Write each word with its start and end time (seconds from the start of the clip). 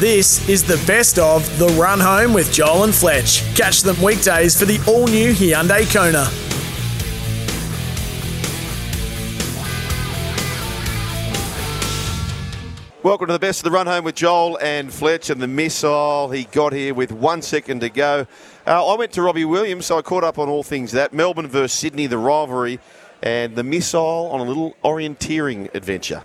This 0.00 0.48
is 0.48 0.64
the 0.64 0.82
best 0.86 1.18
of 1.18 1.46
The 1.58 1.66
Run 1.78 2.00
Home 2.00 2.32
with 2.32 2.50
Joel 2.50 2.84
and 2.84 2.94
Fletch. 2.94 3.42
Catch 3.54 3.82
them 3.82 4.00
weekdays 4.00 4.58
for 4.58 4.64
the 4.64 4.82
all 4.88 5.06
new 5.06 5.34
Hyundai 5.34 5.84
Kona. 5.92 6.26
Welcome 13.02 13.26
to 13.26 13.34
the 13.34 13.38
best 13.38 13.60
of 13.60 13.64
the 13.64 13.70
run 13.72 13.86
home 13.86 14.04
with 14.04 14.14
Joel 14.14 14.58
and 14.62 14.90
Fletch 14.90 15.28
and 15.28 15.38
the 15.38 15.46
missile. 15.46 16.30
He 16.30 16.44
got 16.44 16.72
here 16.72 16.94
with 16.94 17.12
one 17.12 17.42
second 17.42 17.80
to 17.80 17.90
go. 17.90 18.26
Uh, 18.66 18.94
I 18.94 18.96
went 18.96 19.12
to 19.12 19.20
Robbie 19.20 19.44
Williams, 19.44 19.84
so 19.84 19.98
I 19.98 20.00
caught 20.00 20.24
up 20.24 20.38
on 20.38 20.48
all 20.48 20.62
things 20.62 20.92
that 20.92 21.12
Melbourne 21.12 21.46
versus 21.46 21.78
Sydney, 21.78 22.06
the 22.06 22.16
rivalry, 22.16 22.80
and 23.22 23.54
the 23.54 23.64
missile 23.64 24.30
on 24.32 24.40
a 24.40 24.44
little 24.44 24.74
orienteering 24.82 25.74
adventure. 25.74 26.22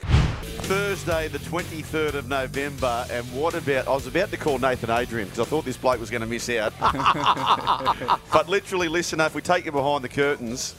Thursday, 0.65 1.27
the 1.27 1.37
23rd 1.37 2.15
of 2.15 2.27
November, 2.27 3.05
and 3.11 3.23
what 3.33 3.53
about? 3.53 3.87
I 3.87 3.91
was 3.91 4.07
about 4.07 4.31
to 4.31 4.37
call 4.37 4.57
Nathan 4.57 4.89
Adrian 4.89 5.27
because 5.27 5.39
I 5.39 5.47
thought 5.47 5.63
this 5.63 5.77
bloke 5.77 5.99
was 5.99 6.09
going 6.09 6.21
to 6.21 6.27
miss 6.27 6.49
out. 6.49 6.73
but 8.33 8.49
literally, 8.49 8.87
listen, 8.87 9.19
if 9.19 9.35
we 9.35 9.43
take 9.43 9.65
you 9.65 9.71
behind 9.71 10.03
the 10.03 10.09
curtains, 10.09 10.73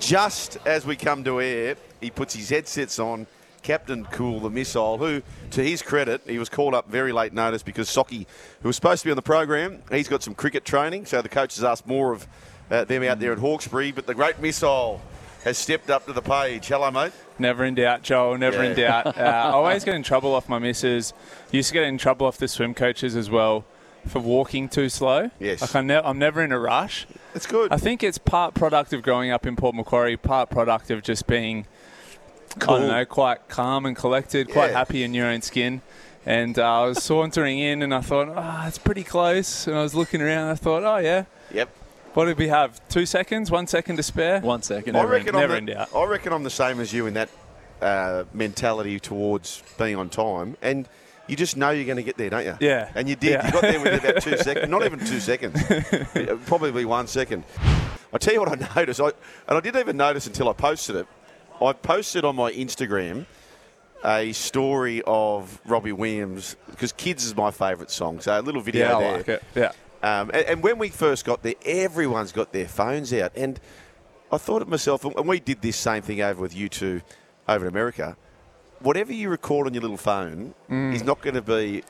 just 0.00 0.58
as 0.66 0.84
we 0.84 0.96
come 0.96 1.22
to 1.22 1.40
air, 1.40 1.76
he 2.00 2.10
puts 2.10 2.34
his 2.34 2.48
headsets 2.48 2.98
on. 2.98 3.28
Captain 3.62 4.04
Cool, 4.06 4.40
the 4.40 4.50
missile, 4.50 4.98
who, 4.98 5.22
to 5.52 5.62
his 5.62 5.80
credit, 5.80 6.22
he 6.26 6.40
was 6.40 6.48
called 6.48 6.74
up 6.74 6.88
very 6.88 7.12
late 7.12 7.32
notice 7.32 7.62
because 7.62 7.88
Socky, 7.88 8.26
who 8.62 8.68
was 8.68 8.74
supposed 8.74 9.02
to 9.02 9.06
be 9.06 9.12
on 9.12 9.16
the 9.16 9.22
program, 9.22 9.80
he's 9.92 10.08
got 10.08 10.24
some 10.24 10.34
cricket 10.34 10.64
training, 10.64 11.06
so 11.06 11.22
the 11.22 11.28
coach 11.28 11.54
has 11.54 11.62
asked 11.62 11.86
more 11.86 12.12
of 12.12 12.26
uh, 12.68 12.82
them 12.82 13.04
out 13.04 13.20
there 13.20 13.30
at 13.30 13.38
Hawkesbury. 13.38 13.92
But 13.92 14.08
the 14.08 14.14
great 14.14 14.40
missile 14.40 15.00
has 15.44 15.56
stepped 15.58 15.90
up 15.90 16.06
to 16.06 16.12
the 16.12 16.22
page. 16.22 16.66
Hello, 16.68 16.90
mate. 16.90 17.12
Never 17.38 17.64
in 17.64 17.74
doubt, 17.74 18.02
Joel. 18.02 18.36
Never 18.38 18.62
in 18.62 18.76
doubt. 18.76 19.06
Uh, 19.16 19.20
I 19.22 19.50
always 19.50 19.84
get 19.84 19.94
in 19.94 20.02
trouble 20.02 20.34
off 20.34 20.48
my 20.48 20.58
misses. 20.58 21.12
Used 21.50 21.68
to 21.68 21.74
get 21.74 21.84
in 21.84 21.98
trouble 21.98 22.26
off 22.26 22.36
the 22.38 22.48
swim 22.48 22.74
coaches 22.74 23.16
as 23.16 23.30
well 23.30 23.64
for 24.06 24.18
walking 24.20 24.68
too 24.68 24.88
slow. 24.88 25.30
Yes. 25.38 25.60
Like 25.60 25.74
I 25.74 25.80
ne- 25.82 25.94
I'm 26.02 26.18
never 26.18 26.42
in 26.42 26.52
a 26.52 26.58
rush. 26.58 27.06
It's 27.34 27.46
good. 27.46 27.72
I 27.72 27.76
think 27.76 28.02
it's 28.02 28.18
part 28.18 28.54
product 28.54 28.92
of 28.92 29.02
growing 29.02 29.30
up 29.30 29.46
in 29.46 29.56
Port 29.56 29.74
Macquarie, 29.74 30.16
part 30.16 30.48
product 30.50 30.90
of 30.90 31.02
just 31.02 31.26
being, 31.26 31.66
I 32.56 32.64
don't 32.66 32.88
know, 32.88 33.04
quite 33.04 33.48
calm 33.48 33.84
and 33.86 33.94
collected, 33.96 34.50
quite 34.50 34.70
Yeah. 34.70 34.78
happy 34.78 35.02
in 35.02 35.12
your 35.14 35.26
own 35.26 35.42
skin. 35.42 35.82
And 36.26 36.58
uh, 36.58 36.82
I 36.82 36.86
was 36.86 37.02
sauntering 37.02 37.58
in 37.58 37.82
and 37.82 37.94
I 37.94 38.00
thought, 38.02 38.28
ah, 38.36 38.66
it's 38.66 38.78
pretty 38.78 39.04
close. 39.04 39.66
And 39.66 39.76
I 39.76 39.82
was 39.82 39.94
looking 39.94 40.20
around 40.20 40.42
and 40.42 40.50
I 40.50 40.54
thought, 40.54 40.82
oh, 40.84 40.98
yeah. 40.98 41.24
Yep. 41.52 41.68
What 42.14 42.24
did 42.24 42.38
we 42.38 42.48
have? 42.48 42.80
Two 42.88 43.06
seconds? 43.06 43.50
One 43.50 43.66
second 43.66 43.96
to 43.96 44.02
spare? 44.02 44.40
One 44.40 44.62
second. 44.62 44.96
I 44.96 45.00
Never 45.00 45.14
in- 45.16 45.20
reckon, 45.24 45.34
I'm 45.36 45.40
never 45.42 45.52
the, 45.52 45.58
in 45.58 45.66
doubt. 45.66 45.94
I 45.94 46.04
reckon 46.06 46.32
I'm 46.32 46.42
the 46.42 46.50
same 46.50 46.80
as 46.80 46.92
you 46.92 47.06
in 47.06 47.14
that 47.14 47.28
uh, 47.80 48.24
mentality 48.32 48.98
towards 48.98 49.62
being 49.78 49.96
on 49.96 50.08
time, 50.10 50.56
and 50.60 50.88
you 51.28 51.36
just 51.36 51.56
know 51.56 51.70
you're 51.70 51.84
going 51.84 51.96
to 51.98 52.02
get 52.02 52.16
there, 52.16 52.28
don't 52.30 52.44
you? 52.44 52.56
Yeah. 52.60 52.90
And 52.96 53.08
you 53.08 53.14
did. 53.14 53.30
Yeah. 53.30 53.46
You 53.46 53.52
got 53.52 53.62
there 53.62 53.80
within 53.80 54.00
about 54.10 54.22
two 54.22 54.36
seconds. 54.38 54.68
Not 54.68 54.84
even 54.84 54.98
two 54.98 55.20
seconds. 55.20 55.62
Probably 56.46 56.84
one 56.84 57.06
second. 57.06 57.44
I 58.12 58.18
tell 58.18 58.34
you 58.34 58.40
what 58.40 58.48
I 58.60 58.68
noticed, 58.80 59.00
I, 59.00 59.06
and 59.06 59.56
I 59.56 59.60
didn't 59.60 59.80
even 59.80 59.96
notice 59.96 60.26
until 60.26 60.48
I 60.48 60.52
posted 60.52 60.96
it. 60.96 61.06
I 61.62 61.72
posted 61.72 62.24
on 62.24 62.34
my 62.34 62.50
Instagram 62.52 63.26
a 64.04 64.32
story 64.32 65.02
of 65.06 65.60
Robbie 65.66 65.92
Williams 65.92 66.56
because 66.70 66.90
"Kids" 66.90 67.24
is 67.24 67.36
my 67.36 67.50
favourite 67.52 67.90
song. 67.90 68.18
So 68.20 68.38
a 68.38 68.40
little 68.40 68.62
video 68.62 68.88
Yeah, 68.88 68.96
I 68.96 69.00
there. 69.00 69.16
like 69.18 69.28
it. 69.28 69.42
Yeah. 69.54 69.72
Um, 70.02 70.30
and, 70.32 70.46
and 70.46 70.62
when 70.62 70.78
we 70.78 70.88
first 70.88 71.24
got 71.24 71.42
there, 71.42 71.54
everyone's 71.64 72.32
got 72.32 72.52
their 72.52 72.68
phones 72.68 73.12
out. 73.12 73.32
And 73.36 73.60
I 74.32 74.38
thought 74.38 74.60
to 74.60 74.66
myself, 74.66 75.04
and 75.04 75.28
we 75.28 75.40
did 75.40 75.60
this 75.62 75.76
same 75.76 76.02
thing 76.02 76.20
over 76.22 76.40
with 76.40 76.54
you 76.56 76.68
two 76.68 77.02
over 77.48 77.66
in 77.66 77.70
America. 77.72 78.16
Whatever 78.80 79.12
you 79.12 79.28
record 79.28 79.66
on 79.66 79.74
your 79.74 79.82
little 79.82 79.96
phone 79.98 80.54
is 80.70 81.02
not 81.04 81.20
going 81.20 81.34
to 81.34 81.42
be 81.42 81.82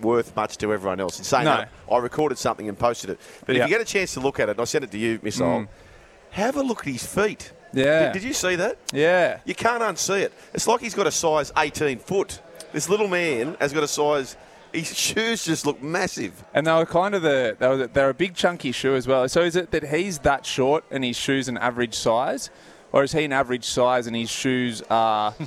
worth 0.00 0.34
much 0.34 0.56
to 0.58 0.72
everyone 0.72 0.98
else. 0.98 1.18
In 1.18 1.24
saying 1.24 1.44
No. 1.44 1.64
I 1.94 1.98
recorded 1.98 2.36
something 2.38 2.68
and 2.68 2.76
posted 2.76 3.10
it. 3.10 3.20
But 3.46 3.54
if 3.56 3.62
you 3.62 3.68
get 3.68 3.80
a 3.80 3.84
chance 3.84 4.14
to 4.14 4.20
look 4.20 4.40
at 4.40 4.48
it, 4.48 4.52
and 4.52 4.60
I 4.60 4.64
sent 4.64 4.82
it 4.84 4.90
to 4.90 4.98
you, 4.98 5.20
Missile, 5.22 5.68
have 6.30 6.56
a 6.56 6.62
look 6.62 6.80
at 6.80 6.92
his 6.92 7.06
feet. 7.06 7.52
Yeah. 7.72 8.06
Did, 8.06 8.14
did 8.14 8.24
you 8.24 8.32
see 8.32 8.56
that? 8.56 8.78
Yeah. 8.92 9.38
You 9.44 9.54
can't 9.54 9.82
unsee 9.82 10.22
it. 10.22 10.32
It's 10.52 10.66
like 10.66 10.80
he's 10.80 10.94
got 10.94 11.06
a 11.06 11.10
size 11.12 11.52
18 11.56 11.98
foot. 12.00 12.40
This 12.72 12.88
little 12.88 13.06
man 13.08 13.56
has 13.60 13.72
got 13.72 13.82
a 13.82 13.88
size. 13.88 14.36
His 14.72 14.96
shoes 14.96 15.44
just 15.44 15.66
look 15.66 15.82
massive. 15.82 16.44
And 16.54 16.66
they 16.66 16.72
were 16.72 16.86
kind 16.86 17.14
of 17.14 17.22
the 17.22 17.56
they 17.58 17.68
were, 17.68 17.86
they're 17.86 18.10
a 18.10 18.14
big 18.14 18.34
chunky 18.34 18.72
shoe 18.72 18.94
as 18.94 19.06
well. 19.06 19.28
So 19.28 19.42
is 19.42 19.56
it 19.56 19.70
that 19.70 19.88
he's 19.88 20.20
that 20.20 20.46
short 20.46 20.84
and 20.90 21.04
his 21.04 21.16
shoes 21.16 21.48
an 21.48 21.58
average 21.58 21.94
size, 21.94 22.50
or 22.92 23.02
is 23.04 23.12
he 23.12 23.24
an 23.24 23.32
average 23.32 23.64
size 23.64 24.06
and 24.06 24.16
his 24.16 24.30
shoes 24.30 24.82
are? 24.90 25.34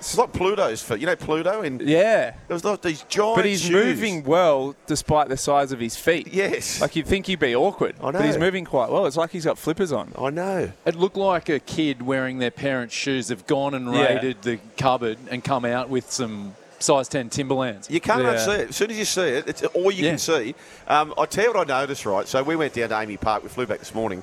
It's 0.00 0.16
like 0.16 0.32
Pluto's 0.32 0.80
foot. 0.80 1.00
You 1.00 1.06
know 1.06 1.16
Pluto? 1.16 1.62
And 1.62 1.80
yeah. 1.80 2.30
there 2.46 2.54
was 2.54 2.64
like 2.64 2.82
these 2.82 3.02
giant 3.08 3.34
But 3.34 3.44
he's 3.44 3.62
shoes. 3.62 3.72
moving 3.72 4.22
well 4.22 4.76
despite 4.86 5.28
the 5.28 5.36
size 5.36 5.72
of 5.72 5.80
his 5.80 5.96
feet. 5.96 6.28
Yes. 6.32 6.80
Like 6.80 6.94
you'd 6.94 7.06
think 7.08 7.26
he'd 7.26 7.40
be 7.40 7.56
awkward, 7.56 7.96
I 8.00 8.12
know. 8.12 8.12
but 8.12 8.24
he's 8.24 8.38
moving 8.38 8.64
quite 8.64 8.90
well. 8.90 9.06
It's 9.06 9.16
like 9.16 9.30
he's 9.30 9.44
got 9.44 9.58
flippers 9.58 9.90
on. 9.90 10.12
I 10.16 10.30
know. 10.30 10.70
It 10.86 10.94
looked 10.94 11.16
like 11.16 11.48
a 11.48 11.58
kid 11.58 12.00
wearing 12.02 12.38
their 12.38 12.52
parents' 12.52 12.94
shoes 12.94 13.28
have 13.30 13.44
gone 13.48 13.74
and 13.74 13.92
Yeah. 13.92 14.14
raided 14.14 14.42
the 14.42 14.60
cupboard 14.76 15.18
and 15.32 15.42
come 15.42 15.64
out 15.64 15.88
with 15.88 16.12
some 16.12 16.54
size 16.78 17.08
10 17.08 17.28
Timberlands. 17.30 17.90
You 17.90 18.00
can't 18.00 18.22
Yeah. 18.22 18.34
unsee 18.34 18.58
it. 18.60 18.68
As 18.70 18.76
soon 18.76 18.90
as 18.90 18.98
you 18.98 19.04
see 19.04 19.22
it, 19.22 19.48
it's 19.48 19.62
all 19.62 19.90
you 19.90 20.04
Yeah. 20.04 20.10
can 20.10 20.18
see. 20.18 20.54
Um, 20.86 21.14
I 21.18 21.26
tell 21.26 21.44
you 21.44 21.52
what 21.52 21.70
I 21.70 21.80
noticed, 21.80 22.04
right? 22.06 22.26
So 22.28 22.42
we 22.42 22.56
went 22.56 22.74
down 22.74 22.88
to 22.90 22.94
AAMI 22.94 23.16
Park. 23.20 23.42
We 23.42 23.48
flew 23.48 23.66
back 23.66 23.78
this 23.80 23.94
morning. 23.94 24.22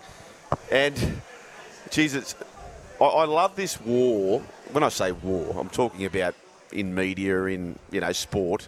And, 0.71 1.21
Jesus, 1.91 2.35
I, 2.99 3.03
I 3.05 3.25
love 3.25 3.55
this 3.55 3.79
war. 3.81 4.41
When 4.71 4.83
I 4.83 4.89
say 4.89 5.11
war, 5.11 5.55
I'm 5.59 5.69
talking 5.69 6.05
about 6.05 6.33
in 6.71 6.93
media, 6.95 7.43
in, 7.45 7.77
you 7.91 8.01
know, 8.01 8.11
sport. 8.11 8.67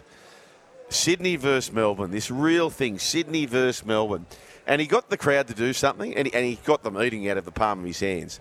Sydney 0.90 1.36
versus 1.36 1.72
Melbourne, 1.72 2.10
this 2.10 2.30
real 2.30 2.70
thing, 2.70 2.98
Sydney 2.98 3.44
versus 3.46 3.84
Melbourne. 3.84 4.24
And 4.66 4.80
he 4.80 4.86
got 4.86 5.10
the 5.10 5.16
crowd 5.16 5.46
to 5.48 5.54
do 5.54 5.72
something, 5.72 6.14
and 6.16 6.26
he, 6.28 6.34
and 6.34 6.44
he 6.46 6.58
got 6.64 6.82
them 6.82 7.00
eating 7.00 7.28
out 7.28 7.36
of 7.38 7.44
the 7.44 7.50
palm 7.50 7.80
of 7.80 7.84
his 7.84 8.00
hands. 8.00 8.40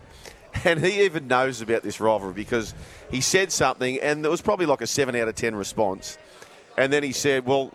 And 0.66 0.84
he 0.84 1.03
even 1.03 1.28
knows 1.28 1.62
about 1.62 1.84
this 1.84 2.00
rivalry 2.00 2.34
because 2.34 2.73
he 3.12 3.22
said 3.22 3.51
something, 3.51 4.00
and 4.01 4.25
it 4.25 4.29
was 4.29 4.41
probably 4.41 4.66
like 4.66 4.81
a 4.81 4.88
7 4.88 5.16
out 5.16 5.28
of 5.28 5.35
10 5.35 5.56
response. 5.56 6.18
And 6.78 6.91
then 6.91 7.03
he 7.03 7.12
said, 7.12 7.45
Well, 7.45 7.73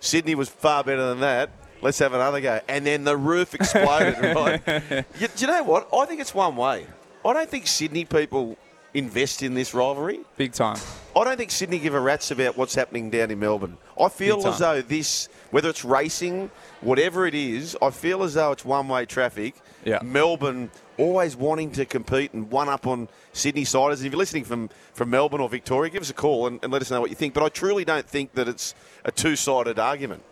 Sydney 0.00 0.34
was 0.34 0.48
far 0.48 0.84
better 0.84 1.08
than 1.08 1.20
that. 1.20 1.50
Let's 1.82 1.98
have 1.98 2.14
another 2.14 2.40
go. 2.40 2.60
And 2.68 2.86
then 2.86 3.04
the 3.04 3.16
roof 3.16 3.54
exploded. 3.54 4.18
right? 4.36 5.04
You, 5.18 5.28
do 5.28 5.44
you 5.44 5.46
know 5.46 5.62
what? 5.62 5.88
I 5.92 6.06
think 6.06 6.20
it's 6.20 6.34
one 6.34 6.56
way. 6.56 6.86
I 7.24 7.32
don't 7.32 7.48
think 7.48 7.66
Sydney 7.66 8.04
people 8.04 8.56
invest 8.94 9.42
in 9.42 9.54
this 9.54 9.74
rivalry. 9.74 10.20
Big 10.36 10.52
time. 10.52 10.78
I 11.14 11.24
don't 11.24 11.36
think 11.36 11.50
Sydney 11.50 11.78
give 11.78 11.94
a 11.94 12.00
rat's 12.00 12.30
about 12.30 12.56
what's 12.56 12.74
happening 12.74 13.10
down 13.10 13.30
in 13.30 13.38
Melbourne. 13.38 13.76
I 14.00 14.08
feel 14.08 14.46
as 14.46 14.58
though 14.58 14.80
this, 14.80 15.28
whether 15.50 15.68
it's 15.68 15.84
racing, 15.84 16.50
whatever 16.80 17.26
it 17.26 17.34
is, 17.34 17.76
I 17.82 17.90
feel 17.90 18.22
as 18.22 18.34
though 18.34 18.52
it's 18.52 18.64
one-way 18.64 19.06
traffic. 19.06 19.54
Yeah. 19.86 20.00
Melbourne 20.02 20.72
always 20.98 21.36
wanting 21.36 21.70
to 21.72 21.84
compete 21.84 22.32
and 22.32 22.50
one 22.50 22.68
up 22.68 22.88
on 22.88 23.08
Sydney 23.32 23.64
siders. 23.64 24.02
If 24.02 24.10
you're 24.10 24.18
listening 24.18 24.42
from, 24.42 24.68
from 24.92 25.10
Melbourne 25.10 25.40
or 25.40 25.48
Victoria, 25.48 25.92
give 25.92 26.02
us 26.02 26.10
a 26.10 26.14
call 26.14 26.48
and, 26.48 26.58
and 26.64 26.72
let 26.72 26.82
us 26.82 26.90
know 26.90 27.00
what 27.00 27.08
you 27.08 27.14
think. 27.14 27.34
But 27.34 27.44
I 27.44 27.48
truly 27.50 27.84
don't 27.84 28.04
think 28.04 28.32
that 28.32 28.48
it's 28.48 28.74
a 29.04 29.12
two-sided 29.12 29.78
argument. 29.78 30.24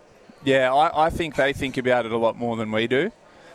Yeah, 0.42 0.75
I, 0.75 1.06
I 1.06 1.10
think 1.10 1.37
they 1.37 1.53
think 1.53 1.76
about 1.76 2.04
it 2.04 2.10
a 2.10 2.16
lot 2.16 2.37
more 2.37 2.56
than 2.56 2.72
we 2.72 2.88
do. 2.88 3.12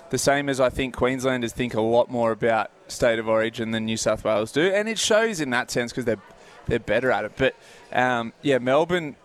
The 0.10 0.18
same 0.18 0.48
as 0.48 0.62
I 0.62 0.70
think 0.70 0.96
Queenslanders 0.96 1.52
think 1.52 1.74
a 1.74 1.82
lot 1.82 2.10
more 2.10 2.32
about 2.32 2.72
state 2.88 3.20
of 3.20 3.28
origin 3.28 3.72
than 3.72 3.84
New 3.84 3.98
South 3.98 4.24
Wales 4.24 4.54
do, 4.54 4.72
and 4.74 4.88
it 4.88 4.98
shows 4.98 5.42
in 5.42 5.50
that 5.50 5.70
sense 5.70 5.92
because 5.92 6.06
they're 6.06 6.22
they're 6.66 6.80
better 6.80 7.12
at 7.12 7.26
it. 7.26 7.34
But 7.36 7.56
um, 7.92 8.34
yeah, 8.42 8.58
Melbourne. 8.58 9.18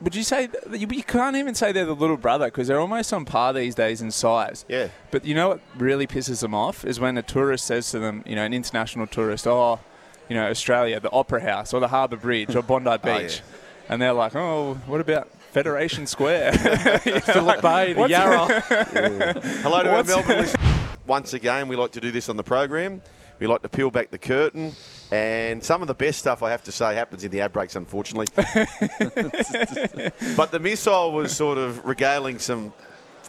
Would 0.00 0.14
you 0.14 0.22
say 0.22 0.48
you, 0.72 0.86
you 0.90 1.02
can't 1.02 1.36
even 1.36 1.54
say 1.54 1.72
they're 1.72 1.84
the 1.84 1.94
little 1.94 2.16
brother 2.16 2.46
because 2.46 2.68
they're 2.68 2.78
almost 2.78 3.12
on 3.12 3.24
par 3.24 3.52
these 3.52 3.74
days 3.74 4.00
in 4.00 4.10
size? 4.10 4.64
Yeah. 4.68 4.88
But 5.10 5.24
you 5.24 5.34
know 5.34 5.48
what 5.48 5.60
really 5.76 6.06
pisses 6.06 6.40
them 6.40 6.54
off 6.54 6.84
is 6.84 7.00
when 7.00 7.18
a 7.18 7.22
tourist 7.22 7.66
says 7.66 7.90
to 7.90 7.98
them, 7.98 8.22
you 8.24 8.36
know, 8.36 8.44
an 8.44 8.54
international 8.54 9.08
tourist, 9.08 9.46
oh, 9.46 9.80
you 10.28 10.36
know, 10.36 10.48
Australia, 10.48 11.00
the 11.00 11.10
Opera 11.10 11.40
House 11.40 11.74
or 11.74 11.80
the 11.80 11.88
Harbour 11.88 12.16
Bridge 12.16 12.54
or 12.54 12.62
Bondi 12.62 12.90
oh, 12.92 12.98
Beach, 12.98 13.38
yeah. 13.38 13.92
and 13.92 14.00
they're 14.00 14.12
like, 14.12 14.36
oh, 14.36 14.74
what 14.86 15.00
about 15.00 15.28
Federation 15.52 16.06
Square? 16.06 16.52
Phillip 17.22 17.60
Bay, 17.62 17.94
the 17.94 18.00
What's- 18.00 18.10
Yarra. 18.10 18.60
Hello 19.62 19.82
to 19.82 19.96
our 19.96 20.04
Melbourne. 20.04 20.46
Once 21.06 21.32
again, 21.32 21.66
we 21.68 21.74
like 21.74 21.92
to 21.92 22.00
do 22.00 22.12
this 22.12 22.28
on 22.28 22.36
the 22.36 22.44
program. 22.44 23.02
We 23.40 23.46
like 23.46 23.62
to 23.62 23.68
peel 23.68 23.90
back 23.90 24.10
the 24.10 24.18
curtain. 24.18 24.74
And 25.10 25.64
some 25.64 25.80
of 25.82 25.88
the 25.88 25.94
best 25.94 26.18
stuff, 26.18 26.42
I 26.42 26.50
have 26.50 26.64
to 26.64 26.72
say, 26.72 26.94
happens 26.94 27.24
in 27.24 27.30
the 27.30 27.40
ad 27.40 27.52
breaks, 27.52 27.76
unfortunately. 27.76 28.26
but 30.36 30.50
the 30.50 30.60
missile 30.60 31.12
was 31.12 31.34
sort 31.34 31.58
of 31.58 31.84
regaling 31.86 32.38
some 32.38 32.72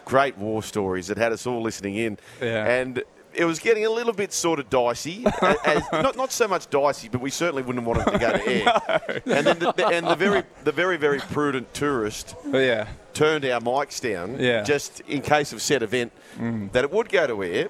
great 0.04 0.36
war 0.36 0.62
stories 0.62 1.06
that 1.06 1.16
had 1.16 1.32
us 1.32 1.46
all 1.46 1.62
listening 1.62 1.96
in. 1.96 2.18
Yeah. 2.40 2.66
And 2.66 3.02
it 3.32 3.44
was 3.44 3.58
getting 3.58 3.86
a 3.86 3.90
little 3.90 4.12
bit 4.12 4.32
sort 4.32 4.58
of 4.58 4.68
dicey. 4.68 5.24
as, 5.64 5.82
not, 5.92 6.16
not 6.16 6.32
so 6.32 6.48
much 6.48 6.68
dicey, 6.68 7.08
but 7.08 7.20
we 7.20 7.30
certainly 7.30 7.62
wouldn't 7.62 7.86
want 7.86 8.00
it 8.00 8.10
to 8.10 8.18
go 8.18 8.32
to 8.32 8.48
air. 8.48 9.22
And 9.30 9.46
then 9.46 9.58
the, 9.58 9.86
and 9.86 10.06
the 10.06 10.16
very, 10.16 10.42
the 10.64 10.72
very, 10.72 10.96
very 10.96 11.18
prudent 11.18 11.72
tourist 11.74 12.34
yeah, 12.46 12.88
turned 13.14 13.44
our 13.44 13.60
mics 13.60 14.00
down 14.00 14.38
Yeah. 14.38 14.62
just 14.62 15.00
in 15.00 15.22
case 15.22 15.52
of 15.52 15.62
said 15.62 15.82
event 15.82 16.12
mm. 16.36 16.70
that 16.72 16.84
it 16.84 16.90
would 16.90 17.08
go 17.08 17.26
to 17.26 17.42
air. 17.44 17.68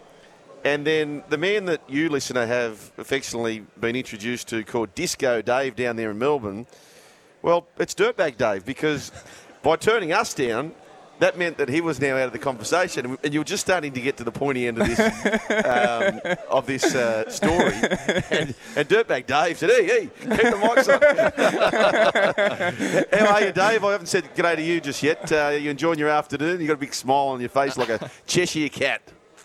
And 0.65 0.87
then 0.87 1.25
the 1.29 1.39
man 1.39 1.65
that 1.67 1.81
you, 1.89 2.09
listener, 2.09 2.47
have 2.47 2.93
affectionately 2.99 3.65
been 3.79 3.97
introduced 3.97 4.49
to 4.49 4.63
called 4.63 4.95
Disco 4.95 5.41
Dave 5.41 5.75
down 5.75 5.97
there 5.97 6.11
in 6.11 6.19
Melbourne 6.19 6.67
Well, 7.43 7.67
it's 7.79 7.95
Dirtbag 7.95 8.37
Dave 8.37 8.65
because 8.67 9.11
by 9.63 9.77
turning 9.77 10.13
us 10.13 10.35
down, 10.35 10.73
that 11.21 11.39
meant 11.39 11.59
that 11.59 11.69
he 11.69 11.81
was 11.81 12.01
now 12.01 12.17
out 12.17 12.25
of 12.25 12.33
the 12.33 12.39
conversation, 12.39 13.19
and 13.23 13.35
you 13.35 13.41
were 13.41 13.45
just 13.45 13.63
starting 13.63 13.93
to 13.93 14.01
get 14.01 14.17
to 14.17 14.25
the 14.25 14.33
pointy 14.33 14.67
end 14.67 14.79
of 14.81 14.89
this 14.89 14.99
um, 15.67 16.21
of 16.49 16.67
this 16.67 16.95
uh, 16.95 17.29
story. 17.29 17.75
And, 18.31 18.55
and 18.75 18.89
Dirtbag 18.89 19.27
Dave 19.27 19.59
said, 19.59 19.69
"Hey, 19.69 19.85
hey, 19.85 20.11
keep 20.19 20.29
the 20.29 20.59
mics 20.59 20.89
on." 20.89 21.01
How 23.21 23.35
are 23.35 23.43
you, 23.43 23.53
Dave? 23.53 23.85
I 23.85 23.93
haven't 23.93 24.07
said 24.07 24.35
g'day 24.35 24.57
to 24.57 24.63
you 24.63 24.81
just 24.81 25.03
yet. 25.03 25.31
Uh, 25.31 25.49
you 25.49 25.71
enjoying 25.71 25.99
your 25.99 26.09
afternoon? 26.09 26.59
You 26.59 26.67
got 26.67 26.75
a 26.75 26.77
big 26.79 26.95
smile 26.95 27.29
on 27.29 27.41
your 27.41 27.51
face 27.51 27.77
like 27.77 27.91
a 27.91 28.11
Cheshire 28.27 28.71
cat. 28.71 29.03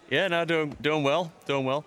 Yeah, 0.09 0.27
no, 0.27 0.45
doing 0.45 0.75
doing 0.81 1.03
well, 1.03 1.31
doing 1.45 1.65
well. 1.65 1.85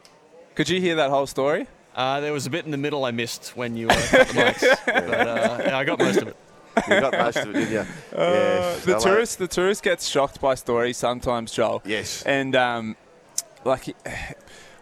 Could 0.54 0.68
you 0.68 0.80
hear 0.80 0.96
that 0.96 1.10
whole 1.10 1.26
story? 1.26 1.66
Uh, 1.94 2.20
there 2.20 2.32
was 2.32 2.46
a 2.46 2.50
bit 2.50 2.64
in 2.64 2.70
the 2.70 2.76
middle 2.76 3.04
I 3.04 3.10
missed 3.10 3.56
when 3.56 3.76
you 3.76 3.88
uh, 3.88 3.94
cut 3.94 4.28
the 4.28 4.34
mics, 4.34 4.78
but 4.86 5.10
uh, 5.10 5.62
yeah, 5.64 5.78
I 5.78 5.84
got 5.84 5.98
most 5.98 6.20
of 6.22 6.28
it. 6.28 6.36
You 6.88 7.00
got 7.00 7.12
most 7.12 7.36
of 7.38 7.48
it, 7.50 7.52
didn't 7.54 7.72
you? 7.72 7.86
yes. 8.12 8.84
The 8.84 8.92
Hello. 8.92 9.04
tourist, 9.04 9.38
the 9.38 9.48
tourist 9.48 9.82
gets 9.82 10.06
shocked 10.06 10.40
by 10.40 10.54
stories 10.54 10.96
sometimes, 10.96 11.50
Joel. 11.52 11.82
Yes. 11.84 12.22
And 12.22 12.54
um, 12.54 12.96
like, 13.64 13.96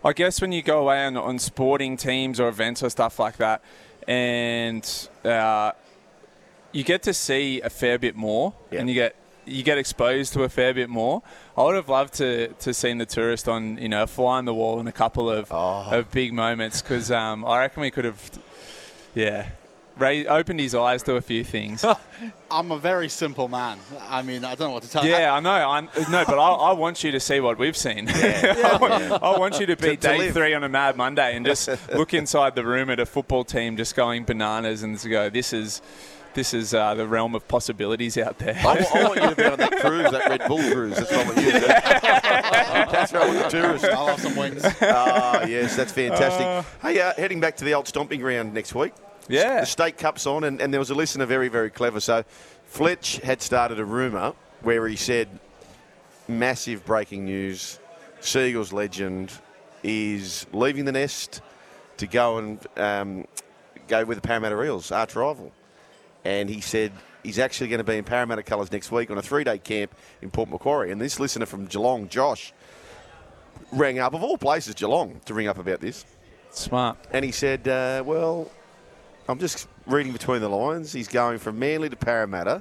I 0.05 0.13
guess 0.13 0.43
when 0.43 0.53
you 0.53 0.63
go 0.63 0.81
away 0.81 1.07
on, 1.07 1.17
on 1.17 1.39
sporting 1.39 1.97
teams 1.97 2.39
or 2.39 2.49
events 2.49 2.83
or 2.83 2.91
stuff 2.91 3.19
like 3.19 3.39
that, 3.39 3.63
and 4.07 5.09
uh, 5.25 5.73
you 6.73 6.85
get 6.85 7.03
to 7.05 7.15
see 7.15 7.63
a 7.63 7.71
fair 7.71 7.99
bit 7.99 8.15
more, 8.15 8.53
Yeah. 8.71 8.81
and 8.81 8.89
you 8.91 8.95
get 8.95 9.17
you 9.47 9.63
get 9.63 9.79
exposed 9.79 10.33
to 10.35 10.43
a 10.43 10.49
fair 10.49 10.75
bit 10.75 10.89
more. 10.91 11.23
I 11.57 11.63
would 11.63 11.77
have 11.77 11.89
loved 11.89 12.15
to 12.15 12.49
to 12.49 12.75
seen 12.75 12.99
the 12.99 13.07
tourist 13.07 13.49
on 13.49 13.79
you 13.79 13.89
know 13.89 14.03
a 14.03 14.07
fly 14.07 14.39
on 14.39 14.45
the 14.45 14.55
wall 14.55 14.81
in 14.81 14.87
a 14.87 14.93
couple 14.93 15.31
of 15.31 15.51
Oh. 15.53 15.87
of 15.91 16.11
big 16.11 16.33
moments 16.33 16.83
because 16.83 17.11
um, 17.11 17.45
I 17.45 17.61
reckon 17.61 17.81
we 17.83 17.91
could 17.91 18.05
have, 18.05 18.31
yeah. 19.15 19.49
Ra- 19.99 20.11
opened 20.29 20.61
his 20.61 20.75
eyes 20.75 21.03
to 21.05 21.15
a 21.17 21.23
few 21.23 21.43
things. 21.43 21.83
I'm 22.51 22.71
a 22.71 22.79
very 22.79 23.09
simple 23.09 23.49
man. 23.49 23.79
I 24.11 24.21
mean, 24.21 24.45
I 24.45 24.55
don't 24.55 24.69
know 24.69 24.75
what 24.75 24.83
to 24.83 24.91
tell 24.91 25.03
you. 25.03 25.11
Yeah, 25.11 25.33
I 25.33 25.41
know. 25.41 25.51
I 25.51 25.81
no, 25.81 26.23
but 26.27 26.39
I, 26.39 26.51
I 26.51 26.73
want 26.75 27.03
you 27.03 27.13
to 27.13 27.21
see 27.21 27.41
what 27.41 27.57
we've 27.57 27.75
seen. 27.77 28.07
I, 28.13 28.77
want, 28.79 28.93
I 29.23 29.39
want 29.39 29.59
you 29.59 29.65
to 29.65 29.75
be 29.77 29.83
To- 29.83 29.97
to 29.97 29.97
day 29.97 30.19
live. 30.19 30.35
three 30.35 30.53
on 30.53 30.65
a 30.65 30.69
Mad 30.69 30.99
Monday 30.99 31.35
and 31.35 31.47
just 31.47 31.71
look 31.95 32.13
inside 32.13 32.55
the 32.57 32.65
room 32.67 32.91
at 32.91 33.01
a 33.01 33.07
football 33.07 33.43
team 33.43 33.79
just 33.79 33.97
going 33.97 34.25
bananas 34.25 34.83
and 34.83 35.03
go, 35.09 35.31
this 35.31 35.55
is 35.55 35.81
this 36.37 36.55
is 36.55 36.75
uh, 36.75 36.95
the 36.95 37.07
realm 37.07 37.35
of 37.35 37.49
possibilities 37.49 38.17
out 38.17 38.39
there. 38.39 38.55
I, 38.59 38.87
I 38.95 39.03
want 39.05 39.21
you 39.21 39.31
to 39.31 39.35
be 39.35 39.45
on 39.45 39.59
that 39.59 39.81
cruise, 39.81 40.11
that 40.13 40.29
Red 40.29 40.47
Bull 40.47 40.59
cruise. 40.59 40.97
That's 40.97 41.11
what 41.11 41.21
I 41.21 41.25
want 41.25 41.37
you 41.39 41.53
to 41.53 41.59
do. 41.61 41.67
Catch 41.67 43.15
up 43.15 43.29
with 43.29 43.43
the 43.43 43.49
tourists. 43.49 43.89
I'll 43.89 44.07
have 44.07 44.21
some 44.21 44.37
wings. 44.37 44.63
Ah, 44.83 45.45
yes, 45.47 45.75
that's 45.75 45.93
fantastic. 45.93 46.65
hey, 46.83 47.01
uh, 47.01 47.15
heading 47.15 47.41
back 47.41 47.57
to 47.57 47.65
the 47.65 47.75
old 47.75 47.89
stomping 47.89 48.21
ground 48.21 48.55
next 48.55 48.75
week. 48.75 48.93
yeah. 49.29 49.61
The 49.61 49.67
state 49.67 49.99
cup's 49.99 50.27
on, 50.27 50.45
and, 50.45 50.61
and 50.61 50.73
there 50.73 50.79
was 50.79 50.91
a 50.91 50.95
listener 50.95 51.27
very, 51.27 51.49
very 51.49 51.71
clever. 51.71 51.99
So 51.99 52.25
Fletch 52.67 53.17
had 53.19 53.43
started 53.43 53.81
a 53.81 53.85
rumour 53.85 54.35
where 54.63 54.87
he 54.87 54.97
said, 54.97 55.29
massive 56.29 56.85
breaking 56.85 57.25
news, 57.25 57.81
Seagulls 58.21 58.73
legend 58.73 59.33
is 59.83 60.47
leaving 60.53 60.85
the 60.85 60.93
nest 60.93 61.41
to 61.97 62.07
go 62.07 62.39
and 62.39 62.67
um, 62.77 63.27
go 63.89 64.05
with 64.05 64.21
the 64.21 64.27
Parramatta 64.27 64.61
Eels, 64.63 64.91
arch 64.93 65.15
rival. 65.17 65.53
And 66.27 66.51
he 66.51 66.61
said 66.61 66.91
he's 67.23 67.39
actually 67.39 67.69
going 67.69 67.79
to 67.79 67.85
be 67.85 67.97
in 67.97 68.03
Parramatta 68.03 68.43
colours 68.43 68.73
next 68.73 68.91
week 68.91 69.13
on 69.13 69.19
a 69.19 69.23
three-day 69.23 69.59
camp 69.59 69.95
in 70.23 70.31
Port 70.31 70.51
Macquarie. 70.51 70.91
And 70.91 71.01
this 71.01 71.21
listener 71.21 71.47
from 71.47 71.67
Geelong, 71.67 72.09
Josh, 72.09 72.53
rang 73.71 74.01
up, 74.01 74.13
of 74.13 74.25
all 74.25 74.37
places, 74.37 74.75
Geelong, 74.75 75.21
to 75.27 75.35
ring 75.35 75.47
up 75.47 75.59
about 75.59 75.81
this. 75.81 76.05
Smart. 76.51 76.99
And 77.13 77.25
he 77.25 77.31
said, 77.31 77.69
uh, 77.69 78.03
well, 78.05 78.51
I'm 79.29 79.39
just 79.39 79.69
reading 79.87 80.13
between 80.13 80.41
the 80.41 80.49
lines. 80.49 80.93
He's 80.93 81.07
going 81.07 81.39
from 81.39 81.61
Manly 81.61 81.89
to 81.91 81.97
Parramatta. 81.97 82.61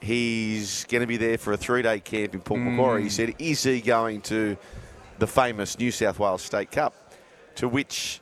He's 0.00 0.84
going 0.84 1.02
to 1.02 1.06
be 1.06 1.18
there 1.18 1.36
for 1.36 1.52
a 1.52 1.56
three-day 1.58 2.00
camp 2.00 2.32
in 2.32 2.40
Port 2.40 2.60
Macquarie. 2.60 3.02
He 3.02 3.10
said, 3.10 3.34
is 3.38 3.62
he 3.62 3.82
going 3.82 4.22
to 4.22 4.56
the 5.18 5.26
famous 5.26 5.78
New 5.78 5.90
South 5.90 6.18
Wales 6.18 6.40
State 6.40 6.70
Cup? 6.70 6.94
To 7.56 7.68
which, 7.68 8.20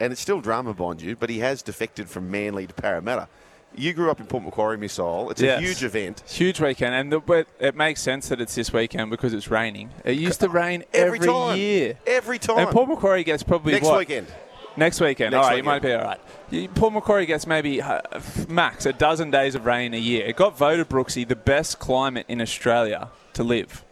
and 0.00 0.12
it's 0.12 0.20
still 0.20 0.40
drama, 0.40 0.74
mind 0.74 1.00
you, 1.00 1.14
but 1.14 1.30
he 1.30 1.38
has 1.38 1.62
defected 1.62 2.10
from 2.10 2.28
Manly 2.28 2.66
to 2.66 2.74
Parramatta. 2.74 3.28
You 3.74 3.92
grew 3.94 4.10
up 4.10 4.20
in 4.20 4.26
Port 4.26 4.44
Macquarie, 4.44 4.76
Missile. 4.76 5.30
It's 5.30 5.40
Yes. 5.40 5.58
a 5.58 5.62
huge 5.62 5.82
event. 5.82 6.22
Huge 6.26 6.60
weekend, 6.60 6.94
and 6.94 7.10
the, 7.12 7.20
but 7.20 7.46
it 7.58 7.74
makes 7.74 8.02
sense 8.02 8.28
that 8.28 8.40
it's 8.40 8.54
this 8.54 8.72
weekend 8.72 9.10
because 9.10 9.32
it's 9.32 9.50
raining. 9.50 9.90
It 10.04 10.16
used 10.18 10.40
to 10.40 10.48
rain 10.48 10.84
every, 10.92 11.18
Every 11.18 11.26
time. 11.28 11.56
year. 11.58 11.98
Every 12.06 12.38
time. 12.38 12.58
And 12.58 12.68
Port 12.70 12.88
Macquarie 12.88 13.24
gets 13.24 13.42
probably 13.42 13.72
Next 13.72 13.86
what? 13.86 13.98
weekend. 13.98 14.26
Next 14.76 15.00
weekend. 15.00 15.32
Next 15.32 15.44
all 15.44 15.50
right, 15.50 15.56
you 15.58 15.62
might 15.62 15.82
be 15.82 15.92
all 15.92 16.02
right. 16.02 16.20
You- 16.50 16.68
Port 16.68 16.92
Macquarie 16.92 17.26
gets 17.26 17.46
maybe 17.46 17.80
uh, 17.82 18.00
max 18.48 18.84
a 18.86 18.92
dozen 18.92 19.30
days 19.30 19.54
of 19.54 19.64
rain 19.66 19.94
a 19.94 19.98
year. 19.98 20.26
It 20.26 20.36
got 20.36 20.56
voted, 20.56 20.88
Brooksy, 20.88 21.26
the 21.26 21.36
best 21.36 21.78
climate 21.78 22.26
in 22.28 22.40
Australia 22.40 23.08
to 23.34 23.42
live. 23.42 23.84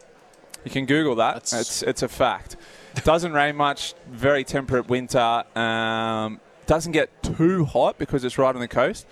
You 0.63 0.69
can 0.71 0.85
Google 0.85 1.15
that. 1.15 1.33
That's- 1.45 1.53
It's, 1.53 1.81
it's 1.83 2.03
a 2.03 2.07
fact. 2.07 2.55
Doesn't 3.03 3.33
rain 3.33 3.55
much, 3.55 3.93
very 4.11 4.43
temperate 4.43 4.87
winter. 4.89 5.43
Um, 5.55 6.39
doesn't 6.67 6.91
get 6.91 7.09
too 7.23 7.65
hot 7.65 7.97
because 7.97 8.23
it's 8.23 8.37
right 8.37 8.53
on 8.53 8.61
the 8.61 8.67
coast. 8.67 9.05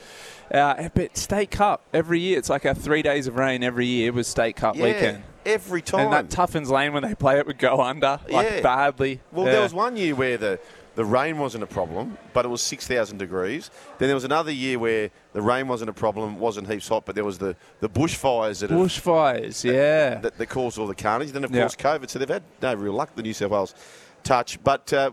Uh, 0.54 0.90
but 0.94 1.16
State 1.18 1.52
Cup 1.52 1.84
every 1.94 2.20
year. 2.20 2.38
It's 2.38 2.50
like 2.50 2.66
our 2.66 2.74
three 2.74 3.02
days 3.02 3.28
of 3.28 3.36
rain 3.36 3.64
every 3.64 3.86
year 3.86 4.12
was 4.12 4.28
State 4.28 4.56
Cup 4.56 4.76
Yeah, 4.76 4.84
weekend. 4.84 5.24
every 5.46 5.82
time. 5.82 6.12
And 6.12 6.14
that 6.14 6.30
Tuffins 6.30 6.70
Lane 6.70 6.94
when 6.94 7.04
they 7.04 7.16
play 7.16 7.38
it 7.40 7.46
would 7.48 7.60
go 7.60 7.82
under 7.82 8.20
like 8.30 8.50
Yeah. 8.50 8.62
badly. 8.62 9.22
Well, 9.32 9.46
Yeah. 9.46 9.54
there 9.54 9.62
was 9.62 9.74
one 9.74 9.96
year 9.96 10.16
where 10.16 10.38
the, 10.38 10.60
the 10.96 11.06
rain 11.06 11.38
wasn't 11.38 11.64
a 11.64 11.68
problem, 11.68 12.18
but 12.34 12.46
it 12.46 12.48
was 12.50 12.62
6,000 12.62 13.18
degrees. 13.20 13.70
Then 14.00 14.08
there 14.10 14.16
was 14.16 14.24
another 14.24 14.52
year 14.52 14.80
where 14.80 15.12
the 15.34 15.42
rain 15.42 15.68
wasn't 15.68 15.90
a 15.92 15.94
problem, 15.94 16.40
wasn't 16.40 16.68
heaps 16.70 16.88
hot, 16.88 17.06
but 17.06 17.14
there 17.16 17.24
was 17.24 17.38
the, 17.38 17.56
the 17.80 17.88
bushfires 17.90 18.60
that, 18.62 18.72
have- 18.72 18.80
bushfires. 18.80 19.64
Yeah. 19.64 20.16
that, 20.16 20.38
that 20.38 20.46
caused 20.48 20.80
all 20.80 20.88
the 20.88 20.96
carnage. 20.96 21.32
Then, 21.32 21.44
of 21.44 21.52
course, 21.52 21.76
COVID. 21.76 22.10
So 22.10 22.18
they've 22.20 22.28
had 22.28 22.44
no 22.62 22.74
real 22.74 22.94
luck, 22.94 23.16
the 23.16 23.22
New 23.22 23.34
South 23.34 23.52
Wales 23.52 23.76
touch. 24.24 24.62
But 24.64 24.92
uh, 24.94 25.12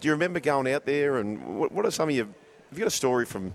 do 0.00 0.08
you 0.08 0.12
remember 0.12 0.40
going 0.40 0.72
out 0.72 0.86
there 0.86 1.18
and 1.18 1.58
what, 1.58 1.72
what 1.72 1.84
are 1.86 1.90
some 1.90 2.08
of 2.08 2.14
your. 2.14 2.24
Have 2.26 2.78
you 2.78 2.84
got 2.84 2.88
a 2.88 2.90
story 2.96 3.26
from 3.26 3.54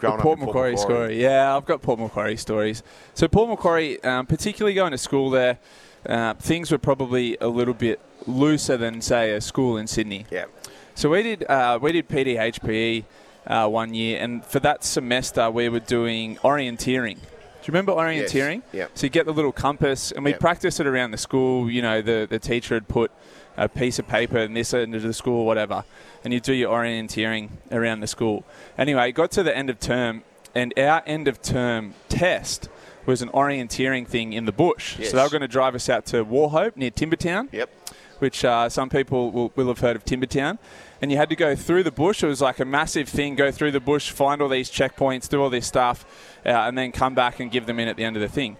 growing 0.00 0.16
The 0.16 0.22
Port 0.22 0.38
in 0.38 0.46
Macquarie 0.46 0.76
story. 0.76 1.22
Yeah, 1.22 1.56
I've 1.56 1.66
got 1.66 1.82
Port 1.82 1.98
Macquarie 2.00 2.36
stories. 2.36 2.82
So 3.14 3.28
Port 3.28 3.48
Macquarie, 3.50 4.02
um, 4.02 4.26
particularly 4.26 4.74
going 4.74 4.92
to 4.92 4.98
school 4.98 5.30
there, 5.30 5.58
uh, 6.06 6.34
things 6.34 6.72
were 6.72 6.78
probably 6.78 7.36
a 7.40 7.48
little 7.48 7.74
bit 7.74 8.00
looser 8.26 8.76
than 8.76 9.00
say 9.02 9.32
a 9.32 9.40
school 9.40 9.76
in 9.76 9.86
Sydney. 9.86 10.24
Yeah. 10.30 10.46
So 10.94 11.10
we 11.10 11.22
did 11.22 11.44
uh, 11.44 11.78
we 11.80 11.92
did 11.92 12.08
PDHPE 12.08 13.04
uh, 13.46 13.68
one 13.68 13.94
year, 13.94 14.18
and 14.22 14.44
for 14.44 14.60
that 14.60 14.82
semester 14.84 15.50
we 15.50 15.68
were 15.68 15.80
doing 15.80 16.36
orienteering. 16.36 17.16
Do 17.16 17.66
you 17.66 17.72
remember 17.74 17.92
orienteering? 17.92 18.62
Yeah. 18.72 18.86
So 18.94 19.04
you 19.04 19.10
get 19.10 19.26
the 19.26 19.32
little 19.32 19.52
compass, 19.52 20.12
and 20.12 20.24
we 20.24 20.30
Yep. 20.32 20.40
practiced 20.40 20.80
it 20.80 20.86
around 20.86 21.10
the 21.10 21.18
school. 21.18 21.70
You 21.70 21.82
know, 21.82 22.00
the, 22.00 22.26
the 22.28 22.38
teacher 22.38 22.74
had 22.74 22.88
put 22.88 23.10
a 23.58 23.68
piece 23.68 23.98
of 23.98 24.08
paper 24.08 24.38
and 24.38 24.56
this 24.56 24.72
into 24.72 24.98
the 25.00 25.12
school, 25.12 25.40
or 25.40 25.46
whatever, 25.46 25.84
and 26.24 26.32
you 26.32 26.40
do 26.40 26.52
your 26.52 26.72
orienteering 26.72 27.50
around 27.72 28.00
the 28.00 28.06
school. 28.06 28.44
Anyway, 28.78 29.08
it 29.08 29.12
got 29.12 29.30
to 29.32 29.42
the 29.42 29.56
end 29.56 29.70
of 29.70 29.78
term, 29.80 30.22
and 30.54 30.72
our 30.78 31.02
end 31.06 31.28
of 31.28 31.40
term 31.42 31.94
test 32.08 32.68
was 33.06 33.22
an 33.22 33.28
orienteering 33.30 34.06
thing 34.06 34.32
in 34.32 34.44
the 34.44 34.52
bush. 34.52 34.98
Yes. 34.98 35.10
So 35.10 35.16
they 35.16 35.22
were 35.22 35.30
going 35.30 35.40
to 35.40 35.48
drive 35.48 35.74
us 35.74 35.88
out 35.88 36.06
to 36.06 36.24
Wauchope 36.24 36.76
near 36.76 36.90
Timbertown 36.90 37.48
Yep. 37.52 37.70
which 38.18 38.44
uh, 38.44 38.68
some 38.68 38.90
people 38.90 39.30
will, 39.30 39.52
will 39.56 39.68
have 39.68 39.78
heard 39.80 39.96
of 39.96 40.04
Timbertown. 40.04 40.58
And 41.00 41.10
you 41.10 41.16
had 41.16 41.30
to 41.30 41.36
go 41.36 41.56
through 41.56 41.84
the 41.84 41.90
bush. 41.90 42.22
It 42.22 42.26
was 42.26 42.42
like 42.42 42.60
a 42.60 42.66
massive 42.66 43.08
thing. 43.08 43.34
Go 43.36 43.50
through 43.50 43.70
the 43.70 43.80
bush, 43.80 44.10
find 44.10 44.42
all 44.42 44.50
these 44.50 44.70
checkpoints, 44.70 45.28
do 45.30 45.40
all 45.42 45.48
this 45.48 45.66
stuff, 45.66 46.04
uh, 46.44 46.50
and 46.50 46.76
then 46.76 46.92
come 46.92 47.14
back 47.14 47.40
and 47.40 47.50
give 47.50 47.64
them 47.64 47.80
in 47.80 47.88
at 47.88 47.96
the 47.96 48.04
end 48.04 48.16
of 48.16 48.22
the 48.22 48.28
thing. 48.28 48.58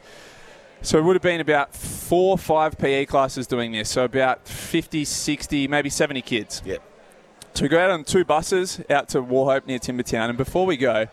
So 0.80 0.98
it 0.98 1.02
would 1.02 1.14
have 1.16 1.22
been 1.22 1.42
about 1.42 1.74
four 1.74 2.30
or 2.30 2.38
five 2.38 2.78
PE 2.78 3.04
classes 3.04 3.46
doing 3.46 3.72
this. 3.72 3.90
So 3.90 4.04
about 4.04 4.48
50, 4.48 5.04
60, 5.04 5.68
maybe 5.68 5.90
70 5.90 6.22
kids. 6.22 6.62
Yep. 6.64 6.82
We 7.60 7.68
go 7.68 7.78
out 7.78 7.90
on 7.90 8.04
two 8.04 8.24
buses 8.24 8.80
out 8.88 9.10
to 9.10 9.22
Wauchope 9.22 9.66
near 9.66 9.78
Timbertown. 9.78 10.30
And 10.30 10.38
before 10.38 10.64
we 10.64 10.78
go, 10.78 11.08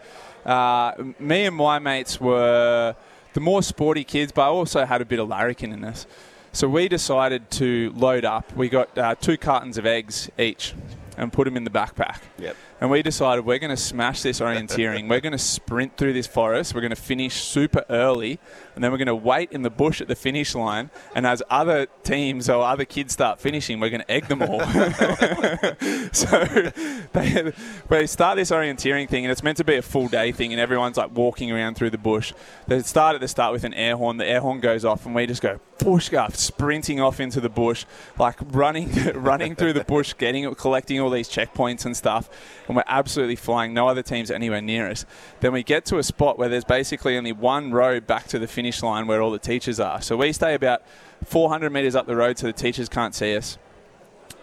uh, 0.45 0.93
me 1.19 1.45
and 1.45 1.55
my 1.55 1.77
mates 1.77 2.21
were 2.21 2.95
the 3.33 3.39
more 3.41 3.61
sporty 3.61 4.05
kids, 4.05 4.31
but 4.31 4.43
I 4.43 4.47
also 4.47 4.85
had 4.85 5.01
a 5.01 5.05
bit 5.05 5.19
of 5.19 5.27
larrikin 5.27 5.73
in 5.73 5.83
us. 5.83 6.07
So 6.53 6.69
we 6.69 6.87
decided 6.87 7.51
to 7.51 7.91
load 7.95 8.23
up. 8.25 8.55
We 8.55 8.69
got 8.69 8.97
uh, 8.97 9.15
two 9.15 9.37
cartons 9.37 9.77
of 9.77 9.85
eggs 9.85 10.31
each 10.39 10.73
and 11.17 11.33
put 11.33 11.45
them 11.45 11.57
in 11.57 11.65
the 11.65 11.69
backpack. 11.69 12.21
Yep. 12.39 12.55
And 12.79 12.91
we 12.91 13.01
decided 13.01 13.43
we're 13.45 13.57
going 13.57 13.71
to 13.71 13.77
smash 13.77 14.21
this 14.21 14.39
orienteering. 14.39 15.09
we're 15.09 15.19
going 15.19 15.31
to 15.31 15.39
sprint 15.39 15.97
through 15.97 16.13
this 16.13 16.27
forest. 16.27 16.75
We're 16.75 16.81
going 16.81 16.91
to 16.91 16.95
finish 16.95 17.35
super 17.35 17.83
early. 17.89 18.39
And 18.75 18.83
then 18.83 18.91
we're 18.91 18.99
going 18.99 19.07
to 19.07 19.15
wait 19.15 19.51
in 19.51 19.63
the 19.63 19.71
bush 19.71 19.99
at 19.99 20.07
the 20.07 20.15
finish 20.15 20.53
line. 20.53 20.91
And 21.15 21.25
as 21.25 21.41
other 21.49 21.87
teams 22.03 22.49
or 22.49 22.63
other 22.63 22.85
kids 22.85 23.13
start 23.13 23.39
finishing, 23.39 23.79
we're 23.79 23.89
going 23.89 24.01
to 24.01 24.11
egg 24.11 24.27
them 24.27 24.43
all. 24.43 24.59
so 26.11 26.71
they, 27.13 28.05
start 28.05 28.37
this 28.37 28.51
orienteering 28.51 29.09
thing, 29.09 29.25
and 29.25 29.31
it's 29.31 29.41
meant 29.41 29.57
to 29.57 29.63
be 29.63 29.75
a 29.75 29.81
full 29.81 30.07
day 30.07 30.31
thing, 30.31 30.53
and 30.53 30.61
everyone's 30.61 30.97
like 30.97 31.15
walking 31.15 31.51
around 31.51 31.75
through 31.75 31.89
the 31.89 31.97
bush. 31.97 32.33
They 32.67 32.81
start 32.83 33.15
at 33.15 33.21
the 33.21 33.27
start 33.27 33.53
with 33.53 33.63
an 33.63 33.73
air 33.73 33.97
horn. 33.97 34.17
The 34.17 34.27
air 34.27 34.41
horn 34.41 34.59
goes 34.59 34.85
off, 34.85 35.07
and 35.07 35.15
we 35.15 35.25
just 35.25 35.41
go 35.41 35.59
push 35.79 36.13
off, 36.13 36.35
sprinting 36.35 36.99
off 36.99 37.19
into 37.19 37.39
the 37.39 37.49
bush, 37.49 37.85
like 38.19 38.37
running, 38.41 38.91
running 39.15 39.55
through 39.55 39.73
the 39.73 39.83
bush, 39.83 40.13
getting, 40.17 40.53
collecting 40.55 40.99
all 40.99 41.09
these 41.09 41.29
checkpoints 41.29 41.85
and 41.85 41.95
stuff. 41.97 42.29
And 42.67 42.75
we're 42.75 42.83
absolutely 42.87 43.35
flying. 43.35 43.73
No 43.73 43.87
other 43.87 44.03
teams 44.03 44.29
anywhere 44.29 44.61
near 44.61 44.89
us. 44.89 45.05
Then 45.39 45.53
we 45.53 45.63
get 45.63 45.85
to 45.85 45.97
a 45.97 46.03
spot 46.03 46.37
where 46.37 46.49
there's 46.49 46.65
basically 46.65 47.17
only 47.17 47.31
one 47.31 47.71
road 47.71 48.07
back 48.07 48.27
to 48.27 48.39
the 48.39 48.47
finish 48.47 48.83
line 48.83 49.07
where 49.07 49.21
all 49.21 49.31
the 49.31 49.39
teachers 49.39 49.79
are. 49.79 50.01
So 50.01 50.17
we 50.17 50.31
stay 50.33 50.53
about 50.53 50.83
400 51.25 51.71
metres 51.71 51.95
up 51.95 52.07
the 52.07 52.15
road 52.15 52.37
so 52.37 52.47
the 52.47 52.53
teachers 52.53 52.89
can't 52.89 53.15
see 53.15 53.35
us. 53.35 53.57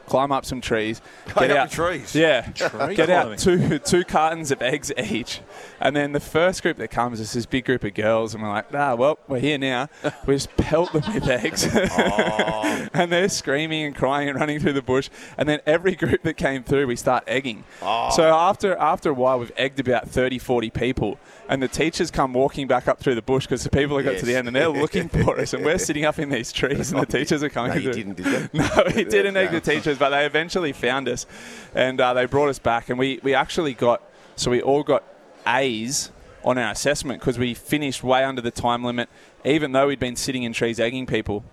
Climb 0.07 0.33
up 0.33 0.45
some 0.45 0.61
trees, 0.61 1.01
Get 1.35 1.51
out 1.51 1.71
the 1.71 1.75
trees. 1.77 2.15
Yeah, 2.25 2.43
Tree 2.43 2.95
get 2.95 3.07
climbing. 3.09 3.33
out 3.33 3.39
two 3.39 3.79
two 3.79 4.05
cartons 4.05 4.51
of 4.51 4.61
eggs 4.63 4.93
each, 4.97 5.41
and 5.81 5.97
then 5.97 6.13
the 6.13 6.21
first 6.21 6.63
group 6.63 6.77
that 6.77 6.89
comes 6.91 7.21
is 7.21 7.33
this 7.33 7.47
big 7.47 7.65
group 7.65 7.85
of 7.85 7.95
girls, 7.95 8.35
and 8.35 8.43
we're 8.43 8.51
like, 8.51 8.67
ah, 8.75 8.95
well, 8.95 9.19
we're 9.29 9.41
here 9.41 9.59
now. 9.59 9.89
We 10.27 10.35
just 10.35 10.55
pelt 10.57 10.93
them 10.93 11.03
with 11.15 11.29
eggs, 11.29 11.67
Oh. 11.75 12.89
and 12.93 13.11
they're 13.11 13.29
screaming 13.29 13.85
and 13.87 13.95
crying 13.97 14.29
and 14.29 14.39
running 14.39 14.61
through 14.61 14.75
the 14.75 14.83
bush. 14.83 15.09
And 15.39 15.49
then 15.49 15.61
every 15.67 15.95
group 15.95 16.23
that 16.23 16.37
came 16.37 16.63
through, 16.65 16.87
we 16.87 16.97
start 16.97 17.25
egging. 17.27 17.65
Oh. 17.83 18.11
So 18.11 18.25
after 18.35 18.77
after 18.77 19.11
a 19.11 19.15
while, 19.15 19.39
we've 19.39 19.53
egged 19.57 19.81
about 19.81 20.09
30, 20.09 20.39
40 20.39 20.71
people, 20.71 21.19
and 21.49 21.63
the 21.63 21.69
teachers 21.69 22.11
come 22.11 22.33
walking 22.33 22.67
back 22.67 22.89
up 22.89 23.01
through 23.01 23.15
the 23.15 23.23
bush 23.23 23.45
because 23.47 23.65
the 23.65 23.71
people 23.71 23.97
have 23.97 24.05
got 24.07 24.19
to 24.19 24.27
the 24.27 24.35
end, 24.37 24.47
and 24.49 24.57
they're 24.57 24.69
looking 24.69 25.09
for 25.09 25.39
us, 25.39 25.53
and 25.53 25.65
we're 25.65 25.79
sitting 25.91 26.05
up 26.05 26.19
in 26.19 26.29
these 26.31 26.53
trees, 26.53 26.93
and 26.93 27.01
the 27.03 27.07
teachers 27.07 27.43
are 27.43 27.49
coming 27.49 27.75
No, 27.75 27.81
through. 27.81 27.93
didn't, 27.93 28.17
did? 28.17 28.51
No, 28.55 28.69
he 28.91 29.05
didn't 29.05 29.37
egg 29.37 29.51
the 29.51 29.61
teachers, 29.61 29.99
but 29.99 30.11
they 30.11 30.25
eventually 30.27 30.73
found 30.73 31.09
us, 31.09 31.27
and 31.75 32.01
uh, 32.01 32.15
they 32.15 32.27
brought 32.27 32.49
us 32.49 32.59
back, 32.59 32.89
and 32.89 32.99
we, 32.99 33.21
we 33.23 33.35
actually 33.35 33.75
got 33.75 34.03
so 34.37 34.51
we 34.51 34.61
all 34.63 34.83
got 34.83 35.05
A's 35.47 36.11
on 36.45 36.59
our 36.59 36.73
assessment 36.73 37.21
because 37.21 37.39
we 37.39 37.55
finished 37.55 38.03
way 38.03 38.25
under 38.25 38.41
the 38.43 38.51
time 38.51 38.83
limit, 38.85 39.09
even 39.45 39.73
though 39.73 39.87
we'd 39.87 40.01
been 40.01 40.17
sitting 40.17 40.43
in 40.43 40.53
trees 40.53 40.81
egging 40.81 41.07
people. 41.07 41.45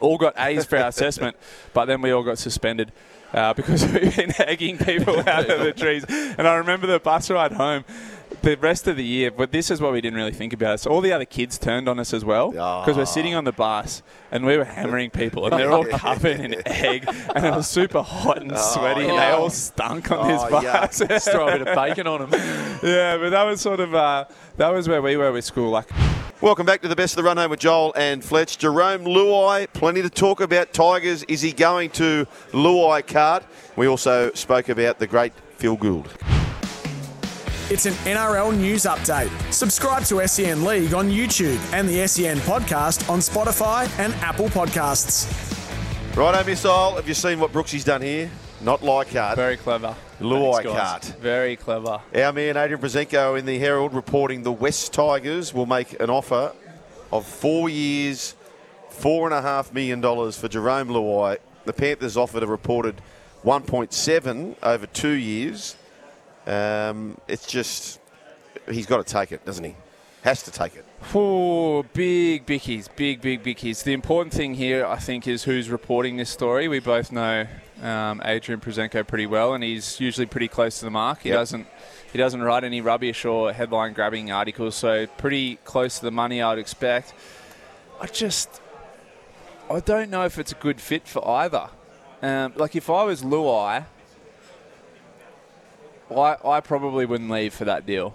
All 0.00 0.18
got 0.18 0.34
A's 0.36 0.64
for 0.64 0.78
our 0.78 0.88
assessment, 0.88 1.36
but 1.72 1.84
then 1.84 2.02
we 2.02 2.10
all 2.10 2.22
got 2.24 2.38
suspended. 2.38 2.92
Uh, 3.32 3.54
because 3.54 3.86
we've 3.86 4.14
been 4.14 4.30
egging 4.42 4.76
people 4.76 5.18
out 5.26 5.48
of 5.48 5.60
the 5.60 5.72
trees. 5.72 6.04
And 6.06 6.46
I 6.46 6.56
remember 6.56 6.86
the 6.86 7.00
bus 7.00 7.30
ride 7.30 7.52
home 7.52 7.82
the 8.42 8.56
rest 8.56 8.86
of 8.88 8.96
the 8.96 9.04
year, 9.04 9.30
but 9.30 9.52
this 9.52 9.70
is 9.70 9.80
what 9.80 9.92
we 9.92 10.00
didn't 10.00 10.16
really 10.18 10.32
think 10.32 10.52
about. 10.52 10.80
So 10.80 10.90
all 10.90 11.00
the 11.00 11.12
other 11.12 11.24
kids 11.24 11.58
turned 11.58 11.88
on 11.88 11.98
us 11.98 12.12
as 12.12 12.24
well 12.24 12.50
because 12.50 12.96
we're 12.96 13.06
sitting 13.06 13.34
on 13.34 13.44
the 13.44 13.52
bus 13.52 14.02
and 14.30 14.44
we 14.44 14.56
were 14.56 14.64
hammering 14.64 15.10
people 15.10 15.46
and 15.46 15.52
they're 15.58 15.70
all 15.70 15.84
covered 15.90 16.40
in 16.40 16.56
egg 16.66 17.04
and 17.34 17.46
it 17.46 17.54
was 17.54 17.68
super 17.68 18.02
hot 18.02 18.42
and 18.42 18.56
sweaty 18.58 19.02
and 19.08 19.18
they 19.18 19.30
all 19.30 19.50
stunk 19.50 20.10
on 20.10 20.28
this 20.28 20.42
Oh, 20.44 20.50
bus. 20.60 20.98
Just 20.98 21.30
throw 21.30 21.48
a 21.48 21.58
bit 21.58 21.68
of 21.68 21.74
bacon 21.76 22.06
on 22.06 22.28
them. 22.28 22.40
yeah, 22.82 23.16
but 23.16 23.30
that 23.30 23.44
was 23.44 23.60
sort 23.60 23.80
of 23.80 23.94
uh, 23.94 24.24
that 24.56 24.68
was 24.70 24.88
where 24.88 25.00
we 25.02 25.16
were 25.16 25.32
with 25.32 25.44
school. 25.44 25.70
Like, 25.70 25.88
Welcome 26.40 26.66
back 26.66 26.82
to 26.82 26.88
the 26.88 26.96
best 26.96 27.12
of 27.12 27.18
the 27.18 27.22
run 27.22 27.36
home 27.36 27.50
with 27.50 27.60
Joel 27.60 27.92
and 27.96 28.24
Fletch. 28.24 28.58
Jarome 28.58 29.04
Luai, 29.04 29.72
plenty 29.72 30.02
to 30.02 30.10
talk 30.10 30.40
about. 30.40 30.72
Tigers, 30.72 31.22
is 31.28 31.40
he 31.40 31.52
going 31.52 31.90
to 31.90 32.26
Luai 32.50 33.06
card? 33.06 33.44
We 33.76 33.86
also 33.86 34.32
spoke 34.32 34.68
about 34.68 34.98
the 34.98 35.06
great 35.06 35.32
Phil 35.58 35.76
Gould. 35.76 36.08
It's 37.72 37.86
an 37.86 37.94
NRL 38.04 38.54
news 38.54 38.82
update. 38.82 39.30
Subscribe 39.50 40.04
to 40.04 40.28
SEN 40.28 40.62
League 40.62 40.92
on 40.92 41.08
YouTube 41.08 41.58
and 41.72 41.88
the 41.88 42.06
SEN 42.06 42.36
podcast 42.40 43.08
on 43.08 43.20
Spotify 43.20 43.88
and 43.98 44.12
Apple 44.16 44.48
Podcasts. 44.50 45.26
Righto, 46.14 46.44
Missile, 46.44 46.96
have 46.96 47.08
you 47.08 47.14
seen 47.14 47.40
what 47.40 47.50
Brooksy's 47.50 47.82
done 47.82 48.02
here? 48.02 48.30
Not 48.60 48.82
Leichhardt, 48.82 49.36
very 49.36 49.56
clever, 49.56 49.96
Luai 50.20 50.64
Thanks, 50.64 51.18
very 51.18 51.56
clever. 51.56 52.02
Our 52.14 52.32
man 52.34 52.58
Adrian 52.58 52.78
Proszenko 52.78 53.38
in 53.38 53.46
the 53.46 53.58
Herald 53.58 53.94
reporting 53.94 54.42
the 54.42 54.52
West 54.52 54.92
Tigers 54.92 55.54
will 55.54 55.64
make 55.64 55.98
an 55.98 56.10
offer 56.10 56.52
of 57.10 57.26
four 57.26 57.70
years, 57.70 58.36
four 58.90 59.26
and 59.26 59.32
a 59.32 59.40
half 59.40 59.72
million 59.72 60.02
dollars 60.02 60.38
for 60.38 60.46
Jarome 60.46 60.88
Luai. 60.90 61.38
The 61.64 61.72
Panthers 61.72 62.18
offered 62.18 62.42
a 62.42 62.46
reported 62.46 63.00
1.7 63.44 64.56
over 64.62 64.86
two 64.88 65.12
years. 65.12 65.76
Um, 66.46 67.18
it's 67.28 67.46
just 67.46 68.00
he's 68.70 68.86
got 68.86 69.04
to 69.06 69.12
take 69.12 69.32
it, 69.32 69.44
doesn't 69.44 69.64
he? 69.64 69.76
Has 70.22 70.42
to 70.44 70.52
take 70.52 70.76
it. 70.76 70.84
Oh, 71.14 71.82
big 71.82 72.46
bickies, 72.46 72.88
big, 72.94 73.20
big 73.20 73.42
bickies. 73.42 73.82
The 73.82 73.92
important 73.92 74.32
thing 74.32 74.54
here, 74.54 74.86
I 74.86 74.96
think, 74.96 75.26
is 75.26 75.42
who's 75.44 75.68
reporting 75.68 76.16
this 76.16 76.30
story. 76.30 76.68
We 76.68 76.78
both 76.78 77.10
know 77.10 77.46
um, 77.82 78.22
Adrian 78.24 78.60
Proszenko 78.60 79.04
pretty 79.04 79.26
well, 79.26 79.52
and 79.54 79.64
he's 79.64 79.98
usually 79.98 80.26
pretty 80.26 80.46
close 80.46 80.78
to 80.78 80.84
the 80.84 80.92
mark. 80.92 81.22
He 81.22 81.30
Yep. 81.30 81.38
doesn't 81.38 81.66
he 82.12 82.18
doesn't 82.18 82.42
write 82.42 82.62
any 82.62 82.80
rubbish 82.80 83.24
or 83.24 83.52
headline 83.52 83.94
grabbing 83.94 84.30
articles, 84.30 84.76
so 84.76 85.06
pretty 85.06 85.56
close 85.64 85.98
to 85.98 86.04
the 86.04 86.10
money 86.12 86.40
I'd 86.42 86.58
expect. 86.58 87.14
I 88.00 88.06
just 88.06 88.60
I 89.70 89.80
don't 89.80 90.10
know 90.10 90.24
if 90.24 90.38
it's 90.38 90.52
a 90.52 90.56
good 90.56 90.80
fit 90.80 91.08
for 91.08 91.26
either. 91.26 91.68
Um, 92.20 92.52
like 92.54 92.76
if 92.76 92.88
I 92.90 93.02
was 93.04 93.22
Luai, 93.22 93.86
I 96.18 96.36
I 96.44 96.60
probably 96.60 97.06
wouldn't 97.06 97.30
leave 97.30 97.54
for 97.54 97.64
that 97.64 97.86
deal. 97.86 98.14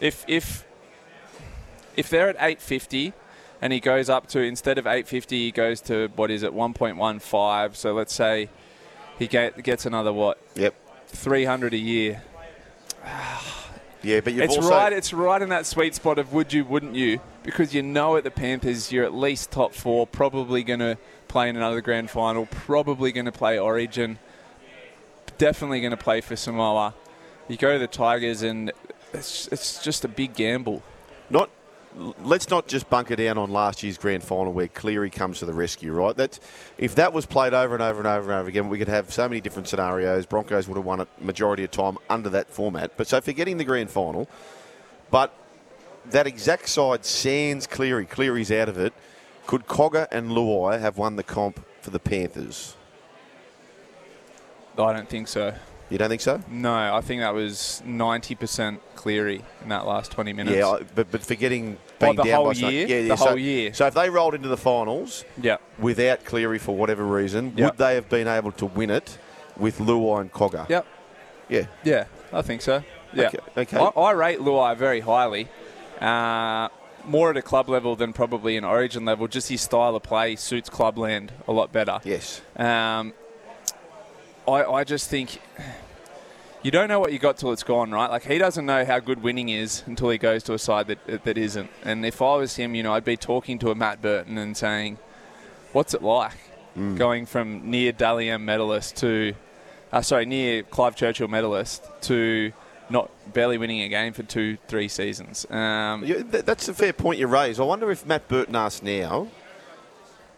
If 0.00 0.24
if 0.28 0.66
if 1.96 2.10
they're 2.10 2.28
at 2.28 2.36
850 2.36 3.12
and 3.60 3.72
he 3.72 3.80
goes 3.80 4.08
up 4.08 4.26
to 4.28 4.40
instead 4.40 4.78
of 4.78 4.86
850 4.86 5.36
he 5.46 5.50
goes 5.50 5.80
to 5.82 6.08
what 6.14 6.30
is 6.30 6.42
it 6.42 6.52
1.15 6.52 7.74
so 7.74 7.94
let's 7.94 8.14
say 8.14 8.48
he 9.18 9.26
get, 9.26 9.62
gets 9.62 9.86
another 9.86 10.12
what 10.12 10.38
Yep. 10.54 10.74
300 11.08 11.74
a 11.74 11.78
year 11.78 12.22
Yeah, 14.02 14.20
but 14.20 14.34
you've 14.34 14.44
it's 14.44 14.56
also 14.56 14.70
right 14.70 14.92
it's 14.92 15.12
right 15.12 15.42
in 15.42 15.48
that 15.48 15.66
sweet 15.66 15.94
spot 15.94 16.18
of 16.18 16.32
would 16.32 16.52
you 16.52 16.64
wouldn't 16.64 16.94
you 16.94 17.18
because 17.42 17.74
you 17.74 17.82
know 17.82 18.16
at 18.16 18.22
the 18.22 18.30
Panthers 18.30 18.92
you're 18.92 19.04
at 19.04 19.14
least 19.14 19.50
top 19.50 19.74
4 19.74 20.06
probably 20.06 20.62
going 20.62 20.78
to 20.78 20.96
play 21.26 21.48
in 21.48 21.56
another 21.56 21.80
grand 21.80 22.08
final 22.10 22.46
probably 22.46 23.10
going 23.10 23.24
to 23.24 23.32
play 23.32 23.58
origin 23.58 24.20
definitely 25.38 25.80
going 25.80 25.90
to 25.90 25.96
play 25.96 26.20
for 26.20 26.36
Samoa 26.36 26.94
you 27.48 27.56
go 27.56 27.72
to 27.72 27.78
the 27.78 27.86
Tigers 27.86 28.42
and 28.42 28.72
it's, 29.12 29.46
it's 29.48 29.82
just 29.82 30.04
a 30.04 30.08
big 30.08 30.34
gamble 30.34 30.82
not 31.30 31.50
let's 32.20 32.50
not 32.50 32.68
just 32.68 32.88
bunker 32.90 33.16
down 33.16 33.38
on 33.38 33.50
last 33.50 33.82
year's 33.82 33.98
grand 33.98 34.22
final 34.22 34.52
where 34.52 34.68
Cleary 34.68 35.10
comes 35.10 35.38
to 35.38 35.46
the 35.46 35.52
rescue, 35.52 35.92
right? 35.92 36.16
That 36.16 36.38
if 36.78 36.94
that 36.96 37.12
was 37.12 37.26
played 37.26 37.54
over 37.54 37.74
and 37.74 37.82
over 37.82 37.98
and 37.98 38.06
over 38.06 38.30
and 38.30 38.40
over 38.40 38.48
again, 38.48 38.68
we 38.68 38.78
could 38.78 38.88
have 38.88 39.12
so 39.12 39.28
many 39.28 39.40
different 39.40 39.68
scenarios. 39.68 40.26
Broncos 40.26 40.68
would 40.68 40.76
have 40.76 40.84
won 40.84 41.00
it 41.00 41.08
majority 41.20 41.64
of 41.64 41.70
time 41.70 41.96
under 42.10 42.28
that 42.30 42.50
format. 42.50 42.96
But 42.96 43.06
so 43.06 43.20
forgetting 43.20 43.56
the 43.56 43.64
grand 43.64 43.90
final, 43.90 44.28
but 45.10 45.34
that 46.10 46.26
exact 46.26 46.68
side 46.68 47.04
sans 47.04 47.66
Cleary, 47.66 48.06
Cleary's 48.06 48.52
out 48.52 48.68
of 48.68 48.78
it. 48.78 48.92
Could 49.46 49.66
Cogger 49.66 50.08
and 50.10 50.30
Luai 50.30 50.80
have 50.80 50.98
won 50.98 51.16
the 51.16 51.22
comp 51.22 51.64
for 51.80 51.90
the 51.90 52.00
Panthers? 52.00 52.75
I 54.78 54.92
don't 54.92 55.08
think 55.08 55.28
so 55.28 55.54
You 55.88 55.98
don't 55.98 56.08
think 56.08 56.20
so? 56.20 56.40
No, 56.50 56.74
I 56.74 57.00
think 57.00 57.20
that 57.22 57.32
was 57.34 57.82
90% 57.86 58.78
Cleary 58.96 59.42
in 59.62 59.68
that 59.68 59.86
last 59.86 60.10
20 60.10 60.32
minutes. 60.32 60.56
Yeah, 60.56 60.78
but 60.94 61.10
but 61.10 61.22
forgetting 61.22 61.78
Oh, 61.78 62.06
being 62.06 62.16
the 62.16 62.24
down 62.24 62.34
whole 62.34 62.46
by 62.48 62.52
so- 62.54 62.68
yeah, 62.68 62.86
yeah, 62.86 63.08
The 63.08 63.16
so, 63.16 63.26
whole 63.28 63.38
year. 63.38 63.72
So 63.72 63.86
if 63.86 63.94
they 63.94 64.10
rolled 64.10 64.34
into 64.34 64.48
the 64.48 64.56
finals, 64.56 65.24
yeah. 65.40 65.56
without 65.78 66.24
Cleary 66.24 66.58
for 66.58 66.76
whatever 66.76 67.04
reason, 67.04 67.54
would 67.56 67.78
they 67.78 67.94
have 67.94 68.08
been 68.08 68.28
able 68.28 68.52
to 68.52 68.66
win 68.66 68.90
it 68.90 69.16
with 69.56 69.78
Luai 69.78 70.20
and 70.22 70.32
Cogger? 70.32 70.68
Yep. 70.68 70.86
Yeah. 71.48 71.66
Yeah, 71.84 72.04
I 72.32 72.42
think 72.42 72.62
so. 72.62 72.82
Yeah. 73.14 73.28
Okay, 73.28 73.38
okay. 73.56 73.78
I, 73.78 73.86
I 74.00 74.10
rate 74.12 74.40
Luai 74.40 74.76
very 74.76 75.00
highly. 75.00 75.48
Uh, 76.00 76.68
more 77.04 77.30
at 77.30 77.36
a 77.36 77.42
club 77.42 77.68
level 77.68 77.96
than 77.96 78.12
probably 78.12 78.56
an 78.56 78.64
origin 78.64 79.04
level. 79.04 79.28
Just 79.28 79.48
his 79.48 79.60
style 79.62 79.94
of 79.96 80.02
play 80.02 80.36
suits 80.36 80.68
clubland 80.68 81.32
a 81.48 81.52
lot 81.52 81.72
better. 81.72 82.00
Yes. 82.04 82.42
Um, 82.56 83.14
I, 84.48 84.64
I 84.64 84.84
just 84.84 85.08
think 85.10 85.40
you 86.62 86.70
don't 86.70 86.88
know 86.88 86.98
what 87.00 87.12
you 87.12 87.18
got 87.18 87.36
till 87.36 87.52
it's 87.52 87.62
gone, 87.62 87.90
right? 87.92 88.10
Like 88.10 88.24
he 88.24 88.38
doesn't 88.38 88.66
know 88.66 88.84
how 88.84 88.98
good 88.98 89.22
winning 89.22 89.48
is 89.48 89.82
until 89.86 90.10
he 90.10 90.18
goes 90.18 90.42
to 90.44 90.54
a 90.54 90.58
side 90.58 90.88
that 90.88 91.24
that 91.24 91.38
isn't. 91.38 91.70
And 91.84 92.04
if 92.04 92.20
I 92.22 92.36
was 92.36 92.56
him, 92.56 92.74
you 92.74 92.82
know, 92.82 92.92
I'd 92.94 93.04
be 93.04 93.16
talking 93.16 93.58
to 93.60 93.70
a 93.70 93.74
Matt 93.74 94.02
Burton 94.02 94.38
and 94.38 94.56
saying, 94.56 94.98
"What's 95.72 95.94
it 95.94 96.02
like 96.02 96.36
going 96.96 97.24
from 97.24 97.70
near 97.70 97.90
Dally 97.92 98.28
M 98.28 98.44
medalist 98.44 98.96
to, 98.96 99.34
uh, 99.92 100.02
sorry, 100.02 100.26
near 100.26 100.62
Clive 100.62 100.94
Churchill 100.96 101.28
medalist 101.28 101.82
to 102.02 102.52
not 102.90 103.10
barely 103.32 103.56
winning 103.58 103.80
a 103.80 103.88
game 103.88 104.12
for 104.12 104.22
two, 104.24 104.58
three 104.68 104.88
seasons?" 104.88 105.46
Um, 105.50 106.04
Yeah, 106.04 106.22
that's 106.22 106.68
a 106.68 106.74
fair 106.74 106.92
point 106.92 107.18
you 107.18 107.26
raise. 107.28 107.58
I 107.60 107.62
wonder 107.64 107.90
if 107.90 108.04
Matt 108.04 108.28
Burton 108.28 108.54
asked 108.56 108.82
now, 108.82 109.28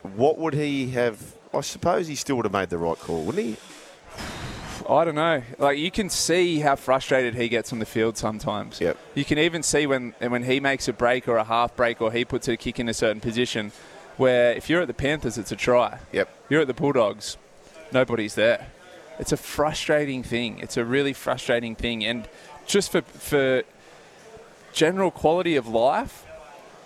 what 0.03 0.39
would 0.39 0.55
he 0.55 0.91
have? 0.91 1.35
I 1.53 1.63
suppose 1.63 2.07
he 2.09 2.15
still 2.15 2.37
would 2.37 2.45
have 2.45 2.53
made 2.53 2.69
the 2.71 2.79
right 2.79 2.99
call, 2.99 3.25
wouldn't 3.25 3.45
he? 3.45 3.57
I 4.89 5.05
don't 5.05 5.17
know. 5.17 5.43
Like 5.59 5.79
you 5.79 5.91
can 5.91 6.09
see 6.09 6.61
how 6.61 6.75
frustrated 6.75 7.35
he 7.35 7.49
gets 7.49 7.73
on 7.73 7.79
the 7.79 7.87
field 7.87 8.17
sometimes. 8.17 8.81
Yep. 8.81 8.97
You 9.15 9.25
can 9.25 9.39
even 9.39 9.63
see 9.63 9.87
when 9.87 10.15
when 10.19 10.45
he 10.45 10.61
makes 10.61 10.89
a 10.89 10.93
break 10.95 11.29
or 11.29 11.37
a 11.37 11.45
half 11.45 11.77
break 11.77 12.01
or 12.01 12.11
he 12.11 12.25
puts 12.25 12.49
a 12.49 12.57
kick 12.57 12.81
in 12.81 12.89
a 12.89 12.95
certain 12.95 13.21
position, 13.21 13.73
where 14.17 14.53
if 14.53 14.71
you're 14.71 14.81
at 14.81 14.89
the 14.89 14.95
Panthers, 14.95 15.37
it's 15.37 15.53
a 15.53 15.57
try. 15.57 15.99
Yep. 16.13 16.29
You're 16.49 16.63
at 16.63 16.69
the 16.69 16.75
Bulldogs, 16.75 17.37
nobody's 17.93 18.35
there. 18.35 18.69
It's 19.19 19.33
a 19.33 19.37
frustrating 19.37 20.23
thing. 20.23 20.59
It's 20.61 20.79
a 20.79 20.85
really 20.85 21.13
frustrating 21.13 21.75
thing, 21.75 22.05
and 22.05 22.27
just 22.67 22.91
for 22.91 23.03
for 23.03 23.65
general 24.73 25.11
quality 25.11 25.57
of 25.57 25.69
life. 25.69 26.25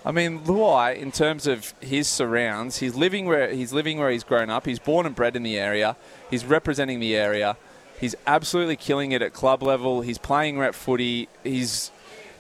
I 0.05 0.11
mean, 0.11 0.41
Luai, 0.41 0.97
in 0.97 1.13
terms 1.13 1.47
of 1.47 1.75
his 1.81 2.09
surrounds, 2.09 2.79
he's 2.79 2.97
living 2.97 3.27
where 3.27 3.53
he's 3.53 3.73
living 3.73 3.99
where 3.99 4.11
he's 4.11 4.25
grown 4.25 4.51
up. 4.51 4.67
He's 4.67 4.81
born 4.81 5.07
and 5.07 5.15
bred 5.15 5.37
in 5.37 5.45
the 5.45 5.57
area. 5.57 5.95
He's 6.29 6.45
representing 6.45 6.99
the 6.99 7.15
area. 7.15 7.57
He's 8.03 8.17
absolutely 8.27 8.75
killing 8.75 9.13
it 9.13 9.23
at 9.23 9.33
club 9.33 9.63
level. 9.63 10.01
He's 10.01 10.19
playing 10.19 10.59
rep 10.59 10.75
footy. 10.75 11.29
He's 11.45 11.93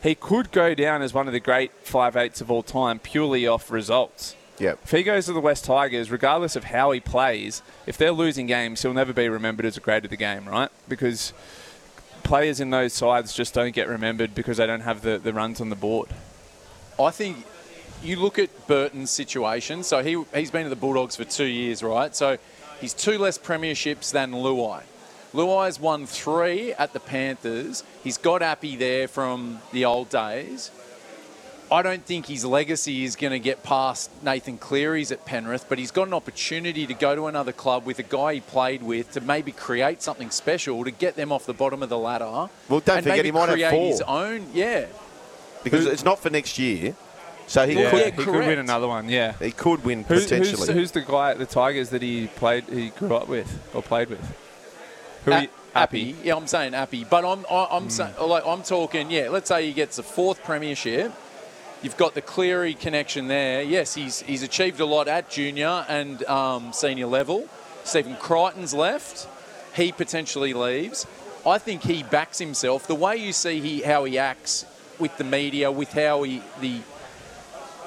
he 0.02 0.16
could 0.16 0.50
go 0.50 0.74
down 0.74 1.02
as 1.02 1.14
one 1.14 1.28
of 1.28 1.32
the 1.32 1.38
great 1.38 1.70
five 1.84 2.16
eights 2.16 2.40
of 2.40 2.50
all 2.50 2.64
time 2.64 2.98
purely 2.98 3.46
off 3.46 3.70
results. 3.70 4.34
Yep. 4.58 4.80
If 4.82 4.90
he 4.90 5.04
goes 5.04 5.26
to 5.26 5.32
the 5.32 5.40
West 5.40 5.64
Tigers, 5.64 6.10
regardless 6.10 6.56
of 6.56 6.64
how 6.64 6.90
he 6.90 6.98
plays, 6.98 7.62
if 7.86 7.96
they're 7.96 8.10
losing 8.10 8.48
games, 8.48 8.82
he'll 8.82 8.92
never 8.92 9.12
be 9.12 9.28
remembered 9.28 9.64
as 9.64 9.76
a 9.76 9.80
great 9.80 10.02
of 10.02 10.10
the 10.10 10.16
game, 10.16 10.48
right? 10.48 10.68
Because 10.88 11.32
players 12.24 12.58
in 12.58 12.70
those 12.70 12.92
sides 12.92 13.32
just 13.32 13.54
don't 13.54 13.72
get 13.72 13.86
remembered 13.86 14.34
because 14.34 14.56
they 14.56 14.66
don't 14.66 14.80
have 14.80 15.02
the, 15.02 15.16
the 15.16 15.32
runs 15.32 15.60
on 15.60 15.68
the 15.68 15.76
board. 15.76 16.08
I 16.98 17.12
think 17.12 17.46
you 18.02 18.16
look 18.16 18.36
at 18.36 18.66
Burton's 18.66 19.12
situation. 19.12 19.84
So 19.84 20.02
he 20.02 20.20
he's 20.34 20.50
been 20.50 20.64
at 20.64 20.70
the 20.70 20.76
Bulldogs 20.76 21.14
for 21.14 21.22
two 21.22 21.44
years, 21.44 21.84
right? 21.84 22.16
So 22.16 22.38
he's 22.80 22.94
two 22.94 23.16
less 23.16 23.38
premierships 23.38 24.10
than 24.10 24.32
Luai. 24.32 24.82
Luai's 25.32 25.80
won 25.80 26.06
three 26.06 26.72
at 26.74 26.92
the 26.92 27.00
Panthers. 27.00 27.84
He's 28.04 28.18
got 28.18 28.42
Appy 28.42 28.76
there 28.76 29.08
from 29.08 29.60
the 29.72 29.84
old 29.84 30.10
days. 30.10 30.70
I 31.70 31.80
don't 31.80 32.04
think 32.04 32.26
his 32.26 32.44
legacy 32.44 33.04
is 33.04 33.16
going 33.16 33.30
to 33.30 33.38
get 33.38 33.62
past 33.62 34.10
Nathan 34.22 34.58
Cleary's 34.58 35.10
at 35.10 35.24
Penrith, 35.24 35.64
but 35.70 35.78
he's 35.78 35.90
got 35.90 36.06
an 36.06 36.12
opportunity 36.12 36.86
to 36.86 36.92
go 36.92 37.14
to 37.16 37.28
another 37.28 37.52
club 37.52 37.86
with 37.86 37.98
a 37.98 38.02
guy 38.02 38.34
he 38.34 38.40
played 38.40 38.82
with 38.82 39.12
to 39.12 39.22
maybe 39.22 39.52
create 39.52 40.02
something 40.02 40.28
special 40.30 40.84
to 40.84 40.90
get 40.90 41.16
them 41.16 41.32
off 41.32 41.46
the 41.46 41.54
bottom 41.54 41.82
of 41.82 41.88
the 41.88 41.96
ladder. 41.96 42.26
Well, 42.26 42.50
don't 42.68 42.88
and 42.98 43.04
forget 43.04 43.06
maybe 43.16 43.28
he 43.28 43.32
might 43.32 43.48
have 43.48 43.54
create 43.54 43.70
four. 43.70 43.86
his 43.88 44.02
own. 44.02 44.48
Yeah, 44.52 44.84
because 45.64 45.86
it's 45.86 46.04
not 46.04 46.18
for 46.18 46.28
next 46.28 46.58
year. 46.58 46.94
So 47.46 47.66
he 47.66 47.80
Yeah, 47.80 47.90
could 47.90 48.04
he 48.04 48.24
could 48.24 48.34
win 48.34 48.58
another 48.58 48.86
one. 48.88 49.08
Yeah. 49.08 49.32
he 49.38 49.50
could 49.50 49.82
win 49.84 50.04
Who's, 50.04 50.24
potentially. 50.24 50.66
who's, 50.66 50.68
who's 50.68 50.90
the 50.92 51.00
guy 51.00 51.30
at 51.30 51.38
the 51.38 51.46
Tigers 51.46 51.88
that 51.90 52.02
he 52.02 52.26
played, 52.36 52.64
he 52.64 52.90
grew 52.90 53.14
up 53.16 53.28
with 53.28 53.60
or 53.74 53.82
played 53.82 54.10
with? 54.10 54.20
Who 55.24 55.32
A- 55.32 55.48
Appy. 55.74 56.16
Yeah, 56.22 56.36
I'm 56.36 56.46
saying 56.46 56.74
Appy, 56.74 57.04
but 57.04 57.24
I'm 57.24 57.46
I-. 57.50 57.68
I'm 57.70 57.88
saying 57.90 58.14
like 58.20 58.44
I'm 58.46 58.62
talking. 58.62 59.10
Yeah, 59.10 59.28
let's 59.30 59.48
say 59.48 59.66
he 59.66 59.72
gets 59.72 59.96
the 59.96 60.02
fourth 60.02 60.42
premiership. 60.44 61.12
You've 61.82 61.96
got 61.96 62.14
the 62.14 62.22
Cleary 62.22 62.74
connection 62.74 63.28
there. 63.28 63.62
Yes, 63.62 63.94
he's 63.94 64.22
he's 64.22 64.42
achieved 64.42 64.80
a 64.80 64.84
lot 64.86 65.08
at 65.08 65.30
junior 65.30 65.84
and 65.88 66.22
um, 66.24 66.72
senior 66.72 67.06
level. 67.06 67.48
Stephen 67.84 68.16
Crichton's 68.16 68.74
left. 68.74 69.28
He 69.74 69.90
potentially 69.90 70.52
leaves. 70.52 71.06
I 71.44 71.58
think 71.58 71.82
he 71.82 72.02
backs 72.04 72.38
himself. 72.38 72.86
The 72.86 72.94
way 72.94 73.16
you 73.16 73.32
see 73.32 73.60
he 73.60 73.80
how 73.82 74.04
he 74.04 74.18
acts 74.18 74.64
with 74.98 75.16
the 75.18 75.24
media, 75.24 75.72
with 75.72 75.92
how 75.92 76.22
he 76.22 76.42
the 76.60 76.80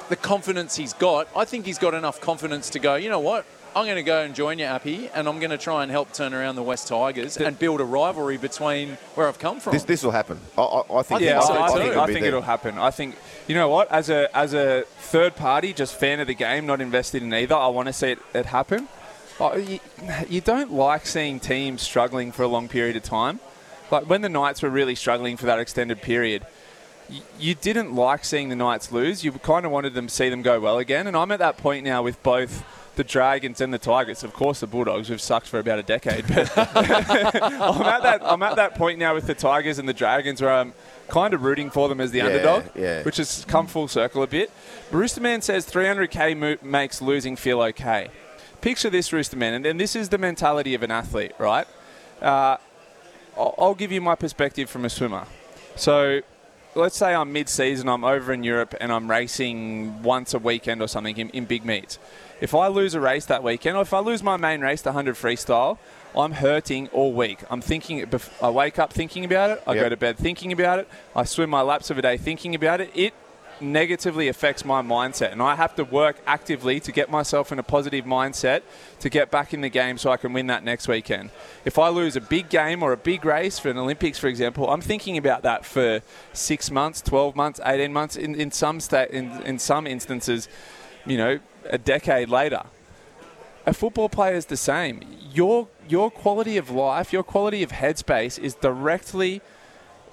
the 0.10 0.16
confidence 0.16 0.76
he's 0.76 0.94
got, 0.94 1.28
I 1.36 1.46
think 1.46 1.66
he's 1.66 1.80
got 1.80 1.94
enough 1.94 2.22
confidence 2.22 2.70
to 2.72 2.80
go, 2.80 2.96
you 2.96 3.10
know 3.10 3.20
what? 3.20 3.46
I'm 3.76 3.84
going 3.84 3.98
to 3.98 4.04
go 4.04 4.22
and 4.22 4.34
join 4.34 4.58
you, 4.58 4.64
Appy, 4.64 5.10
and 5.14 5.28
I'm 5.28 5.40
going 5.40 5.50
to 5.50 5.58
try 5.58 5.84
and 5.84 5.92
help 5.92 6.14
turn 6.14 6.34
around 6.34 6.56
the 6.56 6.64
West 6.64 6.88
Tigers 6.88 7.36
and 7.36 7.60
build 7.60 7.82
a 7.82 7.84
rivalry 7.84 8.38
between 8.38 8.92
where 9.16 9.28
I've 9.28 9.38
come 9.38 9.60
from. 9.60 9.74
This 9.74 9.84
this 9.84 10.02
will 10.02 10.12
happen. 10.12 10.40
I, 10.58 10.62
I, 10.62 11.00
I 11.00 11.04
think. 11.04 11.22
Yeah, 11.22 11.42
I, 11.42 11.66
I 11.66 11.68
think, 11.68 11.92
it'll 11.92 12.02
I 12.02 12.06
think 12.08 12.26
it'll 12.26 12.42
happen. 12.42 12.78
I 12.78 12.90
think 12.90 13.18
you 13.48 13.56
know 13.56 13.68
what, 13.68 13.92
as 13.92 14.10
a 14.10 14.34
as 14.36 14.54
a 14.54 14.84
third 15.00 15.36
party, 15.36 15.74
just 15.74 16.00
fan 16.00 16.22
of 16.22 16.28
the 16.28 16.34
game, 16.34 16.66
not 16.66 16.80
invested 16.80 17.22
in 17.22 17.34
either. 17.34 17.56
I 17.56 17.68
want 17.68 17.88
to 17.88 17.94
see 17.94 18.12
it, 18.12 18.20
it 18.34 18.46
happen. 18.46 18.88
Oh, 19.42 19.58
you, 19.58 19.80
you 20.30 20.40
don't 20.40 20.72
like 20.72 21.06
seeing 21.06 21.42
teams 21.42 21.82
struggling 21.82 22.32
for 22.32 22.44
a 22.44 22.48
long 22.48 22.70
period 22.70 22.96
of 22.96 23.04
time. 23.04 23.42
Like 23.92 24.10
when 24.10 24.22
the 24.22 24.30
Knights 24.30 24.62
were 24.62 24.70
really 24.70 24.96
struggling 24.96 25.36
for 25.36 25.48
that 25.48 25.60
extended 25.60 26.02
period, 26.02 26.46
you 27.38 27.54
didn't 27.54 27.94
like 27.94 28.24
seeing 28.24 28.48
the 28.48 28.56
Knights 28.56 28.94
lose. 28.94 29.26
You 29.26 29.34
kind 29.34 29.66
of 29.66 29.72
wanted 29.74 29.94
them 29.94 30.08
to 30.08 30.14
see 30.14 30.30
them 30.30 30.42
go 30.42 30.62
well 30.62 30.78
again. 30.78 31.08
And 31.08 31.18
I'm 31.18 31.32
at 31.32 31.40
that 31.40 31.58
point 31.58 31.84
now 31.84 32.02
with 32.02 32.24
both 32.24 32.64
the 32.96 33.04
Dragons 33.04 33.62
and 33.62 33.74
the 33.74 33.78
Tigers. 33.78 34.24
Of 34.24 34.34
course, 34.34 34.60
the 34.62 34.68
Bulldogs. 34.68 35.10
We've 35.10 35.22
sucked 35.22 35.48
for 35.48 35.60
about 35.60 35.80
a 35.80 35.84
decade, 35.84 36.26
but 36.28 36.52
I'm 36.58 37.84
at 37.86 38.04
that 38.04 38.22
I'm 38.24 38.42
at 38.44 38.56
that 38.56 38.76
point 38.76 39.00
now 39.00 39.14
with 39.14 39.28
the 39.28 39.36
Tigers 39.36 39.80
and 39.80 39.88
the 39.88 39.94
Dragons 39.94 40.42
where 40.42 40.52
I'm 40.54 40.74
kind 41.08 41.34
of 41.34 41.44
rooting 41.44 41.70
for 41.70 41.88
them 41.90 42.02
as 42.02 42.12
the 42.12 42.20
Yeah, 42.20 42.26
underdog, 42.26 42.64
yeah. 42.76 43.04
which 43.04 43.18
has 43.18 43.46
come 43.48 43.68
full 43.68 43.88
circle 43.88 44.24
a 44.24 44.28
bit. 44.28 44.52
Rooster 44.92 45.22
Man 45.22 45.42
says 45.42 45.66
300k 45.70 46.38
mo- 46.38 46.58
makes 46.62 47.02
losing 47.02 47.36
feel 47.36 47.62
okay. 47.62 48.10
Picture 48.62 48.90
this, 48.90 49.14
Rooster 49.14 49.38
Man, 49.38 49.54
and, 49.54 49.66
and 49.66 49.80
this 49.80 49.96
is 49.96 50.10
the 50.10 50.18
mentality 50.18 50.74
of 50.74 50.82
an 50.82 50.90
athlete, 50.92 51.34
right? 51.38 51.68
Uh, 52.22 52.58
I'll, 53.38 53.54
I'll 53.58 53.76
give 53.76 53.92
you 53.92 54.02
my 54.02 54.16
perspective 54.16 54.70
from 54.70 54.86
a 54.86 54.90
swimmer. 54.90 55.26
So 55.76 56.22
let's 56.74 56.98
say 56.98 57.14
I'm 57.14 57.32
mid-season, 57.32 57.88
I'm 57.88 58.04
over 58.04 58.34
in 58.34 58.44
Europe, 58.44 58.74
and 58.82 58.92
I'm 58.92 59.10
racing 59.12 60.02
once 60.02 60.34
a 60.34 60.40
weekend 60.40 60.82
or 60.82 60.88
something 60.88 61.16
in, 61.18 61.30
in 61.30 61.46
big 61.46 61.64
meets. 61.66 62.00
If 62.42 62.54
I 62.54 62.68
lose 62.68 62.94
a 62.96 63.00
race 63.00 63.26
that 63.26 63.44
weekend, 63.44 63.78
or 63.78 63.82
if 63.82 63.94
I 63.94 64.00
lose 64.00 64.22
my 64.22 64.38
main 64.38 64.62
race, 64.62 64.82
the 64.82 64.90
100 64.90 65.16
freestyle, 65.16 65.78
I'm 66.18 66.34
hurting 66.34 66.88
all 66.90 67.14
week. 67.14 67.40
I'm 67.50 67.62
thinking. 67.62 68.06
I 68.42 68.50
wake 68.50 68.80
up 68.80 68.92
thinking 68.94 69.26
about 69.26 69.50
it. 69.52 69.64
I 69.68 69.74
Yep. 69.74 69.84
go 69.84 69.90
to 69.90 69.98
bed 69.98 70.18
thinking 70.18 70.52
about 70.52 70.80
it. 70.80 70.88
I 71.16 71.24
swim 71.24 71.50
my 71.50 71.62
laps 71.62 71.90
of 71.90 71.98
a 71.98 72.02
day 72.02 72.18
thinking 72.18 72.56
about 72.56 72.82
it. 72.82 72.90
It 72.94 73.14
negatively 73.62 74.28
affects 74.28 74.66
my 74.66 74.82
mindset, 74.82 75.32
and 75.32 75.42
I 75.42 75.56
have 75.56 75.76
to 75.76 75.84
work 75.86 76.18
actively 76.28 76.80
to 76.82 76.92
get 76.92 77.10
myself 77.10 77.52
in 77.54 77.60
a 77.60 77.64
positive 77.64 78.04
mindset 78.06 78.62
to 79.00 79.10
get 79.10 79.32
back 79.32 79.54
in 79.54 79.62
the 79.62 79.70
game 79.70 79.98
so 79.98 80.12
I 80.12 80.18
can 80.18 80.34
win 80.34 80.48
that 80.48 80.64
next 80.64 80.88
weekend. 80.90 81.30
If 81.64 81.80
I 81.80 81.88
lose 81.90 82.16
a 82.18 82.22
big 82.22 82.50
game 82.50 82.84
or 82.84 82.92
a 82.92 82.98
big 82.98 83.24
race 83.24 83.58
for 83.58 83.70
an 83.70 83.78
Olympics, 83.78 84.18
for 84.20 84.28
example, 84.28 84.70
I'm 84.70 84.82
thinking 84.82 85.18
about 85.18 85.44
that 85.44 85.66
for 85.66 86.02
six 86.34 86.70
months, 86.70 87.02
12 87.02 87.36
months, 87.36 87.60
18 87.66 87.94
months, 87.94 88.18
in, 88.18 88.36
in 88.36 88.52
some 88.52 88.80
sta- 88.82 89.08
in, 89.10 89.32
in 89.44 89.58
some 89.58 89.88
instances, 89.88 90.50
you 91.06 91.18
know, 91.18 91.40
a 91.70 91.78
decade 91.78 92.30
later. 92.30 92.64
A 93.66 93.74
football 93.74 94.10
player 94.10 94.36
is 94.36 94.46
the 94.46 94.58
same. 94.58 95.02
Your 95.34 95.68
your 95.88 96.10
quality 96.12 96.58
of 96.58 96.70
life, 96.70 97.12
your 97.12 97.24
quality 97.24 97.64
of 97.64 97.72
headspace 97.72 98.40
is 98.40 98.56
directly 98.56 99.42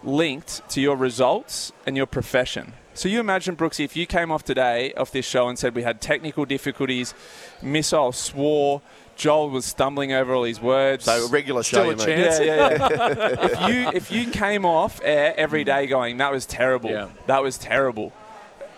linked 0.02 0.68
to 0.70 0.80
your 0.80 0.96
results 0.96 1.72
and 1.86 1.96
your 1.96 2.06
profession. 2.06 2.72
So 2.94 3.08
you 3.08 3.20
imagine, 3.20 3.56
Brooksy, 3.56 3.84
if 3.84 3.96
you 3.96 4.04
came 4.06 4.30
off 4.30 4.44
today 4.44 4.92
off 4.94 5.10
this 5.12 5.24
show 5.26 5.48
and 5.48 5.58
said 5.58 5.74
we 5.74 5.82
had 5.82 6.00
technical 6.00 6.44
difficulties, 6.44 7.14
Missile 7.62 8.12
swore, 8.12 8.82
Joel 9.16 9.48
was 9.50 9.64
stumbling 9.64 10.12
over 10.12 10.34
all 10.34 10.44
his 10.44 10.60
words. 10.60 11.04
So 11.04 11.24
a 11.26 11.28
regular 11.28 11.62
show, 11.62 11.90
Still 11.94 12.06
a 12.06 12.10
you 12.10 12.16
mean? 12.18 12.24
chance. 12.24 12.38
Yeah, 12.40 12.44
yeah, 12.46 12.88
yeah. 12.90 13.26
if 13.40 13.68
you 13.68 13.90
if 13.94 14.12
you 14.12 14.30
came 14.30 14.64
off 14.66 15.00
air 15.02 15.34
every 15.36 15.64
day 15.64 15.86
going, 15.86 16.18
that 16.18 16.32
was 16.32 16.44
terrible. 16.46 16.90
Yeah. 16.90 17.08
That 17.26 17.42
was 17.42 17.56
terrible. 17.58 18.12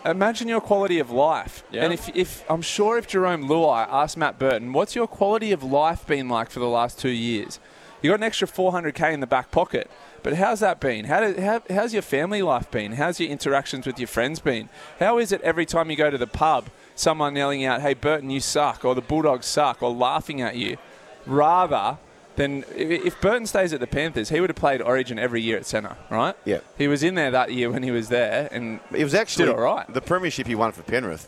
Imagine 0.05 0.47
your 0.47 0.61
quality 0.61 0.99
of 0.99 1.09
life. 1.09 1.63
Yeah. 1.71 1.83
And 1.83 1.93
if, 1.93 2.15
if 2.15 2.43
I'm 2.49 2.61
sure 2.61 2.97
if 2.97 3.07
Jarome 3.07 3.47
Luai 3.47 3.87
asked 3.89 4.17
Matt 4.17 4.37
Burton, 4.37 4.71
what's 4.71 4.95
your 4.95 5.07
quality 5.07 5.51
of 5.51 5.63
life 5.63 6.05
been 6.05 6.29
like 6.29 6.51
for 6.51 6.59
the 6.59 6.67
last 6.67 6.99
two 6.99 7.09
years? 7.09 7.59
You 8.01 8.11
got 8.11 8.19
an 8.19 8.23
extra 8.23 8.47
400k 8.47 9.13
in 9.13 9.19
the 9.19 9.27
back 9.27 9.49
pocket, 9.49 9.89
but 10.21 10.33
how's 10.33 10.59
that 10.59 10.79
been? 10.79 11.05
How, 11.05 11.21
did, 11.21 11.39
how 11.39 11.63
how's 11.71 11.91
your 11.91 12.03
family 12.03 12.43
life 12.43 12.69
been? 12.69 12.93
How's 12.93 13.19
your 13.19 13.31
interactions 13.31 13.87
with 13.87 13.97
your 13.97 14.07
friends 14.07 14.39
been? 14.39 14.69
How 14.99 15.17
is 15.17 15.31
it 15.31 15.41
every 15.41 15.65
time 15.65 15.89
you 15.89 15.95
go 15.95 16.11
to 16.11 16.17
the 16.17 16.27
pub, 16.27 16.69
someone 16.93 17.35
yelling 17.35 17.65
out, 17.65 17.81
"Hey 17.81 17.95
Burton, 17.95 18.29
you 18.29 18.41
suck," 18.41 18.85
or 18.85 18.93
"The 18.93 19.01
Bulldogs 19.01 19.47
suck," 19.47 19.81
or 19.81 19.91
laughing 19.91 20.39
at 20.39 20.55
you, 20.55 20.77
rather 21.25 21.97
than 22.35 22.63
if 22.75 22.89
if 23.05 23.21
Burton 23.21 23.45
stays 23.45 23.73
at 23.73 23.79
the 23.79 23.87
Panthers, 23.87 24.29
he 24.29 24.39
would 24.39 24.49
have 24.49 24.55
played 24.57 24.81
Origin 24.81 25.17
every 25.19 25.41
year 25.41 25.57
at 25.57 25.65
centre, 25.65 25.95
right? 26.09 26.35
Yeah. 26.45 26.59
He 26.77 26.87
was 26.87 27.03
in 27.03 27.15
there 27.15 27.31
that 27.31 27.51
year 27.53 27.69
when 27.71 27.83
he 27.83 27.91
was 27.91 28.09
there, 28.09 28.49
and 28.51 28.79
It 28.91 29.03
was 29.03 29.13
actually 29.15 29.49
all 29.49 29.59
right. 29.59 29.91
the 29.93 30.01
premiership 30.01 30.47
he 30.47 30.55
won 30.55 30.71
for 30.71 30.83
Penrith. 30.83 31.27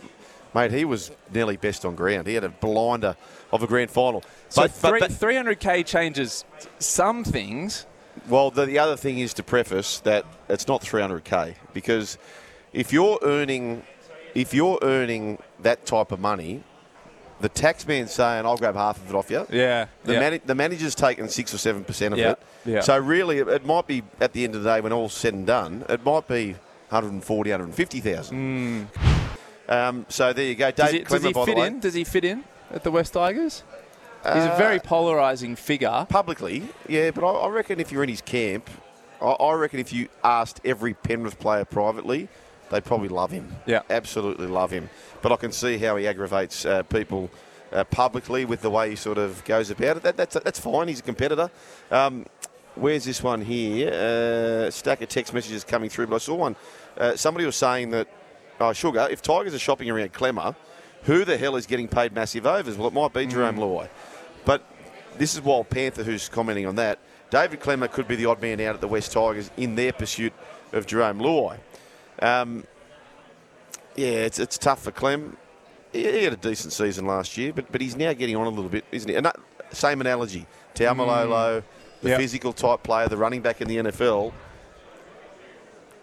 Mate, 0.55 0.71
he 0.71 0.85
was 0.85 1.11
nearly 1.33 1.57
best 1.57 1.85
on 1.85 1.95
ground. 1.95 2.25
He 2.27 2.33
had 2.33 2.43
a 2.43 2.49
blinder 2.49 3.15
of 3.51 3.61
a 3.63 3.67
grand 3.67 3.91
final. 3.91 4.23
so 4.49 4.63
But, 4.63 4.71
but, 4.81 4.89
three, 4.89 4.99
but 4.99 5.11
300k 5.11 5.85
changes 5.85 6.45
some 6.79 7.23
things. 7.23 7.85
well, 8.29 8.49
the, 8.49 8.65
the 8.65 8.79
other 8.79 8.95
thing 8.97 9.19
is 9.19 9.33
to 9.35 9.43
preface 9.43 9.99
that 9.99 10.25
it's 10.49 10.67
not 10.67 10.81
300k 10.81 11.55
because 11.73 12.17
if 12.73 12.91
you're 12.93 13.19
earning, 13.23 13.83
if 14.33 14.53
you're 14.53 14.79
earning 14.81 15.37
that 15.61 15.85
type 15.85 16.11
of 16.11 16.19
money, 16.19 16.63
the 17.39 17.49
taxman's 17.49 18.11
saying, 18.11 18.45
"I'll 18.45 18.57
grab 18.57 18.75
half 18.75 18.97
of 18.97 19.09
it 19.09 19.15
off 19.15 19.29
you." 19.29 19.45
Yeah, 19.51 19.87
The, 20.03 20.13
yeah. 20.13 20.37
the 20.45 20.55
manager's 20.55 20.95
taking 20.95 21.27
six 21.29 21.53
or 21.53 21.57
seven 21.57 21.83
percent 21.83 22.13
of 22.13 22.19
Yeah, 22.19 22.31
it. 22.31 22.39
yeah. 22.65 22.81
So 22.81 22.97
really, 22.97 23.39
it, 23.39 23.47
it 23.47 23.65
might 23.65 23.87
be 23.87 24.03
at 24.19 24.33
the 24.33 24.43
end 24.43 24.55
of 24.55 24.63
the 24.63 24.69
day 24.75 24.81
when 24.81 24.91
all's 24.93 25.13
said 25.13 25.33
and 25.33 25.45
done, 25.45 25.85
it 25.89 26.03
might 26.05 26.27
be 26.27 26.53
140, 26.89 27.51
150,000. 27.51 28.87
Um, 29.69 30.05
so 30.09 30.31
there 30.33 30.45
you 30.45 30.55
go. 30.55 30.71
Does 30.71 30.91
David 30.91 31.07
he, 31.07 31.13
does 31.13 31.21
Klemmer, 31.23 31.27
he 31.27 31.33
by 31.33 31.45
fit 31.45 31.57
in? 31.57 31.79
Does 31.79 31.93
he 31.93 32.03
fit 32.03 32.23
in 32.25 32.43
at 32.71 32.83
the 32.83 32.91
West 32.91 33.13
Tigers? 33.13 33.63
He's 34.23 34.43
a 34.43 34.55
very 34.57 34.79
polarising 34.79 35.57
figure. 35.57 36.05
Publicly, 36.09 36.63
yeah, 36.89 37.11
but 37.11 37.23
I, 37.23 37.29
I 37.45 37.49
reckon 37.49 37.79
if 37.79 37.91
you're 37.91 38.03
in 38.03 38.09
his 38.09 38.21
camp, 38.21 38.69
I, 39.21 39.25
I 39.27 39.53
reckon 39.53 39.79
if 39.79 39.93
you 39.93 40.09
asked 40.23 40.59
every 40.65 40.93
Penrith 40.93 41.39
player 41.39 41.63
privately, 41.65 42.27
they'd 42.69 42.85
probably 42.85 43.09
love 43.09 43.31
him. 43.31 43.55
Yeah. 43.65 43.81
absolutely 43.89 44.47
love 44.47 44.71
him. 44.71 44.89
But 45.21 45.31
I 45.31 45.35
can 45.37 45.51
see 45.51 45.77
how 45.77 45.95
he 45.95 46.07
aggravates 46.07 46.65
uh, 46.65 46.83
people 46.83 47.29
uh, 47.71 47.83
publicly 47.85 48.45
with 48.45 48.61
the 48.61 48.69
way 48.69 48.89
he 48.89 48.95
sort 48.95 49.17
of 49.17 49.43
goes 49.45 49.69
about 49.69 49.97
it. 49.97 50.03
That, 50.03 50.17
that's 50.17 50.35
that's 50.35 50.59
fine. 50.59 50.87
He's 50.87 50.99
a 50.99 51.03
competitor. 51.03 51.49
Um, 51.91 52.25
where's 52.75 53.05
this 53.05 53.21
one 53.21 53.41
here? 53.41 53.89
Uh, 53.91 54.71
stack 54.71 55.01
of 55.01 55.09
text 55.09 55.33
messages 55.33 55.63
coming 55.63 55.89
through, 55.89 56.07
but 56.07 56.15
I 56.15 56.19
saw 56.19 56.35
one. 56.35 56.55
Uh, 56.97 57.15
somebody 57.15 57.45
was 57.45 57.55
saying 57.55 57.91
that, 57.91 58.07
oh, 58.59 58.73
sugar, 58.73 59.07
if 59.11 59.21
Tigers 59.21 59.53
are 59.53 59.59
shopping 59.59 59.89
around 59.89 60.13
Klemmer, 60.13 60.55
who 61.03 61.25
the 61.25 61.37
hell 61.37 61.55
is 61.55 61.65
getting 61.65 61.87
paid 61.87 62.13
massive 62.13 62.45
overs? 62.45 62.77
Well, 62.77 62.87
it 62.87 62.93
might 62.93 63.13
be 63.13 63.27
Jarome 63.27 63.57
Luai. 63.57 63.89
But 64.45 64.63
this 65.17 65.35
is 65.35 65.41
Wild 65.41 65.69
Panther 65.69 66.03
who's 66.03 66.29
commenting 66.29 66.65
on 66.65 66.75
that. 66.75 66.99
David 67.29 67.59
Klemmer 67.59 67.91
could 67.91 68.07
be 68.07 68.15
the 68.15 68.25
odd 68.25 68.41
man 68.41 68.61
out 68.61 68.75
at 68.75 68.81
the 68.81 68.87
West 68.87 69.11
Tigers 69.11 69.51
in 69.57 69.75
their 69.75 69.91
pursuit 69.91 70.33
of 70.71 70.85
Jarome 70.85 71.19
Luai. 71.19 71.57
Um, 72.21 72.63
yeah, 73.95 74.07
it's, 74.07 74.39
it's 74.39 74.57
tough 74.57 74.83
for 74.83 74.91
Clem. 74.91 75.37
He, 75.91 76.03
he 76.03 76.23
had 76.23 76.33
a 76.33 76.37
decent 76.37 76.73
season 76.73 77.05
last 77.05 77.37
year, 77.37 77.53
but 77.53 77.71
but 77.71 77.81
he's 77.81 77.95
now 77.95 78.13
getting 78.13 78.35
on 78.35 78.45
a 78.47 78.49
little 78.49 78.69
bit, 78.69 78.85
isn't 78.91 79.09
he? 79.09 79.15
And 79.15 79.25
that, 79.25 79.37
same 79.71 80.01
analogy. 80.01 80.45
Taumalolo, 80.75 81.63
the 82.01 82.09
Yep. 82.09 82.19
physical 82.19 82.53
type 82.53 82.83
player, 82.83 83.07
the 83.07 83.17
running 83.17 83.41
back 83.41 83.61
in 83.61 83.67
the 83.67 83.77
NFL. 83.77 84.31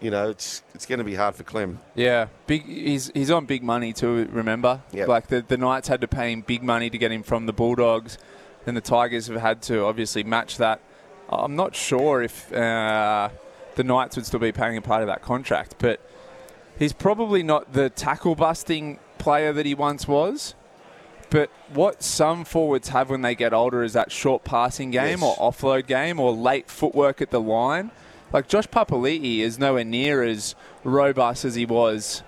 You 0.01 0.11
know, 0.11 0.29
it's 0.29 0.61
it's 0.73 0.85
going 0.85 0.99
to 0.99 1.05
be 1.05 1.15
hard 1.15 1.35
for 1.35 1.43
Clem. 1.43 1.79
Yeah, 1.95 2.27
big. 2.47 2.65
He's 2.65 3.09
he's 3.13 3.31
on 3.31 3.45
big 3.45 3.63
money 3.63 3.93
too. 3.93 4.27
Remember, 4.31 4.81
Yep. 4.91 5.07
like 5.07 5.27
the 5.27 5.41
the 5.47 5.57
Knights 5.57 5.87
had 5.87 6.01
to 6.01 6.07
pay 6.07 6.31
him 6.33 6.41
big 6.41 6.61
money 6.63 6.89
to 6.89 6.97
get 6.97 7.11
him 7.11 7.23
from 7.23 7.45
the 7.45 7.53
Bulldogs, 7.53 8.17
and 8.67 8.75
the 8.75 8.81
Tigers 8.81 9.27
have 9.27 9.39
had 9.39 9.61
to 9.63 9.85
obviously 9.85 10.23
match 10.23 10.57
that. 10.57 10.81
I'm 11.29 11.55
not 11.55 11.75
sure 11.75 12.21
if 12.21 12.51
uh, 12.53 13.29
the 13.75 13.83
Knights 13.83 14.15
would 14.15 14.25
still 14.25 14.39
be 14.39 14.51
paying 14.51 14.77
a 14.77 14.81
part 14.81 15.01
of 15.01 15.07
that 15.07 15.21
contract, 15.21 15.75
but 15.79 15.99
he's 16.77 16.93
probably 16.93 17.43
not 17.43 17.73
the 17.73 17.89
tackle 17.89 18.35
busting 18.35 18.99
player 19.17 19.51
that 19.53 19.65
he 19.65 19.73
once 19.75 20.07
was. 20.07 20.55
But 21.29 21.49
what 21.73 22.03
some 22.03 22.45
forwards 22.45 22.89
have 22.89 23.09
when 23.09 23.21
they 23.21 23.35
get 23.35 23.51
older 23.53 23.83
is 23.83 23.93
that 23.93 24.11
short 24.11 24.43
passing 24.43 24.91
game 24.91 25.19
Yes. 25.21 25.37
or 25.39 25.51
offload 25.51 25.87
game 25.87 26.19
or 26.19 26.31
late 26.31 26.69
footwork 26.69 27.21
at 27.21 27.31
the 27.31 27.41
line. 27.41 27.91
Like 28.31 28.47
Josh 28.47 28.67
Papali'i 28.67 29.39
is 29.39 29.57
nowhere 29.59 29.83
near 29.83 30.23
as 30.23 30.55
robust 30.83 31.43
as 31.43 31.55
he 31.55 31.65
was, 31.65 32.21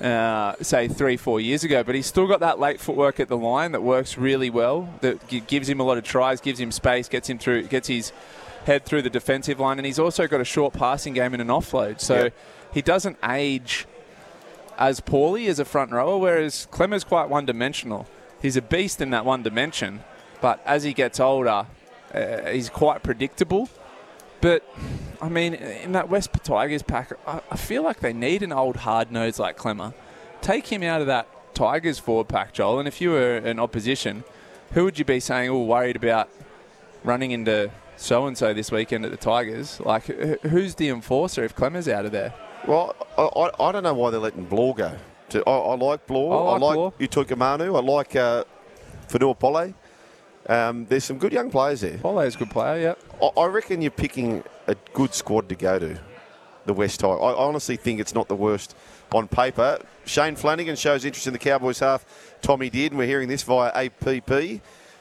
uh, 0.00 0.54
say, 0.62 0.88
three, 0.88 1.16
four 1.16 1.40
years 1.40 1.62
ago, 1.64 1.82
but 1.84 1.94
he's 1.94 2.06
still 2.06 2.26
got 2.26 2.40
that 2.40 2.58
late 2.58 2.80
footwork 2.80 3.20
at 3.20 3.28
the 3.28 3.36
line 3.36 3.72
that 3.72 3.82
works 3.82 4.18
really 4.18 4.50
well, 4.50 4.92
that 5.00 5.26
gives 5.46 5.68
him 5.68 5.78
a 5.80 5.82
lot 5.84 5.96
of 5.98 6.04
tries, 6.04 6.40
gives 6.40 6.58
him 6.58 6.72
space, 6.72 7.08
gets 7.08 7.28
him 7.30 7.38
through, 7.38 7.62
gets 7.64 7.88
his 7.88 8.12
head 8.66 8.84
through 8.84 9.02
the 9.02 9.10
defensive 9.10 9.58
line, 9.60 9.78
and 9.78 9.86
he's 9.86 9.98
also 9.98 10.26
got 10.26 10.40
a 10.40 10.44
short 10.44 10.74
passing 10.74 11.14
game 11.14 11.32
and 11.32 11.40
an 11.40 11.48
offload. 11.48 12.00
So 12.00 12.24
Yep. 12.24 12.34
he 12.74 12.82
doesn't 12.82 13.16
age 13.28 13.86
as 14.78 15.00
poorly 15.00 15.46
as 15.46 15.58
a 15.58 15.64
front 15.64 15.90
rower, 15.92 16.16
whereas 16.18 16.66
Klemmer's 16.70 17.04
quite 17.04 17.28
one 17.28 17.44
dimensional. 17.46 18.06
He's 18.40 18.56
a 18.56 18.62
beast 18.62 19.00
in 19.00 19.10
that 19.10 19.24
one 19.24 19.42
dimension, 19.42 20.02
but 20.40 20.62
as 20.64 20.84
he 20.84 20.92
gets 20.94 21.20
older, 21.20 21.66
uh, 22.14 22.40
he's 22.50 22.70
quite 22.70 23.02
predictable. 23.02 23.68
But 24.40 24.64
I 25.20 25.28
mean, 25.28 25.52
in 25.54 25.92
that 25.92 26.08
West 26.08 26.30
Tigers 26.42 26.82
pack, 26.82 27.12
I, 27.26 27.40
I 27.50 27.56
feel 27.56 27.82
like 27.82 28.00
they 28.00 28.14
need 28.14 28.42
an 28.42 28.52
old 28.52 28.76
hard 28.76 29.12
nose 29.12 29.38
like 29.38 29.58
Klemmer. 29.58 29.92
Take 30.40 30.68
him 30.68 30.82
out 30.82 31.02
of 31.02 31.06
that 31.08 31.28
Tigers 31.54 31.98
forward 31.98 32.28
pack, 32.28 32.54
Joel. 32.54 32.78
And 32.78 32.88
if 32.88 33.02
you 33.02 33.10
were 33.10 33.36
an 33.36 33.58
opposition, 33.60 34.24
who 34.72 34.84
would 34.84 34.98
you 34.98 35.04
be 35.04 35.20
saying, 35.20 35.50
oh, 35.50 35.62
worried 35.64 35.96
about 35.96 36.30
running 37.04 37.32
into 37.32 37.70
so 38.00 38.26
and 38.26 38.36
so 38.36 38.54
this 38.54 38.72
weekend 38.72 39.04
at 39.04 39.10
the 39.10 39.16
Tigers? 39.16 39.80
Like, 39.80 40.04
who's 40.04 40.74
the 40.74 40.88
enforcer 40.88 41.44
if 41.44 41.54
Klemmer's 41.54 41.88
out 41.88 42.06
of 42.06 42.12
there? 42.12 42.32
Well, 42.66 42.94
I, 43.16 43.22
I, 43.22 43.68
I 43.68 43.72
don't 43.72 43.82
know 43.82 43.94
why 43.94 44.10
they're 44.10 44.20
letting 44.20 44.44
Blore 44.44 44.74
go. 44.74 44.96
To, 45.30 45.44
I, 45.48 45.58
I 45.58 45.74
like 45.76 46.06
Blore. 46.06 46.54
I 46.54 46.58
like 46.58 46.74
Blore. 46.74 46.92
Utuka 46.92 47.36
Manu. 47.36 47.76
I 47.76 47.80
like 47.80 48.16
uh, 48.16 48.44
Fonua 49.08 49.38
Pole. 49.38 49.74
Um, 50.48 50.86
there's 50.86 51.04
some 51.04 51.18
good 51.18 51.32
young 51.32 51.50
players 51.50 51.82
there. 51.82 51.98
Pole's 51.98 52.34
a 52.34 52.38
good 52.38 52.50
player, 52.50 52.80
yep. 52.80 52.98
I, 53.22 53.40
I 53.40 53.46
reckon 53.46 53.82
you're 53.82 53.90
picking 53.90 54.42
a 54.66 54.74
good 54.94 55.14
squad 55.14 55.48
to 55.50 55.54
go 55.54 55.78
to, 55.78 56.00
the 56.66 56.72
West 56.72 57.00
Tigers. 57.00 57.20
I 57.20 57.32
honestly 57.34 57.76
think 57.76 58.00
it's 58.00 58.14
not 58.14 58.28
the 58.28 58.36
worst 58.36 58.74
on 59.12 59.28
paper. 59.28 59.78
Shane 60.06 60.36
Flanagan 60.36 60.76
shows 60.76 61.04
interest 61.04 61.26
in 61.26 61.32
the 61.32 61.38
Cowboys 61.38 61.78
half. 61.78 62.04
Tommy 62.42 62.70
Dearden, 62.70 62.88
and 62.88 62.98
we're 62.98 63.06
hearing 63.06 63.28
this 63.28 63.42
via 63.42 63.70
APP, 63.74 64.30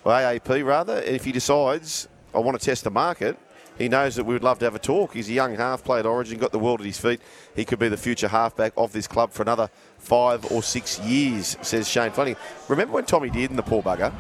or 0.04 0.12
AAP 0.12 0.66
rather. 0.66 1.00
If 1.02 1.24
he 1.26 1.32
decides, 1.32 2.08
I 2.34 2.40
want 2.40 2.60
to 2.60 2.66
test 2.66 2.84
the 2.84 2.92
market, 2.92 3.38
he 3.78 3.88
knows 3.88 4.16
that 4.16 4.26
we 4.26 4.34
would 4.34 4.44
love 4.44 4.60
to 4.60 4.66
have 4.66 4.76
a 4.76 4.80
talk. 4.80 5.14
He's 5.14 5.30
a 5.30 5.34
young 5.34 5.56
half, 5.56 5.84
played 5.84 6.06
Origin, 6.06 6.38
got 6.38 6.52
the 6.52 6.60
world 6.60 6.82
at 6.82 6.86
his 6.86 7.00
feet. 7.00 7.22
He 7.56 7.64
could 7.66 7.80
be 7.80 7.88
the 7.88 7.98
future 7.98 8.28
halfback 8.28 8.74
of 8.76 8.92
this 8.92 9.08
club 9.08 9.32
for 9.32 9.42
another 9.42 9.70
five 9.98 10.52
or 10.52 10.62
six 10.62 11.00
years, 11.00 11.56
says 11.62 11.88
Shane 11.88 12.12
Flanagan. 12.12 12.38
Remember 12.68 12.94
when 12.96 13.06
Tommy 13.06 13.30
Dearden 13.30 13.52
in 13.52 13.56
the 13.56 13.64
poor 13.64 13.82
bugger? 13.82 14.14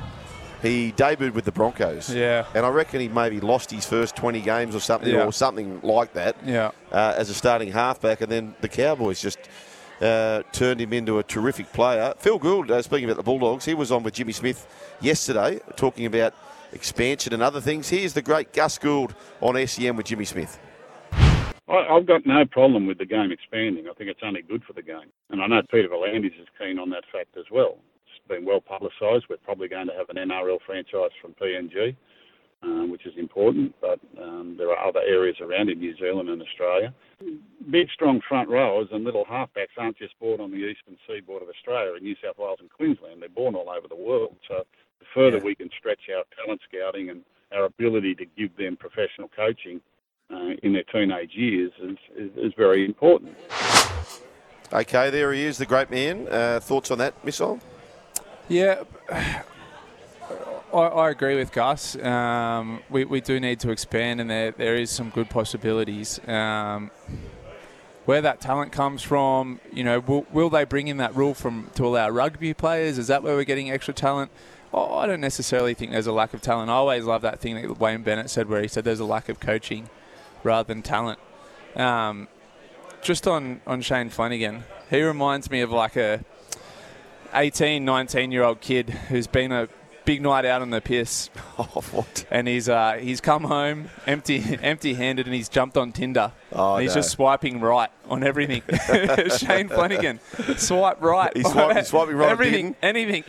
He 0.61 0.91
debuted 0.93 1.33
with 1.33 1.45
the 1.45 1.51
Broncos. 1.53 2.13
Yeah. 2.13 2.45
And 2.53 2.65
I 2.65 2.69
reckon 2.69 2.99
he 2.99 3.07
maybe 3.07 3.39
lost 3.39 3.71
his 3.71 3.85
first 3.85 4.15
20 4.17 4.41
games 4.41 4.75
or 4.75 4.79
something, 4.81 5.13
Yeah. 5.13 5.25
or 5.25 5.31
something 5.31 5.79
like 5.83 6.13
that 6.13 6.35
Yeah. 6.45 6.71
uh, 6.91 7.13
as 7.17 7.29
a 7.29 7.33
starting 7.33 7.71
halfback, 7.71 8.21
and 8.21 8.29
then 8.31 8.55
the 8.61 8.67
Cowboys 8.69 9.21
just 9.21 9.39
uh, 10.01 10.43
turned 10.53 10.79
him 10.79 10.93
into 10.93 11.19
a 11.19 11.23
terrific 11.23 11.71
player. 11.73 12.13
Phil 12.17 12.39
Gould, 12.39 12.71
uh, 12.71 12.81
speaking 12.81 13.05
about 13.09 13.17
the 13.17 13.23
Bulldogs, 13.23 13.65
he 13.65 13.73
was 13.73 13.91
on 13.91 14.03
with 14.03 14.13
Jimmy 14.13 14.31
Smith 14.31 14.65
yesterday 15.01 15.59
talking 15.75 16.05
about 16.05 16.33
expansion 16.73 17.33
and 17.33 17.43
other 17.43 17.61
things. 17.61 17.89
Here's 17.89 18.13
the 18.13 18.21
great 18.21 18.53
Gus 18.53 18.77
Gould 18.77 19.15
on 19.41 19.67
SEN 19.67 19.95
with 19.95 20.05
Jimmy 20.05 20.25
Smith. 20.25 20.59
I've 21.69 22.07
got 22.07 22.25
no 22.25 22.45
problem 22.45 22.87
with 22.87 22.97
the 22.97 23.05
game 23.05 23.31
expanding. 23.31 23.87
I 23.87 23.93
think 23.93 24.09
it's 24.09 24.21
only 24.23 24.41
good 24.41 24.63
for 24.63 24.73
the 24.73 24.81
game. 24.81 25.11
And 25.29 25.41
I 25.41 25.47
know 25.47 25.61
Peter 25.69 25.87
V'landys 25.87 26.39
is 26.39 26.47
keen 26.57 26.79
on 26.79 26.89
that 26.89 27.03
fact 27.11 27.37
as 27.37 27.45
well. 27.51 27.77
It's 28.05 28.27
been 28.27 28.45
well 28.45 28.61
publicised. 28.61 29.25
We're 29.29 29.37
probably 29.37 29.67
going 29.67 29.87
to 29.87 29.93
have 29.93 30.09
an 30.09 30.15
NRL 30.15 30.57
franchise 30.65 31.11
from 31.21 31.33
PNG, 31.33 31.95
um, 32.63 32.89
which 32.89 33.05
is 33.05 33.13
important, 33.17 33.75
but 33.81 33.99
um, 34.19 34.55
there 34.57 34.71
are 34.71 34.87
other 34.87 35.01
areas 35.01 35.37
around 35.41 35.69
in 35.69 35.79
New 35.79 35.95
Zealand 35.97 36.29
and 36.29 36.41
Australia. 36.41 36.93
Big, 37.69 37.89
strong 37.93 38.19
front 38.27 38.49
rowers 38.49 38.87
and 38.91 39.03
little 39.03 39.25
halfbacks 39.25 39.77
aren't 39.77 39.97
just 39.97 40.17
born 40.19 40.41
on 40.41 40.49
the 40.49 40.57
eastern 40.57 40.97
seaboard 41.07 41.43
of 41.43 41.49
Australia, 41.49 41.93
in 41.95 42.03
New 42.03 42.15
South 42.23 42.39
Wales 42.39 42.59
and 42.61 42.69
Queensland. 42.71 43.21
They're 43.21 43.29
born 43.29 43.53
all 43.53 43.69
over 43.69 43.87
the 43.87 43.95
world. 43.95 44.35
So 44.47 44.63
the 44.99 45.05
further 45.13 45.39
we 45.39 45.55
can 45.55 45.69
stretch 45.77 46.01
our 46.15 46.23
talent 46.35 46.61
scouting 46.67 47.09
and 47.09 47.21
our 47.51 47.65
ability 47.65 48.15
to 48.15 48.25
give 48.37 48.55
them 48.57 48.77
professional 48.77 49.29
coaching 49.35 49.81
uh, 50.31 50.51
in 50.61 50.73
their 50.73 50.83
teenage 50.83 51.31
years 51.33 51.71
is, 51.81 51.97
is, 52.15 52.31
is 52.37 52.53
very 52.57 52.85
important. 52.85 53.35
Okay, 54.71 55.09
there 55.09 55.33
he 55.33 55.43
is, 55.45 55.57
the 55.57 55.65
great 55.65 55.89
man. 55.89 56.27
Uh, 56.29 56.59
thoughts 56.59 56.91
on 56.91 56.99
that, 56.99 57.25
Missile? 57.25 57.59
Yeah, 58.47 58.83
I, 60.71 60.77
I 60.77 61.09
agree 61.09 61.35
with 61.35 61.51
Gus. 61.51 61.95
Um, 61.95 62.81
we, 62.89 63.05
we 63.05 63.21
do 63.21 63.39
need 63.39 63.59
to 63.61 63.71
expand, 63.71 64.21
and 64.21 64.29
there 64.29 64.51
there 64.51 64.75
is 64.75 64.91
some 64.91 65.09
good 65.09 65.29
possibilities. 65.29 66.19
Um, 66.27 66.91
where 68.09 68.21
that 68.21 68.41
talent 68.41 68.71
comes 68.71 69.03
from, 69.03 69.59
you 69.71 69.83
know, 69.83 69.99
will, 69.99 70.25
will 70.33 70.49
they 70.49 70.63
bring 70.63 70.87
in 70.87 70.97
that 70.97 71.15
rule 71.15 71.35
from 71.35 71.69
to 71.75 71.85
allow 71.85 72.09
rugby 72.09 72.55
players? 72.55 72.97
Is 72.97 73.05
that 73.05 73.21
where 73.21 73.35
we're 73.35 73.43
getting 73.43 73.69
extra 73.69 73.93
talent? 73.93 74.31
Oh, 74.73 74.97
I 74.97 75.05
don't 75.05 75.21
necessarily 75.21 75.75
think 75.75 75.91
there's 75.91 76.07
a 76.07 76.11
lack 76.11 76.33
of 76.33 76.41
talent. 76.41 76.71
I 76.71 76.73
always 76.73 77.05
love 77.05 77.21
that 77.21 77.39
thing 77.39 77.61
that 77.61 77.79
Wayne 77.79 78.01
Bennett 78.01 78.31
said, 78.31 78.49
where 78.49 78.63
he 78.63 78.67
said 78.67 78.83
there's 78.83 78.99
a 78.99 79.05
lack 79.05 79.29
of 79.29 79.39
coaching 79.39 79.91
rather 80.43 80.65
than 80.65 80.81
talent. 80.81 81.19
Um, 81.75 82.27
just 83.03 83.27
on, 83.27 83.61
on 83.67 83.79
Shane 83.83 84.09
Flanagan, 84.09 84.63
he 84.89 85.03
reminds 85.03 85.51
me 85.51 85.61
of 85.61 85.69
like 85.69 85.95
a 85.95 86.25
18, 87.35 87.85
19 87.85 88.31
year 88.31 88.41
old 88.41 88.59
kid 88.59 88.89
who's 88.89 89.27
been 89.27 89.51
a 89.51 89.69
big 90.09 90.23
night 90.23 90.43
out 90.43 90.63
on 90.63 90.71
the 90.71 90.81
piss. 90.81 91.29
Oh, 91.61 91.83
what? 91.91 92.25
And 92.31 92.47
he's 92.47 92.69
uh, 92.69 92.93
he's 92.93 93.19
come 93.19 93.43
home 93.43 93.89
empty 94.07 94.41
empty 94.61 94.93
handed 94.93 95.25
and 95.25 95.35
he's 95.35 95.49
jumped 95.49 95.75
on 95.75 95.91
Tinder. 95.91 96.31
Oh, 96.53 96.75
and 96.75 96.83
he's 96.83 96.91
no. 96.91 97.01
just 97.01 97.09
swiping 97.11 97.59
right 97.59 97.89
on 98.09 98.23
everything. 98.23 98.61
Shane 99.37 99.67
Flanagan, 99.67 100.21
swipe 100.55 101.01
right. 101.01 101.35
He's 101.35 101.51
swiping- 101.51 101.75
he's 101.75 101.87
swiping 101.87 102.15
right 102.15 102.27
on 102.27 102.31
Everything, 102.31 102.77
anything. 102.81 103.25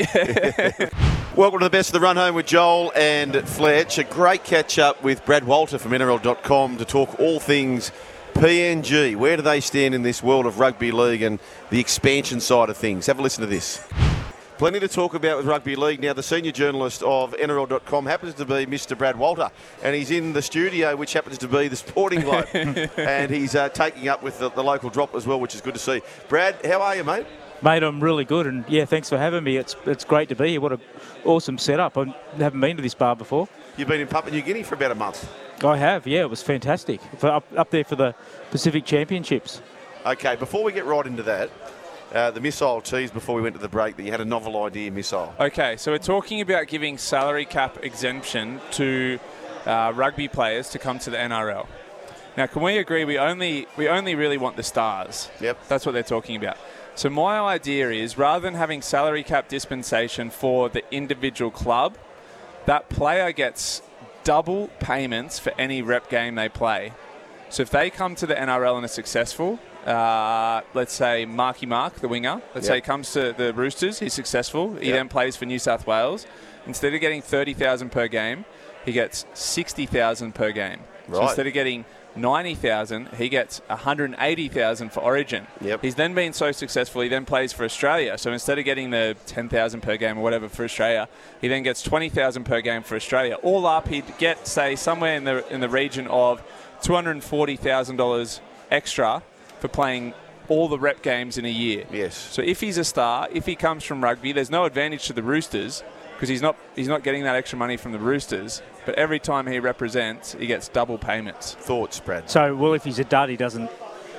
Welcome 1.34 1.58
to 1.58 1.64
the 1.64 1.70
best 1.70 1.88
of 1.88 1.94
the 1.94 2.00
run 2.00 2.16
home 2.16 2.36
with 2.36 2.46
Joel 2.46 2.92
and 2.94 3.34
Fletch. 3.48 3.98
A 3.98 4.04
great 4.04 4.44
catch 4.44 4.78
up 4.78 5.02
with 5.02 5.26
Brad 5.26 5.42
Walter 5.42 5.76
from 5.76 5.90
NRL.com 5.90 6.76
to 6.78 6.84
talk 6.84 7.18
all 7.18 7.40
things 7.40 7.90
PNG. 8.34 9.16
Where 9.16 9.36
do 9.36 9.42
they 9.42 9.60
stand 9.60 9.92
in 9.92 10.02
this 10.02 10.22
world 10.22 10.46
of 10.46 10.60
rugby 10.60 10.92
league 10.92 11.22
and 11.22 11.40
the 11.70 11.80
expansion 11.80 12.38
side 12.38 12.70
of 12.70 12.76
things? 12.76 13.06
Have 13.06 13.18
a 13.18 13.22
listen 13.22 13.40
to 13.40 13.48
this. 13.48 13.82
Plenty 14.60 14.80
to 14.80 14.88
talk 14.88 15.14
about 15.14 15.38
with 15.38 15.46
rugby 15.46 15.74
league. 15.74 16.02
Now, 16.02 16.12
the 16.12 16.22
senior 16.22 16.52
journalist 16.52 17.02
of 17.02 17.32
NRL.com 17.32 18.04
happens 18.04 18.34
to 18.34 18.44
be 18.44 18.66
Mr. 18.66 18.96
Brad 18.96 19.16
Walter, 19.16 19.50
and 19.82 19.96
he's 19.96 20.10
in 20.10 20.34
the 20.34 20.42
studio, 20.42 20.94
which 20.96 21.14
happens 21.14 21.38
to 21.38 21.48
be 21.48 21.68
the 21.68 21.76
Sporting 21.76 22.20
Globe, 22.20 22.46
and 22.52 23.30
he's 23.30 23.54
uh, 23.54 23.70
taking 23.70 24.08
up 24.08 24.22
with 24.22 24.38
the, 24.38 24.50
the 24.50 24.62
local 24.62 24.90
drop 24.90 25.14
as 25.14 25.26
well, 25.26 25.40
which 25.40 25.54
is 25.54 25.62
good 25.62 25.72
to 25.72 25.80
see. 25.80 26.02
Brad, 26.28 26.62
how 26.62 26.82
are 26.82 26.94
you, 26.94 27.04
mate? 27.04 27.24
Mate, 27.62 27.82
I'm 27.82 28.04
really 28.04 28.26
good, 28.26 28.46
and 28.46 28.66
yeah, 28.68 28.84
thanks 28.84 29.08
for 29.08 29.16
having 29.16 29.44
me. 29.44 29.56
It's 29.56 29.76
it's 29.86 30.04
great 30.04 30.28
to 30.28 30.34
be 30.34 30.50
here. 30.50 30.60
What 30.60 30.72
a 30.72 30.80
awesome 31.24 31.56
setup! 31.56 31.96
I 31.96 32.14
haven't 32.36 32.60
been 32.60 32.76
to 32.76 32.82
this 32.82 32.92
bar 32.92 33.16
before. 33.16 33.48
You've 33.78 33.88
been 33.88 34.02
in 34.02 34.08
Papua 34.08 34.30
New 34.30 34.42
Guinea 34.42 34.62
for 34.62 34.74
about 34.74 34.90
a 34.90 34.94
month. 34.94 35.26
I 35.64 35.78
have, 35.78 36.06
yeah, 36.06 36.20
it 36.20 36.28
was 36.28 36.42
fantastic. 36.42 37.00
For 37.16 37.28
up 37.28 37.46
up 37.56 37.70
there 37.70 37.84
for 37.84 37.96
the 37.96 38.14
Pacific 38.50 38.84
Championships. 38.84 39.62
Okay, 40.04 40.36
before 40.36 40.62
we 40.62 40.72
get 40.72 40.84
right 40.84 41.06
into 41.06 41.22
that, 41.22 41.50
uh, 42.12 42.30
the 42.30 42.40
missile 42.40 42.80
tease 42.80 43.10
before 43.10 43.34
we 43.34 43.42
went 43.42 43.54
to 43.54 43.60
the 43.60 43.68
break 43.68 43.96
that 43.96 44.02
you 44.02 44.10
had 44.10 44.20
a 44.20 44.24
novel 44.24 44.62
idea, 44.64 44.90
missile. 44.90 45.34
Okay, 45.38 45.76
so 45.76 45.92
we're 45.92 45.98
talking 45.98 46.40
about 46.40 46.66
giving 46.66 46.98
salary 46.98 47.44
cap 47.44 47.82
exemption 47.84 48.60
to 48.72 49.18
uh, 49.66 49.92
rugby 49.94 50.28
players 50.28 50.70
to 50.70 50.78
come 50.78 50.98
to 51.00 51.10
the 51.10 51.16
NRL. 51.16 51.66
Now, 52.36 52.46
can 52.46 52.62
we 52.62 52.78
agree 52.78 53.04
we 53.04 53.18
only 53.18 53.66
we 53.76 53.88
only 53.88 54.14
really 54.14 54.38
want 54.38 54.56
the 54.56 54.62
stars? 54.62 55.28
Yep. 55.40 55.68
That's 55.68 55.84
what 55.84 55.92
they're 55.92 56.02
talking 56.02 56.36
about. 56.36 56.56
So 56.94 57.10
my 57.10 57.40
idea 57.40 57.90
is 57.90 58.18
rather 58.18 58.42
than 58.42 58.54
having 58.54 58.82
salary 58.82 59.22
cap 59.22 59.48
dispensation 59.48 60.30
for 60.30 60.68
the 60.68 60.82
individual 60.92 61.50
club, 61.50 61.96
that 62.66 62.88
player 62.88 63.32
gets 63.32 63.82
double 64.24 64.68
payments 64.80 65.38
for 65.38 65.52
any 65.58 65.82
rep 65.82 66.08
game 66.08 66.34
they 66.34 66.48
play. 66.48 66.92
So 67.50 67.62
if 67.62 67.70
they 67.70 67.90
come 67.90 68.14
to 68.14 68.26
the 68.26 68.34
NRL 68.34 68.76
and 68.76 68.84
are 68.84 68.88
successful, 68.88 69.58
uh, 69.84 70.60
let's 70.72 70.92
say 70.92 71.24
Marky 71.24 71.66
Mark, 71.66 71.96
the 71.96 72.06
winger, 72.08 72.40
let's 72.54 72.66
say 72.68 72.74
Yep. 72.76 72.84
he 72.84 72.86
comes 72.86 73.12
to 73.12 73.32
the 73.36 73.52
Roosters, 73.52 73.98
he's 73.98 74.14
successful, 74.14 74.74
he 74.76 74.88
Yep. 74.88 74.96
then 74.96 75.08
plays 75.08 75.36
for 75.36 75.46
New 75.46 75.58
South 75.58 75.86
Wales. 75.86 76.26
Instead 76.66 76.94
of 76.94 77.00
getting 77.00 77.20
30,000 77.20 77.90
per 77.90 78.06
game, 78.06 78.44
he 78.84 78.92
gets 78.92 79.26
60,000 79.34 80.32
per 80.34 80.52
game. 80.52 80.78
So 81.12 81.22
instead 81.22 81.48
of 81.48 81.52
getting 81.52 81.84
90,000, 82.14 83.08
he 83.18 83.28
gets 83.28 83.60
180,000 83.68 84.90
for 84.92 85.00
Origin. 85.00 85.46
Yep. 85.60 85.82
He's 85.82 85.96
then 85.96 86.14
been 86.14 86.32
so 86.32 86.52
successful, 86.52 87.02
he 87.02 87.08
then 87.08 87.24
plays 87.24 87.52
for 87.52 87.64
Australia. 87.64 88.16
So 88.16 88.32
instead 88.32 88.58
of 88.60 88.64
getting 88.64 88.90
the 88.90 89.16
10,000 89.26 89.80
per 89.80 89.96
game 89.96 90.18
or 90.18 90.22
whatever 90.22 90.48
for 90.48 90.64
Australia, 90.64 91.08
he 91.40 91.48
then 91.48 91.62
gets 91.64 91.82
20,000 91.82 92.44
per 92.44 92.60
game 92.60 92.82
for 92.84 92.94
Australia. 92.94 93.34
All 93.42 93.66
up, 93.66 93.88
he'd 93.88 94.16
get, 94.18 94.46
say, 94.46 94.76
somewhere 94.76 95.16
in 95.16 95.24
the, 95.24 95.44
in 95.52 95.60
the 95.60 95.68
region 95.68 96.06
of 96.06 96.42
$240,000 96.82 98.40
extra 98.70 99.22
for 99.58 99.68
playing 99.68 100.14
all 100.48 100.68
the 100.68 100.78
rep 100.78 101.02
games 101.02 101.38
in 101.38 101.44
a 101.44 101.50
year. 101.50 101.84
Yes. 101.92 102.16
So 102.16 102.42
if 102.42 102.60
he's 102.60 102.78
a 102.78 102.84
star, 102.84 103.28
if 103.32 103.46
he 103.46 103.54
comes 103.54 103.84
from 103.84 104.02
rugby, 104.02 104.32
there's 104.32 104.50
no 104.50 104.64
advantage 104.64 105.06
to 105.06 105.12
the 105.12 105.22
Roosters 105.22 105.82
because 106.14 106.28
he's 106.28 106.42
not 106.42 106.56
he's 106.74 106.88
not 106.88 107.02
getting 107.02 107.22
that 107.24 107.36
extra 107.36 107.58
money 107.58 107.76
from 107.76 107.92
the 107.92 107.98
Roosters. 107.98 108.62
But 108.84 108.96
every 108.96 109.18
time 109.20 109.46
he 109.46 109.58
represents, 109.60 110.32
he 110.32 110.46
gets 110.46 110.68
double 110.68 110.98
payments. 110.98 111.54
Thoughts, 111.54 112.00
Brad? 112.00 112.28
So, 112.30 112.56
well, 112.56 112.72
if 112.74 112.82
he's 112.84 112.98
a 112.98 113.04
dud, 113.04 113.28
he 113.28 113.36
doesn't, 113.36 113.70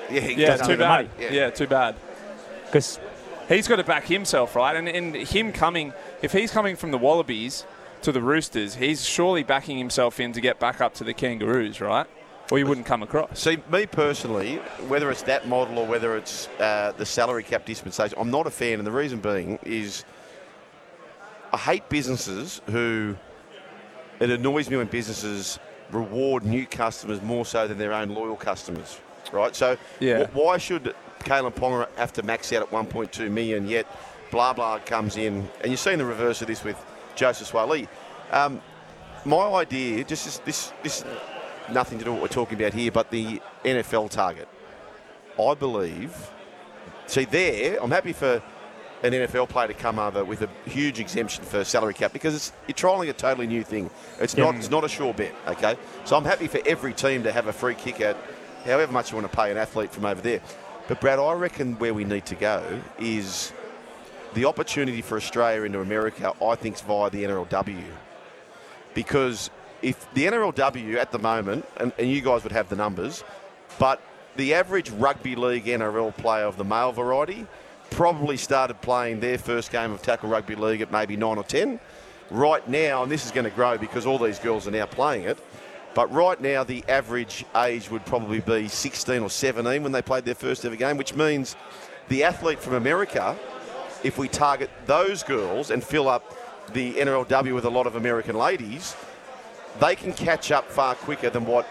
Yeah, 0.09 0.21
he 0.21 0.33
Yeah, 0.35 0.47
doesn't 0.47 0.67
too 0.67 0.77
bad. 0.77 1.09
money. 1.19 1.29
Yeah. 1.35 1.49
too 1.49 1.67
bad. 1.67 1.95
because 2.65 2.99
He's 3.49 3.67
got 3.67 3.77
to 3.77 3.83
back 3.83 4.05
himself, 4.05 4.55
right? 4.55 4.77
And, 4.77 4.87
and 4.87 5.13
him 5.13 5.51
coming, 5.51 5.91
if 6.21 6.31
he's 6.31 6.51
coming 6.51 6.77
from 6.77 6.91
the 6.91 6.97
Wallabies 6.97 7.65
to 8.03 8.13
the 8.13 8.21
Roosters, 8.21 8.75
he's 8.75 9.03
surely 9.05 9.43
backing 9.43 9.77
himself 9.77 10.21
in 10.21 10.31
to 10.33 10.39
get 10.39 10.57
back 10.57 10.79
up 10.79 10.93
to 10.95 11.03
the 11.03 11.13
Kangaroos, 11.13 11.81
right? 11.81 12.07
Or 12.51 12.59
you 12.59 12.67
wouldn't 12.67 12.85
come 12.85 13.01
across. 13.01 13.39
See, 13.39 13.57
me 13.71 13.85
personally, 13.85 14.57
whether 14.89 15.09
it's 15.09 15.21
that 15.23 15.47
model 15.47 15.79
or 15.79 15.87
whether 15.87 16.17
it's 16.17 16.47
uh, 16.59 16.91
the 16.97 17.05
salary 17.05 17.43
cap 17.43 17.65
dispensation, 17.65 18.17
I'm 18.19 18.29
not 18.29 18.45
a 18.45 18.51
fan, 18.51 18.77
and 18.77 18.85
the 18.85 18.91
reason 18.91 19.19
being 19.19 19.57
is 19.63 20.03
I 21.53 21.57
hate 21.57 21.87
businesses 21.89 22.61
who. 22.69 23.15
It 24.19 24.29
annoys 24.29 24.69
me 24.69 24.77
when 24.77 24.85
businesses 24.87 25.57
reward 25.91 26.45
new 26.45 26.67
customers 26.67 27.21
more 27.23 27.43
so 27.45 27.67
than 27.67 27.79
their 27.79 27.91
own 27.91 28.09
loyal 28.09 28.35
customers, 28.35 28.99
right? 29.31 29.55
So, 29.55 29.77
Yeah. 29.99 30.25
wh- 30.27 30.35
why 30.35 30.57
should 30.59 30.93
Kalyn 31.21 31.51
Ponga 31.55 31.87
have 31.97 32.13
to 32.13 32.23
max 32.23 32.53
out 32.53 32.61
at 32.61 32.69
1.2 32.71 33.31
million 33.31 33.67
yet? 33.67 33.87
Blah 34.29 34.53
blah 34.53 34.77
comes 34.79 35.17
in, 35.17 35.49
and 35.61 35.71
you've 35.71 35.79
seen 35.79 35.97
the 35.97 36.05
reverse 36.05 36.41
of 36.41 36.47
this 36.47 36.63
with 36.63 36.77
Joseph 37.15 37.51
Suaalii. 37.51 37.87
Um, 38.31 38.61
my 39.25 39.47
idea, 39.53 40.03
just 40.03 40.25
this, 40.25 40.37
this, 40.39 40.73
this 40.83 41.03
nothing 41.73 41.97
to 41.99 42.05
do 42.05 42.11
with 42.11 42.21
what 42.21 42.29
we're 42.29 42.33
talking 42.33 42.59
about 42.59 42.73
here, 42.73 42.91
but 42.91 43.09
the 43.11 43.41
NFL 43.63 44.09
target. 44.09 44.47
I 45.39 45.53
believe. 45.53 46.31
See, 47.07 47.25
there, 47.25 47.81
I'm 47.81 47.91
happy 47.91 48.13
for 48.13 48.41
an 49.03 49.13
NFL 49.13 49.49
player 49.49 49.67
to 49.67 49.73
come 49.73 49.97
over 49.97 50.23
with 50.23 50.41
a 50.41 50.49
huge 50.69 50.99
exemption 50.99 51.43
for 51.43 51.63
salary 51.63 51.93
cap 51.93 52.13
because 52.13 52.35
it's, 52.35 52.53
you're 52.67 52.75
trialing 52.75 53.09
a 53.09 53.13
totally 53.13 53.47
new 53.47 53.63
thing. 53.63 53.89
It's 54.19 54.37
not 54.37 54.55
it's 54.55 54.69
not 54.69 54.83
a 54.83 54.89
sure 54.89 55.13
bet, 55.13 55.33
okay? 55.47 55.75
So 56.05 56.15
I'm 56.15 56.25
happy 56.25 56.47
for 56.47 56.59
every 56.65 56.93
team 56.93 57.23
to 57.23 57.31
have 57.31 57.47
a 57.47 57.53
free 57.53 57.75
kick 57.75 57.99
at 58.01 58.15
however 58.63 58.91
much 58.91 59.11
you 59.11 59.17
want 59.17 59.31
to 59.31 59.35
pay 59.35 59.49
an 59.49 59.57
athlete 59.57 59.91
from 59.91 60.05
over 60.05 60.21
there. 60.21 60.41
But 60.87 61.01
Brad, 61.01 61.19
I 61.19 61.33
reckon 61.33 61.75
where 61.79 61.93
we 61.93 62.03
need 62.03 62.25
to 62.27 62.35
go 62.35 62.81
is 62.99 63.53
the 64.33 64.45
opportunity 64.45 65.01
for 65.01 65.17
Australia 65.17 65.63
into 65.63 65.79
America. 65.79 66.33
I 66.43 66.55
think 66.55 66.75
is 66.75 66.81
via 66.81 67.09
the 67.09 67.23
NRLW 67.23 67.83
because 68.93 69.49
if 69.81 70.11
the 70.13 70.25
NRLW 70.25 70.95
at 70.95 71.11
the 71.11 71.19
moment, 71.19 71.65
and, 71.77 71.91
and 71.97 72.09
you 72.09 72.21
guys 72.21 72.43
would 72.43 72.51
have 72.51 72.69
the 72.69 72.75
numbers, 72.75 73.23
but 73.79 74.01
the 74.35 74.53
average 74.53 74.89
rugby 74.91 75.35
league 75.35 75.65
NRL 75.65 76.15
player 76.17 76.45
of 76.45 76.57
the 76.57 76.63
male 76.63 76.91
variety 76.91 77.45
probably 77.89 78.37
started 78.37 78.79
playing 78.81 79.19
their 79.19 79.37
first 79.37 79.71
game 79.71 79.91
of 79.91 80.01
tackle 80.01 80.29
rugby 80.29 80.55
league 80.55 80.81
at 80.81 80.91
maybe 80.91 81.15
nine 81.17 81.37
or 81.37 81.43
ten. 81.43 81.79
Right 82.29 82.65
now, 82.69 83.03
and 83.03 83.11
this 83.11 83.25
is 83.25 83.31
going 83.31 83.43
to 83.43 83.49
grow 83.49 83.77
because 83.77 84.05
all 84.05 84.17
these 84.17 84.39
girls 84.39 84.65
are 84.67 84.71
now 84.71 84.85
playing 84.85 85.23
it. 85.23 85.37
But 85.93 86.09
right 86.13 86.39
now, 86.39 86.63
the 86.63 86.85
average 86.87 87.43
age 87.55 87.91
would 87.91 88.05
probably 88.05 88.39
be 88.39 88.69
16 88.69 89.21
or 89.21 89.29
17 89.29 89.83
when 89.83 89.91
they 89.91 90.01
played 90.01 90.23
their 90.23 90.35
first 90.35 90.63
ever 90.63 90.77
game, 90.77 90.95
which 90.95 91.13
means 91.13 91.57
the 92.07 92.23
athlete 92.23 92.59
from 92.59 92.75
America, 92.75 93.37
if 94.01 94.17
we 94.17 94.29
target 94.29 94.69
those 94.85 95.23
girls 95.23 95.69
and 95.69 95.83
fill 95.83 96.07
up 96.07 96.37
the 96.73 96.93
NRLW 96.93 97.53
with 97.53 97.65
a 97.65 97.69
lot 97.69 97.87
of 97.87 97.95
American 97.95 98.37
ladies, 98.37 98.95
they 99.79 99.95
can 99.95 100.13
catch 100.13 100.51
up 100.51 100.69
far 100.69 100.95
quicker 100.95 101.29
than 101.29 101.45
what 101.45 101.67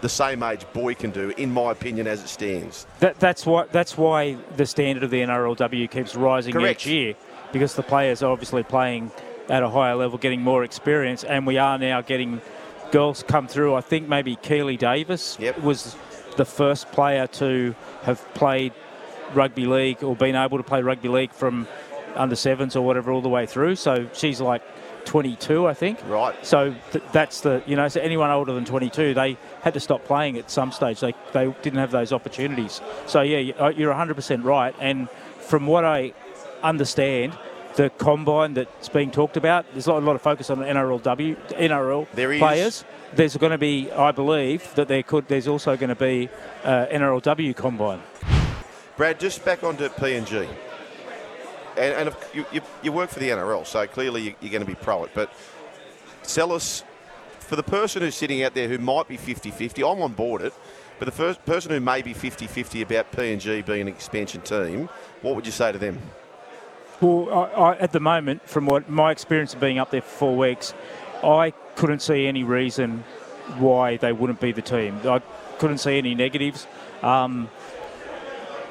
the 0.00 0.08
same 0.08 0.42
age 0.42 0.66
boy 0.72 0.94
can 0.94 1.10
do, 1.10 1.30
in 1.36 1.50
my 1.52 1.72
opinion, 1.72 2.06
as 2.06 2.22
it 2.22 2.28
stands. 2.28 2.86
that, 3.00 3.18
that's 3.18 3.46
why 3.46 3.64
that's 3.72 3.96
why 3.96 4.34
the 4.56 4.66
standard 4.66 5.02
of 5.02 5.10
the 5.10 5.20
NRLW 5.20 5.90
keeps 5.90 6.14
rising 6.14 6.52
Correct. 6.52 6.82
each 6.82 6.86
year 6.86 7.14
because 7.52 7.74
the 7.74 7.82
players 7.82 8.22
are 8.22 8.30
obviously 8.30 8.62
playing 8.62 9.10
at 9.48 9.62
a 9.62 9.68
higher 9.68 9.94
level, 9.94 10.18
getting 10.18 10.42
more 10.42 10.64
experience, 10.64 11.24
and 11.24 11.46
we 11.46 11.56
are 11.58 11.78
now 11.78 12.00
getting 12.00 12.40
girls 12.90 13.22
come 13.26 13.46
through. 13.46 13.74
I 13.74 13.80
think 13.80 14.08
maybe 14.08 14.36
Keeley 14.36 14.76
Davis 14.76 15.36
Yep. 15.40 15.60
was 15.62 15.96
the 16.36 16.44
first 16.44 16.90
player 16.92 17.26
to 17.28 17.74
have 18.02 18.20
played 18.34 18.72
rugby 19.34 19.66
league 19.66 20.02
or 20.02 20.14
been 20.16 20.34
able 20.36 20.58
to 20.58 20.64
play 20.64 20.82
rugby 20.82 21.08
league 21.08 21.32
from 21.32 21.66
under 22.14 22.36
sevens 22.36 22.76
or 22.76 22.84
whatever 22.84 23.10
all 23.10 23.22
the 23.22 23.28
way 23.28 23.46
through. 23.46 23.76
So 23.76 24.08
she's 24.12 24.40
like 24.40 24.62
22, 25.04 25.66
I 25.66 25.74
think. 25.74 25.98
Right. 26.08 26.34
So 26.44 26.74
th- 26.92 27.04
that's 27.12 27.40
the 27.40 27.62
you 27.66 27.76
know 27.76 27.88
so 27.88 28.00
anyone 28.00 28.30
older 28.30 28.52
than 28.52 28.64
22 28.64 29.14
they 29.14 29.36
had 29.62 29.74
to 29.74 29.80
stop 29.80 30.04
playing 30.04 30.38
at 30.38 30.50
some 30.50 30.72
stage. 30.72 31.00
They 31.00 31.14
they 31.32 31.54
didn't 31.62 31.78
have 31.78 31.90
those 31.90 32.12
opportunities. 32.12 32.80
So 33.06 33.22
yeah, 33.22 33.52
uh, 33.58 33.68
you're 33.68 33.92
100% 33.94 34.44
right. 34.44 34.74
And 34.80 35.08
from 35.38 35.66
what 35.66 35.84
I 35.84 36.12
understand, 36.62 37.36
the 37.76 37.90
combine 37.90 38.54
that's 38.54 38.88
being 38.88 39.10
talked 39.10 39.36
about, 39.36 39.66
there's 39.72 39.86
a 39.86 39.92
lot, 39.92 40.02
a 40.02 40.06
lot 40.06 40.16
of 40.16 40.22
focus 40.22 40.48
on 40.50 40.58
the 40.60 40.64
NRLW 40.64 41.36
NRL 41.50 42.06
There 42.12 42.32
is. 42.32 42.38
players. 42.38 42.84
There's 43.14 43.36
going 43.36 43.52
to 43.52 43.58
be, 43.58 43.90
I 43.92 44.10
believe, 44.12 44.74
that 44.74 44.88
there 44.88 45.02
could. 45.02 45.28
There's 45.28 45.46
also 45.48 45.76
going 45.76 45.88
to 45.90 45.94
be 45.94 46.28
uh, 46.64 46.86
NRLW 46.86 47.54
combine. 47.56 48.00
Brad, 48.96 49.18
just 49.18 49.44
back 49.44 49.64
onto 49.64 49.88
PNG. 49.88 50.48
And, 51.76 51.94
and 51.94 52.08
if 52.08 52.34
you, 52.34 52.46
you, 52.52 52.60
you 52.82 52.92
work 52.92 53.10
for 53.10 53.18
the 53.18 53.30
NRL, 53.30 53.66
so 53.66 53.86
clearly 53.86 54.22
you, 54.22 54.34
you're 54.40 54.52
going 54.52 54.64
to 54.64 54.68
be 54.68 54.74
pro 54.74 55.04
it. 55.04 55.10
But 55.14 55.32
sell 56.22 56.52
us, 56.52 56.84
for 57.38 57.56
the 57.56 57.62
person 57.62 58.02
who's 58.02 58.14
sitting 58.14 58.42
out 58.42 58.54
there 58.54 58.68
who 58.68 58.78
might 58.78 59.08
be 59.08 59.16
50 59.16 59.50
50, 59.50 59.82
I'm 59.82 60.02
on 60.02 60.12
board 60.12 60.42
it. 60.42 60.52
But 60.98 61.06
the 61.06 61.12
first 61.12 61.44
person 61.44 61.72
who 61.72 61.80
may 61.80 62.02
be 62.02 62.14
50 62.14 62.46
50 62.46 62.82
about 62.82 63.10
PNG 63.12 63.66
being 63.66 63.82
an 63.82 63.88
expansion 63.88 64.40
team, 64.42 64.88
what 65.22 65.34
would 65.34 65.46
you 65.46 65.52
say 65.52 65.72
to 65.72 65.78
them? 65.78 66.00
Well, 67.00 67.28
I, 67.32 67.72
I, 67.72 67.76
at 67.78 67.92
the 67.92 68.00
moment, 68.00 68.48
from 68.48 68.66
what 68.66 68.88
my 68.88 69.10
experience 69.10 69.54
of 69.54 69.60
being 69.60 69.78
up 69.78 69.90
there 69.90 70.00
for 70.00 70.18
four 70.18 70.36
weeks, 70.36 70.72
I 71.22 71.52
couldn't 71.74 72.00
see 72.00 72.26
any 72.26 72.44
reason 72.44 73.04
why 73.58 73.96
they 73.96 74.12
wouldn't 74.12 74.40
be 74.40 74.52
the 74.52 74.62
team. 74.62 75.00
I 75.04 75.20
couldn't 75.58 75.78
see 75.78 75.98
any 75.98 76.14
negatives. 76.14 76.66
Um, 77.02 77.50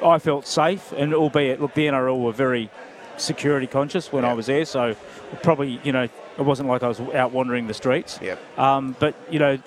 I 0.02 0.18
felt 0.18 0.46
safe, 0.46 0.92
and 0.92 1.14
albeit, 1.14 1.60
look, 1.60 1.74
the 1.74 1.86
NRL 1.86 2.20
were 2.20 2.32
very 2.32 2.70
security 3.16 3.66
conscious 3.66 4.12
when 4.12 4.24
I 4.24 4.32
was 4.34 4.46
there, 4.46 4.64
so 4.64 4.96
probably, 5.42 5.80
you 5.84 5.92
know, 5.92 6.04
it 6.04 6.42
wasn't 6.42 6.68
like 6.68 6.82
I 6.82 6.88
was 6.88 7.00
out 7.00 7.32
wandering 7.32 7.66
the 7.66 7.74
streets. 7.74 8.18
Yep. 8.22 8.58
Um, 8.58 8.96
but 8.98 9.14
you 9.30 9.38
know, 9.38 9.58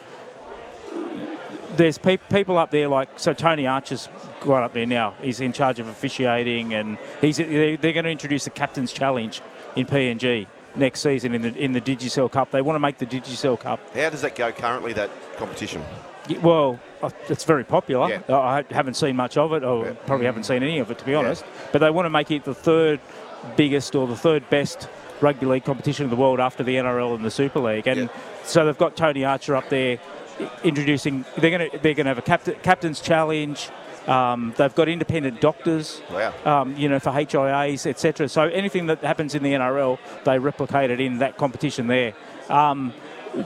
there's 1.76 1.98
pe- 1.98 2.18
people 2.18 2.58
up 2.58 2.72
there 2.72 2.88
like 2.88 3.10
so 3.20 3.34
Tony 3.34 3.68
Archer's 3.68 4.10
right 4.46 4.64
up 4.64 4.74
there 4.74 4.86
now. 4.86 5.16
He's 5.22 5.40
in 5.40 5.54
charge 5.54 5.80
of 5.80 5.88
officiating, 5.88 6.74
and 6.74 6.98
he's 7.22 7.38
they're, 7.38 7.78
going 7.78 8.04
to 8.04 8.10
introduce 8.10 8.44
the 8.44 8.50
captain's 8.50 8.92
challenge 8.92 9.42
in 9.76 9.86
PNG 9.86 10.48
next 10.76 11.02
season 11.02 11.34
in 11.34 11.42
the 11.42 11.56
in 11.56 11.74
the 11.74 11.82
Digicel 11.82 12.32
Cup. 12.32 12.52
They 12.52 12.62
want 12.62 12.76
to 12.76 12.80
make 12.80 12.98
the 12.98 13.06
Digicel 13.06 13.60
Cup. 13.60 13.80
How 13.96 14.10
does 14.10 14.22
that 14.22 14.36
go 14.36 14.52
currently, 14.52 14.94
that 14.94 15.10
competition? 15.38 15.84
Well, 16.42 16.80
uh, 17.02 17.10
it's 17.30 17.46
very 17.46 17.64
popular. 17.64 18.10
Yeah. 18.10 18.36
I 18.36 18.66
haven't 18.72 18.96
seen 18.96 19.16
much 19.16 19.38
of 19.38 19.54
it, 19.54 19.64
or 19.64 19.86
Yeah. 19.86 19.94
probably 20.06 20.26
haven't 20.26 20.44
seen 20.44 20.62
any 20.62 20.80
of 20.80 20.92
it 20.92 20.98
to 21.00 21.06
be 21.06 21.16
honest. 21.16 21.46
But 21.72 21.80
they 21.80 21.90
want 21.90 22.06
to 22.06 22.10
make 22.10 22.32
it 22.32 22.44
the 22.44 22.54
third 22.54 23.00
biggest 23.56 23.96
or 23.96 24.08
the 24.08 24.16
third 24.16 24.50
best 24.50 24.88
rugby 25.22 25.46
league 25.46 25.66
competition 25.66 26.04
in 26.04 26.10
the 26.10 26.16
world 26.16 26.40
after 26.40 26.64
the 26.64 26.76
NRL 26.76 27.16
and 27.16 27.26
the 27.26 27.32
Super 27.32 27.60
League. 27.60 27.88
And 27.88 28.02
Yeah. 28.02 28.08
so 28.44 28.66
they've 28.66 28.78
got 28.78 28.96
Tony 28.96 29.26
Archer 29.26 29.56
up 29.56 29.70
there 29.70 29.98
introducing. 30.64 31.26
They're 31.38 31.50
going 31.58 31.72
to 31.72 31.78
they're 31.80 31.94
going 31.94 32.06
to 32.06 32.10
have 32.12 32.18
a 32.20 32.22
captain, 32.22 32.56
captain's 32.62 33.02
challenge. 33.02 33.70
Um, 34.08 34.54
they've 34.56 34.74
got 34.74 34.88
independent 34.88 35.42
doctors. 35.42 36.02
Wow. 36.12 36.34
Um, 36.46 36.76
you 36.78 36.88
know, 36.88 37.00
for 37.00 37.12
HIAs, 37.12 37.86
etc. 37.86 38.30
So 38.30 38.44
anything 38.44 38.86
that 38.86 39.02
happens 39.02 39.36
in 39.36 39.44
the 39.44 39.52
NRL, 39.54 39.98
they 40.24 40.40
replicate 40.40 40.92
it 40.92 41.02
in 41.02 41.18
that 41.18 41.38
competition 41.38 41.88
there. 41.88 42.14
Um, 42.50 42.94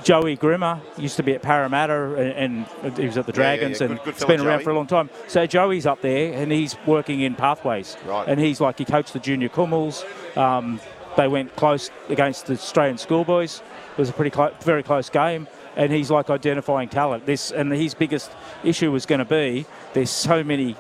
Joey 0.04 0.38
Grima 0.38 0.80
used 0.98 1.16
to 1.18 1.24
be 1.24 1.34
at 1.34 1.42
Parramatta 1.42 2.16
and, 2.16 2.66
and 2.84 2.98
he 2.98 3.06
was 3.06 3.18
at 3.18 3.26
the 3.26 3.32
Yeah, 3.34 3.40
yeah, 3.52 3.56
Dragons 3.58 3.80
yeah. 3.82 3.88
and 3.88 3.96
Good- 3.98 4.04
good 4.06 4.14
it's 4.16 4.26
been 4.26 4.42
around 4.42 4.60
Joey. 4.60 4.64
for 4.66 4.70
a 4.72 4.76
long 4.76 4.88
time. 4.88 5.10
So 5.28 5.46
Joey's 5.46 5.86
up 5.86 6.02
there 6.02 6.34
and 6.34 6.52
he's 6.52 6.76
working 6.86 7.22
in 7.22 7.36
pathways. 7.36 7.98
Right. 8.06 8.28
And 8.28 8.40
he's 8.40 8.60
like, 8.62 8.78
he 8.80 8.86
coached 8.86 9.14
the 9.14 9.20
junior 9.20 9.50
Kumuls. 9.50 10.04
Um, 10.38 10.80
They 11.18 11.28
went 11.28 11.54
close 11.58 11.92
against 12.10 12.46
the 12.46 12.54
Australian 12.54 12.98
schoolboys. 12.98 13.62
It 13.92 13.98
was 13.98 14.10
a 14.10 14.14
pretty 14.14 14.32
clo- 14.32 14.54
very 14.62 14.82
close 14.82 15.10
game, 15.10 15.46
and 15.76 15.92
he's 15.92 16.10
like 16.10 16.30
identifying 16.30 16.88
talent. 16.88 17.26
This 17.26 17.52
and 17.52 17.70
his 17.74 17.94
biggest 17.94 18.32
issue 18.64 18.92
was 18.94 19.06
going 19.06 19.20
to 19.20 19.26
be 19.26 19.66
there's 19.94 20.10
so 20.10 20.42
many 20.42 20.78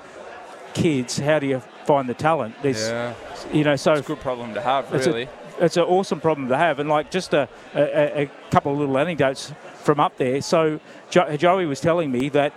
kids. 0.73 1.17
How 1.19 1.39
do 1.39 1.47
you 1.47 1.59
find 1.85 2.07
the 2.07 2.13
talent? 2.13 2.55
There's, 2.61 2.87
Yeah. 2.87 3.13
you 3.51 3.65
know, 3.65 3.75
so 3.75 3.91
It's 3.91 4.01
a 4.01 4.03
good 4.07 4.21
problem 4.21 4.53
to 4.53 4.61
have, 4.61 4.89
really. 4.93 5.27
It's 5.61 5.77
an 5.77 5.83
awesome 5.83 6.19
problem 6.19 6.49
to 6.49 6.57
have. 6.57 6.79
And 6.79 6.89
like 6.89 7.11
just 7.11 7.33
a, 7.33 7.47
a, 7.73 8.23
a 8.23 8.31
couple 8.49 8.73
of 8.73 8.79
little 8.79 8.97
anecdotes 8.97 9.53
from 9.75 9.99
up 9.99 10.17
there. 10.17 10.41
So 10.41 10.79
jo- 11.09 11.37
Joey 11.37 11.65
was 11.65 11.79
telling 11.79 12.11
me 12.11 12.29
that 12.29 12.51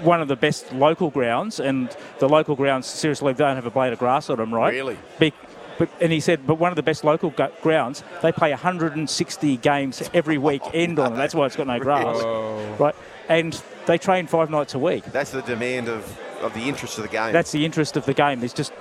one 0.00 0.22
of 0.22 0.28
the 0.28 0.36
best 0.36 0.72
local 0.72 1.10
grounds, 1.10 1.60
and 1.60 1.94
the 2.18 2.28
local 2.28 2.56
grounds 2.56 2.86
seriously 2.86 3.34
don't 3.34 3.56
have 3.56 3.66
a 3.66 3.70
blade 3.70 3.92
of 3.92 3.98
grass 3.98 4.30
on 4.30 4.38
them, 4.38 4.54
right? 4.54 4.72
Really? 4.72 4.96
Big, 5.18 5.34
but, 5.76 5.90
and 6.00 6.12
he 6.12 6.20
said, 6.20 6.46
but 6.46 6.54
one 6.54 6.72
of 6.72 6.76
the 6.76 6.82
best 6.82 7.04
local 7.04 7.30
gu- 7.30 7.48
grounds, 7.62 8.02
they 8.22 8.32
play 8.32 8.50
160 8.50 9.56
games 9.58 10.08
every 10.14 10.38
weekend 10.38 10.98
on 11.00 11.12
it. 11.12 11.16
That's 11.16 11.34
why 11.34 11.46
it's 11.46 11.56
got 11.56 11.66
no 11.66 11.78
grass, 11.78 12.22
Whoa. 12.22 12.76
right? 12.78 12.94
And 13.28 13.60
they 13.86 13.98
train 13.98 14.26
five 14.26 14.50
nights 14.50 14.74
a 14.74 14.78
week. 14.78 15.04
That's 15.06 15.30
the 15.30 15.42
demand 15.42 15.88
of, 15.88 16.18
of 16.40 16.54
the 16.54 16.60
interest 16.62 16.96
of 16.98 17.02
the 17.02 17.10
game. 17.10 17.32
That's 17.32 17.52
the 17.52 17.64
interest 17.64 17.96
of 17.96 18.06
the 18.06 18.14
game. 18.14 18.40
There's 18.40 18.54
just 18.54 18.72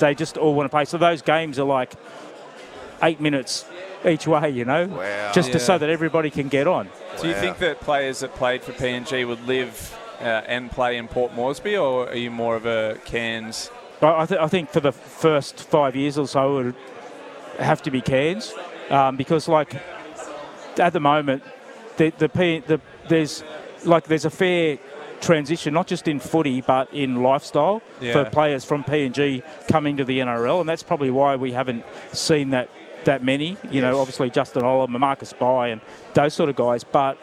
they 0.00 0.14
just 0.14 0.38
all 0.38 0.54
want 0.54 0.64
to 0.66 0.70
play. 0.70 0.84
So 0.86 0.96
those 0.98 1.22
games 1.22 1.58
are 1.58 1.64
like 1.64 1.94
eight 3.02 3.20
minutes 3.20 3.64
each 4.06 4.26
way, 4.26 4.50
you 4.50 4.64
know, 4.64 4.86
Wow. 4.86 5.32
just 5.32 5.52
to, 5.52 5.58
so 5.60 5.76
that 5.78 5.90
everybody 5.90 6.30
can 6.30 6.48
get 6.48 6.66
on. 6.66 6.88
Do 7.20 7.28
you 7.28 7.34
think 7.34 7.58
that 7.58 7.80
players 7.80 8.20
that 8.20 8.34
played 8.34 8.62
for 8.62 8.72
PNG 8.72 9.26
would 9.26 9.46
live 9.46 9.96
uh, 10.20 10.24
and 10.46 10.70
play 10.70 10.96
in 10.96 11.08
Port 11.08 11.34
Moresby, 11.34 11.76
or 11.76 12.08
are 12.08 12.14
you 12.14 12.30
more 12.30 12.56
of 12.56 12.66
a 12.66 12.98
Cairns? 13.04 13.70
I, 14.02 14.22
I, 14.22 14.26
th- 14.26 14.40
I 14.40 14.48
think 14.48 14.70
for 14.70 14.80
the 14.80 14.92
first 14.92 15.62
five 15.64 15.94
years 15.96 16.16
or 16.18 16.26
so, 16.26 16.58
it 16.58 16.64
would 16.64 16.74
have 17.58 17.82
to 17.82 17.90
be 17.90 18.00
Cairns 18.00 18.54
um, 18.90 19.16
because, 19.16 19.48
like, 19.48 19.74
at 20.78 20.92
the 20.92 21.00
moment, 21.00 21.42
the, 21.98 22.10
the, 22.16 22.28
P, 22.28 22.60
the 22.60 22.80
there's 23.08 23.42
like 23.84 24.04
there's 24.04 24.24
a 24.24 24.30
fair 24.30 24.78
transition, 25.20 25.74
not 25.74 25.86
just 25.86 26.08
in 26.08 26.18
footy 26.20 26.60
but 26.62 26.92
in 26.94 27.22
lifestyle 27.22 27.82
Yeah. 28.00 28.12
for 28.12 28.24
players 28.30 28.64
from 28.64 28.84
PNG 28.84 29.42
coming 29.68 29.96
to 29.98 30.04
the 30.04 30.20
NRL, 30.20 30.60
and 30.60 30.68
that's 30.68 30.82
probably 30.82 31.10
why 31.10 31.36
we 31.36 31.52
haven't 31.52 31.84
seen 32.12 32.50
that 32.50 32.70
that 33.04 33.22
many. 33.24 33.56
You 33.70 33.80
know, 33.80 33.98
obviously 33.98 34.30
Justin 34.30 34.62
Olam, 34.62 34.90
Marcus 34.98 35.32
Bai, 35.32 35.68
and 35.68 35.80
those 36.14 36.34
sort 36.34 36.50
of 36.50 36.56
guys, 36.56 36.84
but 36.84 37.18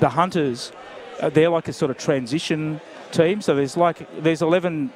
the 0.00 0.10
Hunters, 0.10 0.72
uh, 1.20 1.28
they're 1.28 1.50
like 1.50 1.68
a 1.68 1.72
sort 1.72 1.90
of 1.90 1.98
transition 1.98 2.80
team. 3.10 3.40
So 3.40 3.54
there's 3.54 3.76
like 3.76 4.06
there's 4.22 4.42
11 4.42 4.92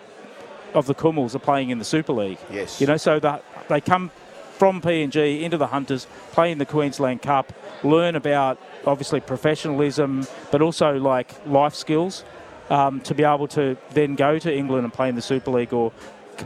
of 0.75 0.87
the 0.87 0.95
Kumuls 0.95 1.35
are 1.35 1.41
playing 1.41 1.71
in 1.71 1.79
the 1.79 1.85
Super 1.85 2.13
League. 2.13 2.39
Yes. 2.51 2.81
You 2.81 2.87
know, 2.87 2.97
so 2.97 3.19
that 3.21 3.45
they 3.69 3.81
come 3.81 4.11
from 4.59 4.81
PNG 4.81 5.43
into 5.43 5.59
the 5.59 5.67
Hunters, 5.67 6.07
play 6.33 6.51
in 6.51 6.59
the 6.59 6.67
Queensland 6.67 7.23
Cup, 7.23 7.53
learn 7.83 8.17
about 8.17 8.59
obviously 8.87 9.21
professionalism, 9.21 10.27
but 10.51 10.63
also 10.63 10.99
like 10.99 11.35
life 11.47 11.75
skills 11.75 12.25
um, 12.71 13.01
to 13.01 13.15
be 13.15 13.23
able 13.23 13.49
to 13.49 13.77
then 13.91 14.15
go 14.15 14.39
to 14.39 14.55
England 14.55 14.85
and 14.85 14.93
play 14.93 15.09
in 15.09 15.15
the 15.15 15.23
Super 15.23 15.51
League 15.51 15.73
or 15.73 15.93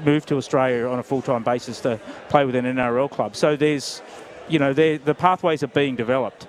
move 0.04 0.26
to 0.26 0.36
Australia 0.36 0.86
on 0.88 0.98
a 0.98 1.02
full-time 1.02 1.42
basis 1.42 1.80
to 1.80 1.98
play 2.28 2.44
with 2.44 2.54
an 2.54 2.64
NRL 2.64 3.10
club. 3.10 3.36
So 3.36 3.56
there's, 3.56 4.02
you 4.48 4.58
know, 4.58 4.72
there- 4.72 4.98
the 4.98 5.14
pathways 5.14 5.62
are 5.62 5.68
being 5.68 5.96
developed. 5.96 6.46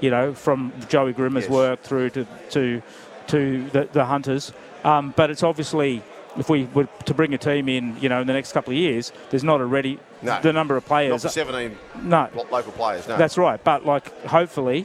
You 0.00 0.10
know, 0.10 0.34
from 0.34 0.72
Joey 0.88 1.12
Grima's 1.12 1.44
Yes. 1.44 1.50
work 1.52 1.82
through 1.82 2.10
to 2.10 2.26
to 2.50 2.82
to 3.28 3.64
the, 3.72 3.88
the 3.92 4.04
Hunters, 4.04 4.52
um, 4.84 5.14
but 5.16 5.30
it's 5.30 5.42
obviously 5.42 6.02
if 6.36 6.50
we 6.50 6.68
were 6.74 6.88
to 7.06 7.14
bring 7.14 7.32
a 7.32 7.38
team 7.38 7.68
in, 7.68 7.96
you 8.00 8.08
know, 8.08 8.20
in 8.20 8.26
the 8.26 8.32
next 8.32 8.52
couple 8.52 8.72
of 8.72 8.76
years, 8.76 9.12
there's 9.30 9.44
not 9.44 9.60
a 9.60 9.64
ready 9.64 9.98
No. 10.20 10.40
the 10.42 10.52
number 10.52 10.76
of 10.76 10.84
players. 10.84 11.22
for 11.22 11.28
17 11.28 11.78
no, 12.02 12.28
local 12.50 12.72
players, 12.72 13.06
no. 13.08 13.16
that's 13.16 13.38
right. 13.38 13.62
But 13.62 13.86
like, 13.86 14.26
hopefully, 14.26 14.84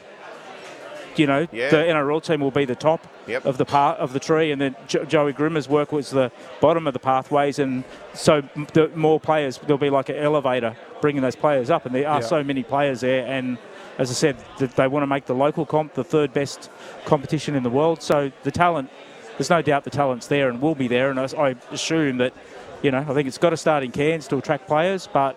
you 1.20 1.28
know, 1.28 1.48
Yeah. 1.52 1.70
the 1.70 1.78
NRL 1.78 2.22
team 2.22 2.40
will 2.40 2.50
be 2.52 2.66
the 2.66 2.76
top 2.76 3.06
Yep. 3.28 3.46
of 3.46 3.58
the 3.58 3.66
part 3.66 4.00
of 4.00 4.14
the 4.14 4.20
tree, 4.20 4.52
and 4.52 4.60
then 4.62 4.76
jo- 4.88 5.04
Joey 5.06 5.34
Grima's 5.34 5.68
work 5.70 5.92
was 5.92 6.10
the 6.10 6.32
bottom 6.62 6.88
of 6.88 6.94
the 6.94 7.00
pathways, 7.00 7.60
and 7.60 7.84
so 8.14 8.42
the 8.74 8.90
more 8.96 9.20
players, 9.20 9.58
there'll 9.60 9.78
be 9.78 9.90
like 9.90 10.10
an 10.10 10.16
elevator 10.16 10.76
bringing 11.02 11.22
those 11.22 11.36
players 11.36 11.70
up, 11.70 11.86
and 11.86 11.94
there 11.94 12.08
are 12.10 12.22
Yeah. 12.22 12.26
so 12.26 12.44
many 12.44 12.64
players 12.64 13.02
there, 13.02 13.26
and 13.28 13.58
as 14.00 14.10
I 14.10 14.14
said, 14.14 14.38
th- 14.58 14.72
they 14.72 14.88
want 14.88 15.04
to 15.04 15.08
make 15.08 15.26
the 15.26 15.36
local 15.36 15.66
comp 15.66 15.94
the 15.94 16.04
third 16.04 16.34
best 16.34 16.70
competition 17.06 17.54
in 17.56 17.64
the 17.64 17.70
world. 17.70 18.02
So 18.02 18.32
the 18.44 18.52
talent, 18.52 18.90
there's 19.38 19.50
no 19.50 19.62
doubt 19.62 19.84
the 19.84 19.90
talent's 19.90 20.28
there 20.28 20.50
and 20.50 20.62
will 20.62 20.76
be 20.76 20.88
there, 20.88 21.10
and 21.12 21.20
I, 21.20 21.28
I 21.38 21.56
assume 21.72 22.18
that, 22.18 22.34
you 22.82 22.92
know, 22.92 23.06
I 23.08 23.14
think 23.14 23.28
it's 23.28 23.38
got 23.38 23.50
to 23.50 23.58
start 23.58 23.84
in 23.84 23.92
Cairns 23.92 24.28
to 24.30 24.38
attract 24.38 24.68
players, 24.68 25.08
but 25.12 25.36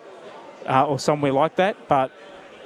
uh, 0.67 0.85
or 0.87 0.97
somewhere 0.97 1.33
like 1.33 1.57
that, 1.57 1.75
but 1.89 2.09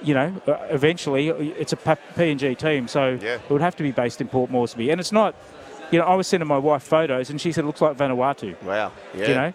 you 0.03 0.13
know, 0.13 0.33
uh, 0.47 0.53
eventually 0.69 1.29
it's 1.29 1.73
a 1.73 1.77
PNG 1.77 2.57
team, 2.57 2.87
so 2.87 3.17
Yeah. 3.21 3.35
it 3.35 3.49
would 3.49 3.61
have 3.61 3.75
to 3.77 3.83
be 3.83 3.91
based 3.91 4.21
in 4.21 4.27
Port 4.27 4.49
Moresby. 4.51 4.89
And 4.91 4.99
it's 4.99 5.11
not, 5.11 5.35
you 5.91 5.99
know, 5.99 6.05
I 6.05 6.15
was 6.15 6.27
sending 6.27 6.47
my 6.47 6.57
wife 6.57 6.83
photos 6.83 7.29
and 7.29 7.39
she 7.39 7.51
said 7.51 7.63
it 7.63 7.67
looks 7.67 7.81
like 7.81 7.97
Vanuatu, 7.97 8.61
Wow. 8.63 8.91
Yeah. 9.15 9.27
you 9.27 9.33
know. 9.35 9.53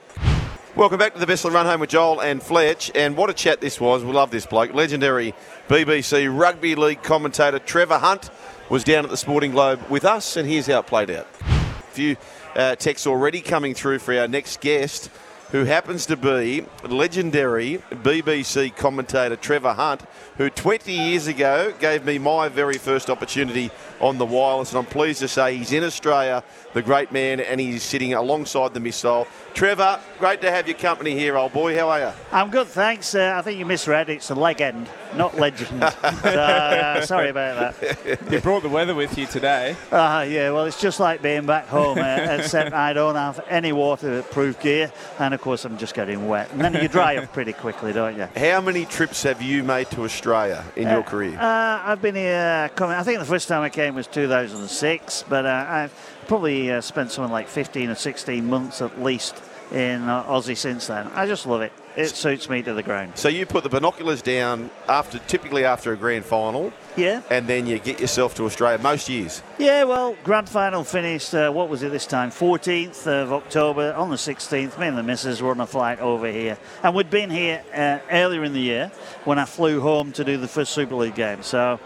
Welcome 0.74 0.98
back 0.98 1.12
to 1.12 1.20
the 1.20 1.26
Best 1.26 1.42
the 1.42 1.50
Run 1.50 1.66
Home 1.66 1.80
with 1.80 1.90
Joel 1.90 2.20
and 2.20 2.42
Fletch. 2.42 2.90
And 2.94 3.14
what 3.14 3.28
a 3.28 3.34
chat 3.34 3.60
this 3.60 3.78
was. 3.78 4.02
We 4.04 4.12
love 4.12 4.30
this 4.30 4.46
bloke. 4.46 4.72
Legendary 4.72 5.34
BBC 5.68 6.26
Rugby 6.28 6.74
League 6.74 7.02
commentator 7.02 7.58
Trevor 7.58 7.98
Hunt 7.98 8.30
was 8.70 8.82
down 8.82 9.04
at 9.04 9.10
the 9.10 9.18
Sporting 9.18 9.50
Globe 9.50 9.80
with 9.90 10.06
us, 10.06 10.34
and 10.38 10.48
here's 10.48 10.66
how 10.66 10.78
it 10.78 10.86
played 10.86 11.10
out. 11.10 11.26
A 11.42 11.82
few 11.92 12.16
uh, 12.56 12.74
texts 12.76 13.06
already 13.06 13.42
coming 13.42 13.74
through 13.74 13.98
for 13.98 14.18
our 14.18 14.26
next 14.26 14.62
guest, 14.62 15.10
who 15.52 15.64
happens 15.64 16.06
to 16.06 16.16
be 16.16 16.64
legendary 16.82 17.82
BBC 17.90 18.74
commentator 18.74 19.36
Trevor 19.36 19.74
Hunt, 19.74 20.00
who 20.38 20.48
20 20.48 20.90
years 20.90 21.26
ago 21.26 21.74
gave 21.78 22.06
me 22.06 22.18
my 22.18 22.48
very 22.48 22.78
first 22.78 23.10
opportunity 23.10 23.70
on 24.00 24.16
the 24.16 24.24
wireless. 24.24 24.70
And 24.70 24.78
I'm 24.78 24.86
pleased 24.86 25.20
to 25.20 25.28
say 25.28 25.58
he's 25.58 25.72
in 25.72 25.84
Australia, 25.84 26.42
the 26.72 26.80
great 26.80 27.12
man, 27.12 27.38
and 27.38 27.60
he's 27.60 27.82
sitting 27.82 28.14
alongside 28.14 28.72
the 28.72 28.80
missile. 28.80 29.28
Trevor, 29.52 30.00
great 30.18 30.40
to 30.40 30.50
have 30.50 30.66
your 30.66 30.78
company 30.78 31.12
here, 31.12 31.36
old 31.36 31.52
boy. 31.52 31.76
How 31.76 31.90
are 31.90 32.00
you? 32.00 32.12
I'm 32.32 32.50
good, 32.50 32.68
thanks. 32.68 33.14
Uh, 33.14 33.34
I 33.36 33.42
think 33.42 33.58
you 33.58 33.66
misread. 33.66 34.08
It's 34.08 34.30
a 34.30 34.34
leg 34.34 34.62
end, 34.62 34.88
not 35.14 35.36
legend. 35.38 35.82
so, 36.22 36.30
uh, 36.30 37.04
sorry 37.04 37.28
about 37.28 37.78
that. 37.78 38.32
You 38.32 38.40
brought 38.40 38.62
the 38.62 38.70
weather 38.70 38.94
with 38.94 39.18
you 39.18 39.26
today. 39.26 39.76
Uh, 39.90 40.24
yeah, 40.26 40.50
well, 40.50 40.64
it's 40.64 40.80
just 40.80 40.98
like 40.98 41.20
being 41.20 41.44
back 41.44 41.66
home, 41.68 41.98
uh, 41.98 42.26
except 42.30 42.72
I 42.72 42.94
don't 42.94 43.16
have 43.16 43.44
any 43.50 43.72
waterproof 43.72 44.58
gear, 44.58 44.90
and 45.18 45.34
of 45.34 45.41
course, 45.42 45.66
I'm 45.66 45.76
just 45.76 45.94
getting 45.94 46.26
wet. 46.26 46.50
And 46.52 46.60
then 46.62 46.72
you 46.74 46.88
dry 46.88 47.16
up 47.16 47.32
pretty 47.32 47.52
quickly, 47.52 47.92
don't 47.92 48.16
you? 48.16 48.28
How 48.34 48.62
many 48.62 48.86
trips 48.86 49.22
have 49.24 49.42
you 49.42 49.62
made 49.62 49.90
to 49.90 50.04
Australia 50.04 50.64
in 50.76 50.88
your 50.88 51.02
career? 51.02 51.38
Uh, 51.38 51.82
I've 51.84 52.00
been 52.00 52.14
here 52.14 52.70
coming. 52.74 52.96
I 52.96 53.02
think 53.02 53.18
the 53.18 53.26
first 53.26 53.48
time 53.48 53.62
I 53.62 53.68
came 53.68 53.94
was 53.94 54.06
2006, 54.06 55.24
but 55.28 55.44
uh, 55.44 55.66
I've 55.68 55.92
probably 56.28 56.70
uh, 56.70 56.80
spent 56.80 57.10
something 57.10 57.32
like 57.32 57.48
15 57.48 57.90
or 57.90 57.94
16 57.94 58.48
months 58.48 58.80
at 58.80 59.02
least 59.02 59.42
in 59.70 60.08
uh, 60.08 60.24
Aussie 60.24 60.56
since 60.56 60.86
then. 60.86 61.08
I 61.08 61.26
just 61.26 61.46
love 61.46 61.60
it. 61.60 61.72
It 61.94 62.08
suits 62.08 62.48
me 62.48 62.62
to 62.62 62.72
the 62.72 62.82
ground. 62.82 63.12
So 63.16 63.28
you 63.28 63.44
put 63.44 63.64
the 63.64 63.68
binoculars 63.68 64.22
down 64.22 64.70
after, 64.88 65.18
typically 65.20 65.64
after 65.64 65.92
a 65.92 65.96
grand 65.96 66.24
final, 66.24 66.72
Yeah. 66.96 67.20
and 67.30 67.46
then 67.46 67.66
you 67.66 67.78
get 67.78 68.00
yourself 68.00 68.34
to 68.36 68.44
Australia 68.44 68.78
most 68.78 69.08
years. 69.10 69.42
Yeah, 69.58 69.84
well, 69.84 70.16
grand 70.24 70.48
final 70.48 70.84
finished, 70.84 71.34
uh, 71.34 71.50
what 71.50 71.68
was 71.68 71.82
it 71.82 71.92
this 71.92 72.06
time? 72.06 72.30
14th 72.30 73.06
of 73.06 73.32
October. 73.32 73.92
On 73.94 74.08
the 74.10 74.16
16th, 74.16 74.78
me 74.78 74.86
and 74.86 74.96
the 74.96 75.02
missus 75.02 75.42
were 75.42 75.50
on 75.50 75.60
a 75.60 75.66
flight 75.66 76.00
over 76.00 76.26
here. 76.30 76.56
And 76.82 76.94
we'd 76.94 77.10
been 77.10 77.28
here 77.30 77.62
uh, 77.74 77.98
earlier 78.10 78.42
in 78.44 78.54
the 78.54 78.60
year 78.60 78.90
when 79.24 79.38
I 79.38 79.44
flew 79.44 79.80
home 79.82 80.12
to 80.12 80.24
do 80.24 80.38
the 80.38 80.48
first 80.48 80.72
Super 80.72 80.94
League 80.94 81.14
game. 81.14 81.42
So, 81.42 81.78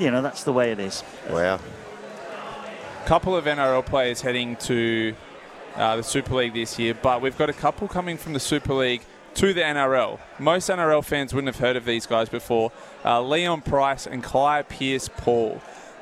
you 0.00 0.10
know, 0.10 0.20
that's 0.20 0.42
the 0.42 0.52
way 0.52 0.72
it 0.72 0.80
is. 0.80 1.04
Wow. 1.30 1.60
couple 3.06 3.34
of 3.36 3.44
NRL 3.46 3.86
players 3.86 4.20
heading 4.20 4.56
to 4.56 5.14
uh, 5.76 5.96
the 5.96 6.02
Super 6.02 6.34
League 6.34 6.54
this 6.54 6.78
year, 6.78 6.92
but 6.94 7.22
we've 7.22 7.38
got 7.38 7.48
a 7.48 7.52
couple 7.54 7.86
coming 7.88 8.16
from 8.18 8.32
the 8.32 8.40
Super 8.40 8.74
League 8.74 9.02
to 9.38 9.54
the 9.54 9.60
NRL. 9.60 10.18
Most 10.40 10.68
NRL 10.68 11.04
fans 11.04 11.32
wouldn't 11.32 11.54
have 11.54 11.64
heard 11.64 11.76
of 11.76 11.84
these 11.84 12.06
guys 12.06 12.28
before. 12.28 12.72
Uh, 13.04 13.22
Leon 13.22 13.60
Pryce 13.60 14.04
and 14.04 14.20
Clyde 14.20 14.68
Pearce-Paul. 14.68 15.60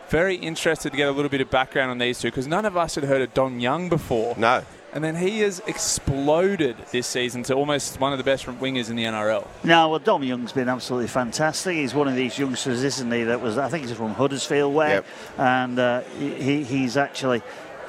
Very 0.09 0.37
interested 0.37 0.91
to 0.91 0.97
get 0.97 1.07
a 1.07 1.11
little 1.11 1.29
bit 1.29 1.43
of 1.43 1.51
background 1.51 1.91
on 1.91 1.99
these 1.99 2.19
two 2.19 2.29
because 2.29 2.47
none 2.47 2.65
of 2.65 2.79
us 2.79 2.95
had 2.95 3.05
heard 3.05 3.21
of 3.21 3.35
Dom 3.35 3.61
Young 3.61 3.91
before. 3.91 4.35
No. 4.39 4.63
And 4.95 5.05
then 5.05 5.17
he 5.17 5.41
has 5.41 5.61
exploded 5.67 6.77
this 6.93 7.07
season 7.07 7.43
to 7.43 7.55
almost 7.55 8.01
one 8.01 8.13
of 8.13 8.19
the 8.19 8.25
best 8.25 8.47
wingers 8.47 8.89
in 8.89 8.97
the 8.97 9.05
NRL. 9.05 9.47
No, 9.65 9.91
well, 9.91 9.99
Dom 9.99 10.23
Young's 10.23 10.53
been 10.53 10.71
absolutely 10.71 11.09
fantastic. 11.09 11.75
He's 11.77 11.93
one 11.93 12.09
of 12.09 12.15
these 12.17 12.39
youngsters, 12.39 12.83
isn't 12.83 13.13
he? 13.13 13.25
That 13.25 13.43
was, 13.43 13.59
I 13.59 13.69
think, 13.69 13.87
he's 13.87 13.95
from 13.97 14.15
Huddersfield 14.15 14.73
way, 14.75 14.91
Yep. 14.91 15.07
and 15.37 15.79
uh, 15.79 16.01
he, 16.19 16.63
he's 16.65 16.97
actually 16.97 17.43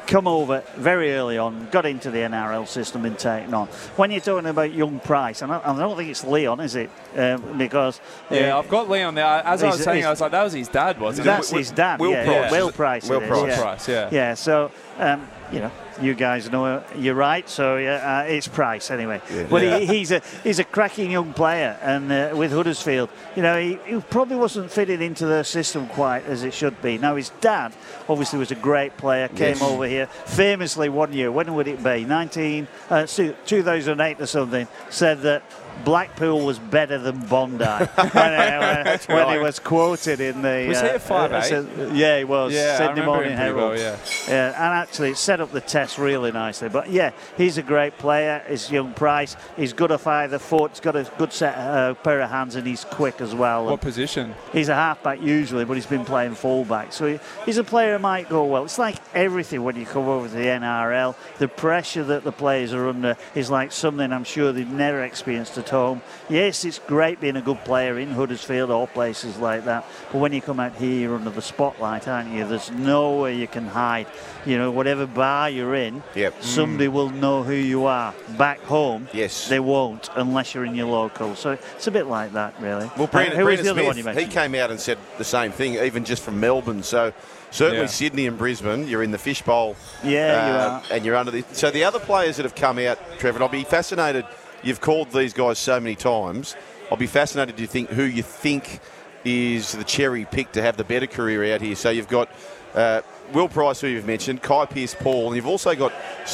come 0.07 0.27
over 0.27 0.63
very 0.77 1.13
early 1.13 1.37
on, 1.37 1.67
got 1.69 1.85
into 1.85 2.09
the 2.09 2.19
NRL 2.19 2.67
system 2.67 3.05
and 3.05 3.19
taken 3.19 3.53
on. 3.53 3.67
When 3.97 4.09
you're 4.09 4.21
talking 4.21 4.47
about 4.49 4.73
young 4.73 4.99
Pryce, 4.99 5.41
and 5.41 5.51
I, 5.51 5.61
I 5.63 5.77
don't 5.77 5.97
think 5.97 6.09
it's 6.09 6.23
Leon, 6.23 6.59
is 6.61 6.75
it? 6.75 6.89
Um, 7.15 7.57
because 7.57 7.99
Yeah, 8.31 8.55
uh, 8.55 8.59
I've 8.59 8.69
got 8.69 8.89
Leon 8.89 9.15
there. 9.15 9.25
As 9.25 9.61
I 9.61 9.67
was 9.67 9.83
saying, 9.83 10.05
I 10.05 10.09
was 10.09 10.21
like, 10.21 10.31
that 10.31 10.43
was 10.43 10.53
his 10.53 10.69
dad, 10.69 10.99
wasn't 10.99 11.25
that's 11.25 11.51
it? 11.51 11.57
his 11.57 11.71
dad. 11.71 11.99
Will 11.99 12.11
yeah, 12.11 12.25
Pryce. 12.25 12.51
yeah. 12.51 12.51
Will 12.51 12.71
Pryce. 12.71 13.09
Will 13.09 13.21
Pryce. 13.21 13.47
yeah. 13.47 13.61
Pryce, 13.61 13.87
yeah. 13.89 14.09
Yeah, 14.11 14.33
so 14.33 14.71
um, 14.97 15.27
you 15.51 15.59
know, 15.59 15.71
you 16.01 16.13
guys 16.13 16.49
know 16.51 16.83
you're 16.95 17.15
right. 17.15 17.47
So 17.49 17.77
yeah, 17.77 18.23
uh, 18.27 18.31
it's 18.31 18.47
Pryce 18.47 18.91
anyway. 18.91 19.21
Yeah. 19.33 19.47
But 19.49 19.63
Yeah. 19.63 19.79
he, 19.79 19.85
he's 19.85 20.11
a 20.11 20.21
he's 20.43 20.59
a 20.59 20.63
cracking 20.63 21.11
young 21.11 21.33
player, 21.33 21.77
and 21.81 22.11
uh, 22.11 22.31
with 22.35 22.51
Huddersfield, 22.51 23.09
you 23.35 23.41
know, 23.41 23.59
he, 23.59 23.79
he 23.85 23.99
probably 24.01 24.35
wasn't 24.35 24.71
fitted 24.71 25.01
into 25.01 25.25
their 25.25 25.43
system 25.43 25.87
quite 25.87 26.25
as 26.25 26.43
it 26.43 26.53
should 26.53 26.81
be. 26.81 26.97
Now 26.97 27.15
his 27.15 27.29
dad 27.41 27.73
obviously 28.09 28.39
was 28.39 28.51
a 28.51 28.55
great 28.55 28.97
player, 28.97 29.27
came 29.29 29.55
Yes. 29.55 29.61
over 29.61 29.85
here 29.87 30.07
famously 30.25 30.89
one 30.89 31.13
year. 31.13 31.31
When 31.31 31.53
would 31.55 31.67
it 31.67 31.83
be? 31.83 32.03
19, 32.05 32.67
uh, 32.89 33.05
2008 33.07 34.21
or 34.21 34.25
something. 34.27 34.67
Said 34.89 35.21
that. 35.21 35.43
Blackpool 35.83 36.45
was 36.45 36.59
better 36.59 36.97
than 36.97 37.19
Bondi 37.27 37.63
when, 37.65 37.67
uh, 37.67 38.97
when 39.07 39.27
he 39.27 39.35
right. 39.35 39.41
was 39.41 39.59
quoted 39.59 40.19
in 40.19 40.41
the. 40.41 40.65
Was 40.67 40.81
he 40.81 40.87
uh, 40.89 40.95
a 40.95 40.99
5'8"? 40.99 41.31
uh, 41.31 41.41
said- 41.41 41.95
yeah, 41.95 42.17
he 42.17 42.23
was. 42.23 42.53
Yeah, 42.53 42.77
Sydney 42.77 42.89
remember 43.01 43.11
Morning 43.11 43.31
him 43.31 43.37
pretty 43.37 43.53
well, 43.53 43.71
Herald. 43.71 43.99
yeah. 44.27 44.33
Yeah, 44.33 44.47
and 44.47 44.73
actually 44.73 45.11
it 45.11 45.17
set 45.17 45.39
up 45.41 45.51
the 45.51 45.61
test 45.61 45.97
really 45.97 46.31
nicely. 46.31 46.69
But 46.69 46.89
yeah, 46.89 47.11
he's 47.37 47.57
a 47.57 47.63
great 47.63 47.97
player. 47.97 48.43
He's 48.49 48.69
young 48.71 48.93
Pryce. 48.93 49.35
He's 49.55 49.73
good 49.73 49.91
off 49.91 50.07
either 50.07 50.39
foot. 50.39 50.71
He's 50.71 50.79
got 50.79 50.95
a 50.95 51.09
good 51.17 51.31
set 51.33 51.55
uh, 51.57 51.93
pair 51.95 52.21
of 52.21 52.29
hands, 52.29 52.55
and 52.55 52.65
he's 52.67 52.83
quick 52.85 53.21
as 53.21 53.33
well. 53.33 53.65
What 53.65 53.81
position? 53.81 54.35
He's 54.53 54.69
a 54.69 54.75
halfback 54.75 55.21
usually, 55.21 55.65
but 55.65 55.73
he's 55.73 55.85
been 55.85 56.05
playing 56.05 56.35
fullback. 56.35 56.93
So 56.93 57.07
he, 57.07 57.19
he's 57.45 57.57
a 57.57 57.63
player 57.63 57.93
who 57.97 57.99
might 57.99 58.29
go 58.29 58.45
well. 58.45 58.63
It's 58.65 58.77
like 58.79 58.97
everything 59.13 59.63
when 59.63 59.75
you 59.75 59.85
come 59.85 60.07
over 60.07 60.27
to 60.27 60.33
the 60.33 60.45
NRL. 60.45 61.15
The 61.37 61.47
pressure 61.47 62.03
that 62.05 62.23
the 62.23 62.31
players 62.31 62.73
are 62.73 62.87
under 62.89 63.15
is 63.35 63.49
like 63.49 63.71
something 63.71 64.11
I'm 64.11 64.23
sure 64.23 64.51
they've 64.51 64.67
never 64.67 65.03
experienced 65.03 65.57
at 65.57 65.66
home. 65.69 66.01
Yes, 66.29 66.65
it's 66.65 66.79
great 66.79 67.19
being 67.21 67.35
a 67.35 67.41
good 67.41 67.63
player 67.63 67.97
in 67.99 68.11
Huddersfield 68.11 68.71
or 68.71 68.87
places 68.87 69.37
like 69.37 69.65
that. 69.65 69.85
But 70.11 70.19
when 70.19 70.33
you 70.33 70.41
come 70.41 70.59
out 70.59 70.75
here, 70.75 70.99
you're 70.99 71.15
under 71.15 71.29
the 71.29 71.41
spotlight, 71.41 72.07
aren't 72.07 72.31
you? 72.31 72.47
There's 72.47 72.71
nowhere 72.71 73.31
you 73.31 73.47
can 73.47 73.67
hide. 73.67 74.07
You 74.45 74.57
know, 74.57 74.71
whatever 74.71 75.05
bar 75.05 75.49
you're 75.49 75.75
in, 75.75 76.03
Yep. 76.15 76.35
somebody 76.41 76.87
will 76.87 77.09
know 77.09 77.43
who 77.43 77.53
you 77.53 77.85
are. 77.85 78.13
Back 78.37 78.61
home, 78.63 79.07
Yes. 79.13 79.47
they 79.49 79.59
won't 79.59 80.09
unless 80.15 80.53
you're 80.55 80.65
in 80.65 80.75
your 80.75 80.87
local. 80.87 81.35
So 81.35 81.51
it's 81.75 81.87
a 81.87 81.91
bit 81.91 82.07
like 82.07 82.33
that, 82.33 82.53
really. 82.59 82.89
Well, 82.97 83.07
Brandon, 83.07 83.37
who 83.37 83.43
Brandon 83.45 83.65
the 83.65 83.71
other 83.71 83.81
Smith, 83.93 84.05
one 84.05 84.15
you 84.15 84.21
he 84.21 84.31
came 84.31 84.55
out 84.55 84.71
and 84.71 84.79
said 84.79 84.97
the 85.17 85.23
same 85.23 85.51
thing, 85.51 85.75
even 85.75 86.05
just 86.05 86.23
from 86.23 86.39
Melbourne. 86.39 86.83
So 86.83 87.11
certainly 87.51 87.81
Yeah. 87.81 87.87
Sydney 87.87 88.27
and 88.27 88.37
Brisbane, 88.37 88.87
you're 88.87 89.03
in 89.03 89.11
the 89.11 89.17
fishbowl. 89.17 89.75
Yeah, 90.03 90.47
you 90.47 90.53
uh, 90.53 90.69
are. 90.69 90.83
And 90.95 91.05
you're 91.05 91.15
under 91.15 91.31
the. 91.31 91.43
So 91.51 91.69
the 91.71 91.83
other 91.83 91.99
players 91.99 92.37
that 92.37 92.43
have 92.43 92.55
come 92.55 92.79
out, 92.79 92.97
Trevor, 93.19 93.41
I'll 93.43 93.49
be 93.49 93.63
fascinated. 93.63 94.25
You've 94.63 94.81
called 94.81 95.11
these 95.11 95.33
guys 95.33 95.59
so 95.59 95.79
many 95.79 95.95
times. 95.95 96.55
I'll 96.91 96.97
be 96.97 97.07
fascinated 97.07 97.57
to 97.57 97.67
think 97.67 97.89
who 97.89 98.03
you 98.03 98.23
think 98.23 98.79
is 99.23 99.71
the 99.73 99.83
cherry 99.83 100.25
pick 100.25 100.53
to 100.53 100.61
have 100.61 100.77
the 100.77 100.83
better 100.83 101.07
career 101.07 101.53
out 101.53 101.61
here. 101.61 101.75
So 101.75 101.89
you've 101.89 102.07
got. 102.07 102.29
Uh, 102.73 103.01
Will 103.33 103.49
Pryce, 103.49 103.81
who 103.81 103.87
you've 103.87 104.05
mentioned, 104.05 104.41
Kai 104.41 104.65
Pearce-Paul, 104.65 105.27
and 105.27 105.35
you've 105.35 105.47
also 105.47 105.75
got 105.75 105.93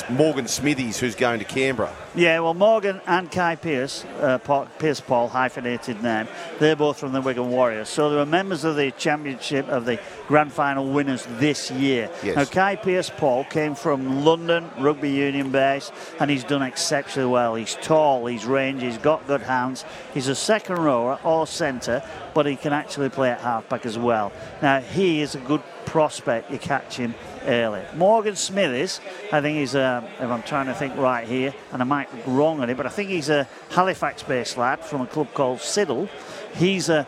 Morgan 0.10 0.48
Smithies, 0.48 1.00
who's 1.00 1.16
going 1.16 1.40
to 1.40 1.46
Canberra. 1.46 1.94
Yeah, 2.16 2.40
well, 2.40 2.54
Morgan 2.54 3.02
and 3.08 3.32
Kai 3.32 3.56
Pearce, 3.56 4.06
uh, 4.20 4.38
Paul, 4.38 4.68
Pearce-Paul, 4.78 5.30
hyphenated 5.30 6.04
name, 6.04 6.28
they're 6.60 6.76
both 6.76 7.00
from 7.00 7.12
the 7.12 7.22
Wigan 7.22 7.50
Warriors. 7.50 7.90
So 7.90 8.10
they 8.10 8.16
were 8.16 8.26
members 8.26 8.64
of 8.64 8.76
the 8.76 8.92
championship 8.92 9.68
of 9.70 9.86
the 9.86 10.00
grand 10.28 10.54
final 10.54 10.88
winners 10.88 11.26
this 11.40 11.72
year. 11.72 12.12
Yes. 12.24 12.36
Now, 12.36 12.46
Kai 12.46 12.76
Pearce-Paul 12.76 13.46
came 13.46 13.74
from 13.74 14.24
London, 14.24 14.70
rugby 14.78 15.10
union 15.10 15.52
base, 15.52 15.92
and 16.20 16.30
he's 16.30 16.44
done 16.44 16.62
exceptionally 16.62 17.30
well. 17.30 17.56
He's 17.56 17.76
tall, 17.82 18.26
he's 18.28 18.46
rangy, 18.46 18.86
he's 18.86 18.98
got 19.00 19.26
good 19.26 19.42
hands. 19.42 19.84
He's 20.14 20.28
a 20.28 20.36
second 20.36 20.78
rower 20.78 21.20
or 21.24 21.48
centre, 21.48 22.04
but 22.34 22.46
he 22.46 22.56
can 22.56 22.74
actually 22.74 23.10
play 23.10 23.32
at 23.32 23.42
halfback 23.42 23.86
as 23.86 23.98
well. 23.98 24.32
Now, 24.62 24.82
he 24.82 25.22
is 25.22 25.34
a 25.36 25.40
good 25.40 25.62
prospect. 25.94 26.50
you're 26.50 26.58
catching 26.58 27.14
early. 27.46 27.84
Morgan 27.94 28.36
Smithies, 28.36 29.00
I 29.32 29.42
think 29.42 29.60
he's 29.60 29.76
a, 29.76 30.04
if 30.20 30.28
I'm 30.28 30.42
trying 30.42 30.66
to 30.66 30.74
think 30.74 30.98
right 30.98 31.28
here, 31.28 31.54
and 31.72 31.84
I 31.84 31.86
might 31.86 32.12
be 32.12 32.32
wrong 32.32 32.62
on 32.62 32.72
it, 32.72 32.78
but 32.78 32.88
I 32.88 32.90
think 32.90 33.12
he's 33.12 33.30
a 33.30 33.48
Halifax 33.70 34.24
based 34.24 34.58
lad 34.58 34.84
from 34.84 35.02
a 35.02 35.06
club 35.06 35.32
called 35.36 35.60
Siddal. 35.60 36.10
He's 36.56 36.90
a 36.90 37.06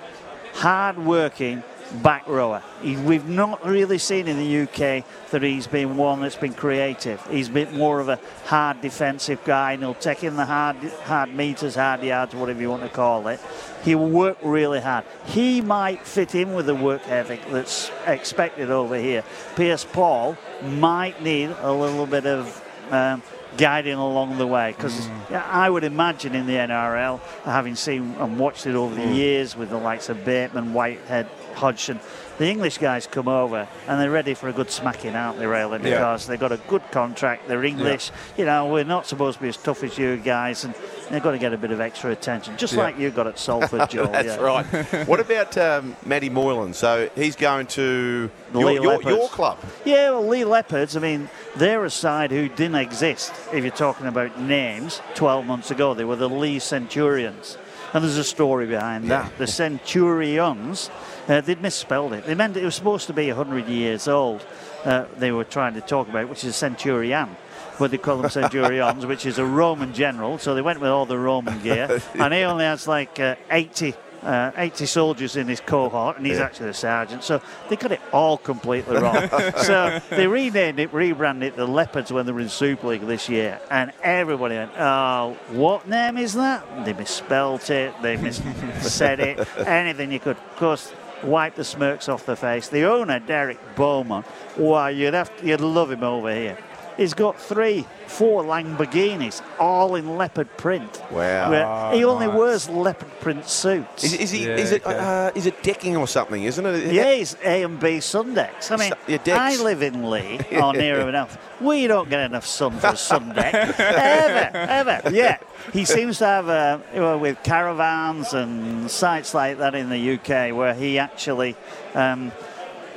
hard 0.53 0.99
working 0.99 1.63
back 1.95 2.27
rower. 2.27 2.61
He, 2.81 2.95
we've 2.97 3.27
not 3.27 3.65
really 3.65 3.97
seen 3.97 4.27
in 4.27 4.37
the 4.37 4.61
UK 4.61 5.05
that 5.31 5.41
he's 5.41 5.67
been 5.67 5.97
one 5.97 6.21
that's 6.21 6.35
been 6.35 6.53
creative. 6.53 7.25
He's 7.27 7.49
been 7.49 7.75
more 7.77 7.99
of 7.99 8.09
a 8.09 8.19
hard 8.45 8.81
defensive 8.81 9.43
guy 9.43 9.73
and 9.73 9.83
he'll 9.83 9.93
take 9.93 10.23
in 10.23 10.35
the 10.35 10.45
hard, 10.45 10.77
hard 11.03 11.33
meters, 11.33 11.75
hard 11.75 12.03
yards, 12.03 12.35
whatever 12.35 12.61
you 12.61 12.69
want 12.69 12.83
to 12.83 12.89
call 12.89 13.27
it. 13.27 13.39
He'll 13.83 14.07
work 14.07 14.37
really 14.43 14.81
hard. 14.81 15.05
He 15.25 15.61
might 15.61 16.05
fit 16.05 16.35
in 16.35 16.53
with 16.53 16.65
the 16.65 16.75
work 16.75 17.07
ethic 17.07 17.41
that's 17.49 17.91
expected 18.05 18.71
over 18.71 18.97
here. 18.97 19.23
Pearce-Paul 19.55 20.37
might 20.63 21.21
need 21.21 21.55
a 21.61 21.71
little 21.71 22.05
bit 22.05 22.25
of 22.25 22.61
um, 22.91 23.21
guiding 23.57 23.95
along 23.95 24.37
the 24.37 24.47
way 24.47 24.73
because 24.75 25.07
I 25.31 25.69
would 25.69 25.83
imagine 25.83 26.35
in 26.35 26.45
the 26.45 26.53
NRL, 26.53 27.19
having 27.43 27.75
seen 27.75 28.15
and 28.19 28.39
watched 28.39 28.65
it 28.67 28.75
over 28.75 28.93
the 28.93 29.01
mm. 29.01 29.15
years 29.15 29.55
with 29.55 29.69
the 29.69 29.77
likes 29.77 30.09
of 30.09 30.23
Bateman, 30.25 30.73
Whitehead, 30.73 31.27
Hodgson, 31.55 31.99
the 32.37 32.47
English 32.47 32.79
guys 32.79 33.07
come 33.07 33.27
over 33.27 33.67
and 33.87 33.99
they're 33.99 34.11
ready 34.11 34.33
for 34.33 34.49
a 34.49 34.53
good 34.53 34.69
smacking, 34.69 35.15
aren't 35.15 35.39
they, 35.39 35.45
Raylan? 35.45 35.83
Yeah. 35.83 35.91
Because 35.91 36.27
they've 36.27 36.39
got 36.39 36.51
a 36.51 36.59
good 36.67 36.83
contract, 36.91 37.47
they're 37.47 37.63
English. 37.63 38.11
You 38.37 38.45
know, 38.45 38.67
we're 38.67 38.83
not 38.83 39.07
supposed 39.07 39.37
to 39.37 39.43
be 39.43 39.49
as 39.49 39.57
tough 39.57 39.83
as 39.83 39.97
you 39.97 40.17
guys, 40.17 40.65
and 40.65 40.75
they've 41.09 41.21
got 41.23 41.31
to 41.31 41.37
get 41.37 41.53
a 41.53 41.57
bit 41.57 41.71
of 41.71 41.79
extra 41.79 42.11
attention, 42.11 42.57
just 42.57 42.73
Yeah. 42.73 42.83
like 42.83 42.97
you 42.99 43.09
got 43.11 43.27
at 43.27 43.37
Salford, 43.39 43.89
Joel. 43.89 44.07
That's 44.07 44.27
yeah. 44.27 44.35
right. 44.41 45.07
what 45.07 45.19
about 45.19 45.57
um, 45.57 45.95
Matty 46.05 46.29
Moylan? 46.29 46.73
So 46.73 47.09
he's 47.15 47.35
going 47.35 47.67
to 47.67 48.29
your, 48.53 48.71
your, 48.71 49.01
your 49.01 49.29
club. 49.29 49.57
Yeah, 49.85 50.11
well, 50.11 50.27
Leigh 50.27 50.43
Leopards, 50.45 50.95
I 50.95 50.99
mean, 50.99 51.29
they're 51.55 51.85
a 51.85 51.89
side 51.89 52.31
who 52.31 52.47
didn't 52.49 52.75
exist, 52.75 53.33
if 53.53 53.63
you're 53.63 53.71
talking 53.73 54.07
about 54.07 54.39
names, 54.39 55.01
12 55.15 55.45
months 55.45 55.71
ago. 55.71 55.93
They 55.93 56.05
were 56.05 56.15
the 56.15 56.29
Leigh 56.29 56.59
Centurions. 56.59 57.57
And 57.93 58.03
there's 58.03 58.17
a 58.17 58.23
story 58.25 58.65
behind 58.67 59.05
Yeah. 59.05 59.23
that. 59.23 59.37
The 59.37 59.47
Centurions, 59.47 60.89
uh, 61.27 61.41
they'd 61.41 61.61
misspelled 61.61 62.13
it. 62.13 62.25
They 62.25 62.35
meant 62.35 62.57
it 62.57 62.63
was 62.65 62.75
supposed 62.75 63.07
to 63.07 63.13
be 63.13 63.27
100 63.31 63.67
years 63.67 64.07
old, 64.07 64.45
uh, 64.83 65.05
they 65.17 65.31
were 65.31 65.43
trying 65.45 65.73
to 65.75 65.81
talk 65.81 66.09
about, 66.09 66.27
which 66.29 66.39
is 66.43 66.49
a 66.49 66.53
Centurion. 66.53 67.35
But 67.79 67.91
they 67.91 67.97
call 67.97 68.17
them 68.17 68.29
Centurions, 68.31 69.05
which 69.05 69.25
is 69.25 69.37
a 69.37 69.45
Roman 69.45 69.93
general. 69.93 70.37
So 70.37 70.55
they 70.55 70.61
went 70.61 70.79
with 70.79 70.89
all 70.89 71.05
the 71.05 71.17
Roman 71.19 71.61
gear. 71.61 72.01
And 72.15 72.33
he 72.33 72.41
only 72.43 72.65
has 72.65 72.87
like 72.87 73.19
uh, 73.19 73.35
80 73.51 73.93
uh, 74.23 74.51
80 74.57 74.85
soldiers 74.87 75.35
in 75.35 75.47
his 75.47 75.59
cohort, 75.59 76.17
and 76.17 76.25
he's 76.25 76.37
Yeah. 76.39 76.45
actually 76.45 76.69
a 76.69 76.73
sergeant. 76.73 77.23
So 77.23 77.41
they 77.69 77.75
got 77.75 77.91
it 77.91 78.01
all 78.11 78.39
completely 78.39 78.97
wrong. 78.97 79.29
so 79.57 80.01
they 80.09 80.25
renamed 80.25 80.79
it, 80.79 80.91
rebranded 80.91 81.53
it 81.53 81.55
the 81.55 81.67
Leopards 81.67 82.11
when 82.11 82.25
they 82.25 82.31
were 82.31 82.39
in 82.39 82.49
Super 82.49 82.87
League 82.87 83.05
this 83.05 83.29
year, 83.29 83.59
and 83.69 83.91
everybody 84.01 84.55
went, 84.55 84.71
"Oh, 84.79 85.37
what 85.51 85.87
name 85.87 86.17
is 86.17 86.33
that?" 86.33 86.63
They 86.85 86.93
misspelt 86.93 87.69
it, 87.69 87.93
they 88.01 88.17
mis- 88.17 88.41
said 88.81 89.19
it, 89.19 89.47
anything 89.67 90.11
you 90.11 90.19
could. 90.19 90.37
Of 90.37 90.55
course. 90.57 90.91
Wipe 91.23 91.55
the 91.55 91.63
smirks 91.63 92.09
off 92.09 92.25
their 92.25 92.35
face. 92.35 92.67
The 92.67 92.83
owner, 92.83 93.19
Derek 93.19 93.57
Beaumont, 93.75 94.25
wow, 94.57 94.87
you'd 94.87 95.13
have 95.13 95.31
you'd 95.41 95.61
love 95.61 95.89
him 95.91 96.03
over 96.03 96.31
here. 96.33 96.57
He's 96.97 97.13
got 97.13 97.39
three, 97.39 97.85
four 98.07 98.43
Lamborghinis, 98.43 99.41
all 99.59 99.95
in 99.95 100.17
leopard 100.17 100.55
print. 100.57 101.01
Wow. 101.11 101.51
Where 101.51 101.93
he 101.93 102.05
only 102.05 102.27
nice. 102.27 102.35
wears 102.35 102.69
leopard 102.69 103.19
print 103.19 103.45
suits. 103.45 104.03
Is, 104.03 104.13
is 104.13 104.31
he? 104.31 104.45
Yeah, 104.45 104.55
is 104.55 104.71
it? 104.71 104.85
okay. 104.85 104.97
Uh, 104.97 105.31
is 105.35 105.45
it 105.45 105.61
decking 105.61 105.97
or 105.97 106.07
something? 106.07 106.43
Isn't 106.43 106.65
it? 106.65 106.93
Yeah, 106.93 107.09
it's 107.09 107.35
A 107.43 107.63
and 107.63 107.79
B 107.79 107.97
Sundecks. 107.97 108.71
I 108.71 108.77
mean, 108.77 108.93
yeah. 109.07 109.37
I 109.37 109.61
live 109.61 109.81
in 109.81 110.09
Leigh, 110.09 110.39
or 110.51 110.73
near 110.73 111.07
enough. 111.07 111.37
We 111.59 111.87
don't 111.87 112.09
get 112.09 112.21
enough 112.21 112.45
sun 112.45 112.79
for 112.79 112.87
a 112.87 112.97
sun 112.97 113.33
deck. 113.33 113.53
ever, 113.79 114.57
ever. 114.57 115.09
Yeah. 115.11 115.37
He 115.73 115.85
seems 115.85 116.19
to 116.19 116.25
have, 116.25 116.49
uh, 116.49 116.79
you 116.93 116.99
know, 116.99 117.17
with 117.17 117.41
caravans 117.43 118.33
and 118.33 118.89
sites 118.89 119.33
like 119.33 119.57
that 119.57 119.75
in 119.75 119.89
the 119.89 120.13
UK, 120.13 120.55
where 120.55 120.73
he 120.73 120.99
actually 120.99 121.55
um, 121.93 122.31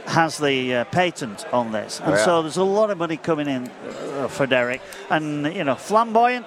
has 0.09 0.39
the 0.39 0.75
uh, 0.75 0.85
patent 0.85 1.45
on 1.53 1.71
this. 1.71 2.01
And 2.01 2.13
Wow. 2.13 2.25
so 2.25 2.43
there's 2.43 2.57
a 2.57 2.65
lot 2.65 2.91
of 2.91 2.97
money 2.99 3.19
coming 3.19 3.47
in 3.47 3.69
uh, 3.69 4.29
for 4.29 4.47
Derek. 4.47 4.81
And, 5.11 5.55
you 5.55 5.65
know, 5.65 5.75
flamboyant 5.75 6.47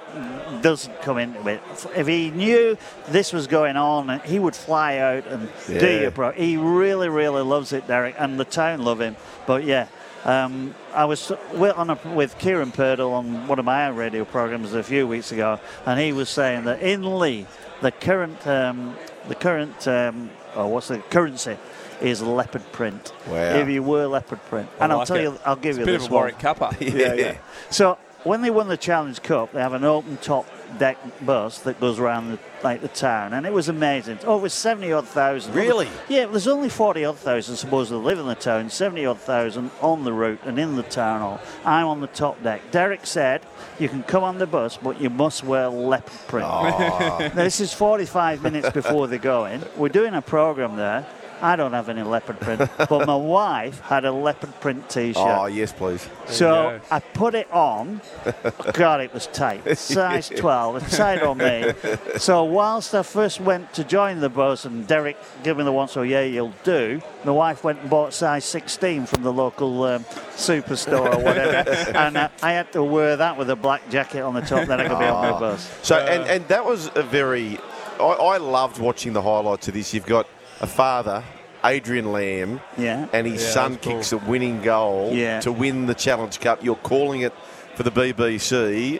doesn't 0.63 1.01
come 1.03 1.19
into 1.19 1.47
it. 1.47 1.61
If 1.95 2.07
he 2.07 2.31
knew 2.31 2.75
this 3.09 3.31
was 3.31 3.45
going 3.47 3.77
on, 3.77 4.19
he 4.25 4.39
would 4.39 4.55
fly 4.55 4.97
out 4.97 5.27
and 5.27 5.47
do 5.67 5.73
Yeah. 5.73 6.01
your 6.01 6.11
pro. 6.11 6.31
He 6.31 6.57
really, 6.57 7.07
really 7.09 7.43
loves 7.43 7.71
it, 7.71 7.87
Derek, 7.87 8.15
and 8.17 8.39
the 8.39 8.45
town 8.45 8.81
love 8.83 8.99
him. 8.99 9.15
But 9.45 9.63
yeah, 9.63 9.87
um, 10.25 10.73
I 10.93 11.05
was 11.05 11.31
with, 11.53 11.75
on 11.77 11.91
a, 11.91 11.99
with 12.15 12.37
Kieran 12.39 12.71
Purdle 12.71 13.13
on 13.13 13.47
one 13.47 13.59
of 13.59 13.65
my 13.65 13.89
radio 13.89 14.25
programs 14.25 14.73
a 14.73 14.83
few 14.83 15.07
weeks 15.07 15.31
ago, 15.31 15.59
and 15.85 15.99
he 15.99 16.13
was 16.13 16.29
saying 16.29 16.63
that 16.65 16.81
in 16.81 17.03
Leigh, 17.19 17.45
the 17.81 17.91
current, 17.91 18.45
um, 18.47 18.95
the 19.27 19.35
current, 19.35 19.87
um, 19.87 20.29
oh, 20.55 20.67
what's 20.67 20.87
the 20.87 20.97
currency? 21.09 21.57
Is 22.01 22.21
leopard 22.21 22.63
print. 22.71 23.13
Wow. 23.27 23.35
If 23.59 23.69
you 23.69 23.83
were 23.83 24.07
leopard 24.07 24.43
print, 24.45 24.67
I 24.79 24.83
and 24.85 24.93
I'll 24.93 25.05
tell 25.05 25.17
it. 25.17 25.21
you, 25.23 25.39
I'll 25.45 25.55
give 25.55 25.77
It's 25.77 25.77
you 25.77 25.83
a 25.83 25.85
bit 25.85 25.91
this 25.99 26.05
of 26.05 26.11
a 26.11 26.13
one. 26.15 26.21
Warwick 26.23 26.39
Cuppa. 26.39 26.75
Yeah, 26.99 27.13
yeah. 27.13 27.37
So 27.69 27.97
when 28.23 28.41
they 28.41 28.49
won 28.49 28.67
the 28.67 28.77
Challenge 28.77 29.21
Cup, 29.21 29.51
they 29.51 29.61
have 29.61 29.73
an 29.73 29.83
open 29.83 30.17
top 30.17 30.47
deck 30.79 30.97
bus 31.23 31.59
that 31.59 31.79
goes 31.79 31.99
around 31.99 32.31
the, 32.31 32.39
like 32.63 32.81
the 32.81 32.87
town, 32.87 33.33
and 33.33 33.45
it 33.45 33.53
was 33.53 33.69
amazing. 33.69 34.19
Oh, 34.23 34.33
Over 34.35 34.49
seventy 34.49 34.91
odd 34.91 35.07
thousand. 35.07 35.53
Really? 35.53 35.87
Yeah, 36.09 36.25
there's 36.25 36.47
only 36.47 36.69
forty 36.69 37.05
odd 37.05 37.17
thousand 37.17 37.55
supposed 37.57 37.89
to 37.89 37.97
live 37.97 38.19
in 38.19 38.27
the 38.27 38.35
town. 38.35 38.69
Seventy 38.69 39.05
odd 39.05 39.19
thousand 39.19 39.71
on 39.81 40.03
the 40.03 40.13
route 40.13 40.39
and 40.45 40.57
in 40.59 40.75
the 40.75 40.83
town 40.83 41.21
hall. 41.21 41.41
I'm 41.65 41.87
on 41.87 42.01
the 42.01 42.07
top 42.07 42.41
deck. 42.43 42.61
Derek 42.71 43.05
said 43.05 43.41
you 43.79 43.89
can 43.89 44.03
come 44.03 44.23
on 44.23 44.37
the 44.37 44.47
bus, 44.47 44.77
but 44.77 44.99
you 45.01 45.09
must 45.09 45.43
wear 45.43 45.67
leopard 45.69 46.27
print. 46.27 46.47
Oh. 46.49 47.17
Now, 47.31 47.43
this 47.43 47.59
is 47.61 47.73
45 47.73 48.41
minutes 48.43 48.69
before 48.71 49.07
they 49.07 49.17
go 49.17 49.45
in. 49.45 49.63
We're 49.77 49.89
doing 49.89 50.13
a 50.13 50.21
program 50.21 50.75
there. 50.75 51.05
I 51.41 51.55
don't 51.55 51.73
have 51.73 51.89
any 51.89 52.03
leopard 52.03 52.39
print, 52.39 52.69
but 52.77 53.07
my 53.07 53.15
wife 53.15 53.79
had 53.81 54.05
a 54.05 54.11
leopard 54.11 54.53
print 54.61 54.87
T-shirt. 54.89 55.17
Oh, 55.17 55.47
yes, 55.47 55.71
please. 55.73 56.07
So 56.27 56.79
I 56.91 56.99
put 56.99 57.33
it 57.33 57.51
on. 57.51 58.01
God, 58.73 59.01
it 59.01 59.11
was 59.11 59.25
tight. 59.27 59.77
Size 59.77 60.29
12. 60.29 60.83
It's 60.83 60.97
tight 60.97 61.23
on 61.23 61.39
me. 61.39 61.73
So 62.17 62.43
whilst 62.51 62.93
I 62.93 63.03
first 63.03 63.39
went 63.39 63.73
to 63.73 63.83
join 63.83 64.19
the 64.19 64.29
bus 64.29 64.65
and 64.65 64.85
Derek 64.87 65.17
gave 65.43 65.57
me 65.57 65.63
the 65.63 65.71
one, 65.71 65.87
so 65.87 66.01
yeah, 66.01 66.21
you'll 66.21 66.53
do, 66.63 67.01
my 67.23 67.31
wife 67.31 67.63
went 67.63 67.79
and 67.79 67.89
bought 67.89 68.13
size 68.13 68.45
16 68.45 69.05
from 69.05 69.23
the 69.23 69.31
local 69.33 69.83
um, 69.83 70.03
superstore 70.35 71.13
or 71.15 71.23
whatever. 71.23 71.69
and 71.97 72.17
uh, 72.17 72.29
I 72.43 72.51
had 72.51 72.71
to 72.73 72.83
wear 72.83 73.15
that 73.17 73.37
with 73.37 73.49
a 73.49 73.55
black 73.55 73.89
jacket 73.89 74.21
on 74.21 74.33
the 74.33 74.41
top, 74.41 74.67
then 74.67 74.79
I 74.81 74.87
could 74.87 74.99
be 74.99 75.05
on 75.05 75.31
my 75.31 75.39
bus. 75.39 75.69
So, 75.81 75.97
and, 75.97 76.29
and 76.29 76.47
that 76.49 76.65
was 76.65 76.89
a 76.95 77.03
very. 77.03 77.57
I, 77.99 78.03
I 78.03 78.37
loved 78.37 78.79
watching 78.79 79.13
the 79.13 79.21
highlights 79.21 79.67
of 79.67 79.73
this. 79.73 79.93
You've 79.93 80.05
got 80.05 80.27
a 80.59 80.67
father, 80.67 81.23
Adrian 81.63 82.11
Lam, 82.11 82.59
Yeah. 82.77 83.07
and 83.13 83.27
his 83.27 83.41
Yeah, 83.43 83.49
son 83.51 83.71
that's 83.73 83.85
cool. 83.85 83.93
kicks 83.97 84.11
a 84.11 84.17
winning 84.17 84.61
goal 84.61 85.11
Yeah. 85.13 85.39
to 85.41 85.51
win 85.51 85.85
the 85.85 85.93
Challenge 85.95 86.39
Cup. 86.39 86.63
You're 86.63 86.75
calling 86.77 87.21
it 87.21 87.33
for 87.75 87.83
the 87.83 87.91
BBC. 87.91 88.99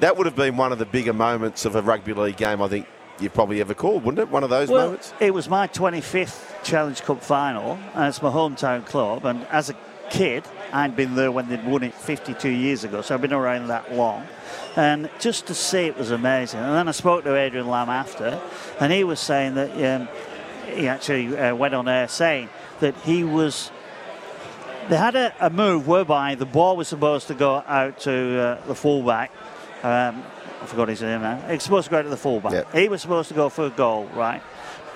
That 0.00 0.16
would 0.16 0.26
have 0.26 0.36
been 0.36 0.56
one 0.56 0.72
of 0.72 0.78
the 0.78 0.86
bigger 0.86 1.12
moments 1.12 1.64
of 1.64 1.76
a 1.76 1.82
rugby 1.82 2.14
league 2.14 2.36
game, 2.36 2.62
I 2.62 2.68
think 2.68 2.86
you've 3.20 3.34
probably 3.34 3.60
ever 3.60 3.74
called, 3.74 4.02
wouldn't 4.04 4.18
it? 4.20 4.30
One 4.30 4.42
of 4.42 4.50
those 4.50 4.68
Well, 4.70 4.86
moments? 4.86 5.12
it 5.20 5.34
was 5.34 5.48
my 5.48 5.66
25th 5.68 6.62
Challenge 6.62 7.02
Cup 7.02 7.22
final, 7.22 7.78
and 7.94 8.06
it's 8.06 8.22
my 8.22 8.30
hometown 8.30 8.84
club. 8.86 9.26
And 9.26 9.46
as 9.50 9.68
a 9.68 9.76
kid, 10.08 10.44
I'd 10.72 10.96
been 10.96 11.16
there 11.16 11.30
when 11.30 11.48
they'd 11.48 11.64
won 11.66 11.82
it 11.82 11.94
52 11.94 12.48
years 12.48 12.82
ago, 12.82 13.02
so 13.02 13.14
I've 13.14 13.20
been 13.20 13.32
around 13.34 13.68
that 13.68 13.94
long. 13.94 14.26
And 14.74 15.10
just 15.18 15.46
to 15.48 15.54
see 15.54 15.80
it 15.80 15.98
was 15.98 16.10
amazing. 16.10 16.60
And 16.60 16.74
then 16.74 16.88
I 16.88 16.92
spoke 16.92 17.24
to 17.24 17.36
Adrian 17.36 17.68
Lam 17.68 17.90
after, 17.90 18.40
and 18.80 18.90
he 18.92 19.04
was 19.04 19.20
saying 19.20 19.54
that 19.56 19.70
um, 20.00 20.08
he 20.74 20.88
actually 20.88 21.36
uh, 21.36 21.54
went 21.54 21.74
on 21.74 21.88
air 21.88 22.08
saying 22.08 22.48
that 22.80 22.96
he 23.02 23.22
was. 23.22 23.70
They 24.88 24.96
had 24.96 25.14
a, 25.14 25.32
a 25.40 25.50
move 25.50 25.86
whereby 25.86 26.34
the 26.36 26.46
ball 26.46 26.76
was 26.76 26.88
supposed 26.88 27.28
to 27.28 27.34
go 27.34 27.56
out 27.66 28.00
to 28.00 28.40
uh, 28.40 28.66
the 28.66 28.74
fullback. 28.74 29.30
Um, 29.82 30.22
I 30.62 30.66
forgot 30.66 30.88
his 30.88 31.00
name 31.00 31.22
now. 31.22 31.40
He 31.46 31.54
was 31.54 31.62
supposed 31.62 31.86
to 31.86 31.90
go 31.90 31.98
out 31.98 32.02
to 32.02 32.08
the 32.08 32.16
fullback. 32.16 32.52
Yep. 32.52 32.74
He 32.74 32.88
was 32.88 33.00
supposed 33.00 33.28
to 33.28 33.34
go 33.34 33.48
for 33.48 33.66
a 33.66 33.70
goal, 33.70 34.04
right? 34.14 34.42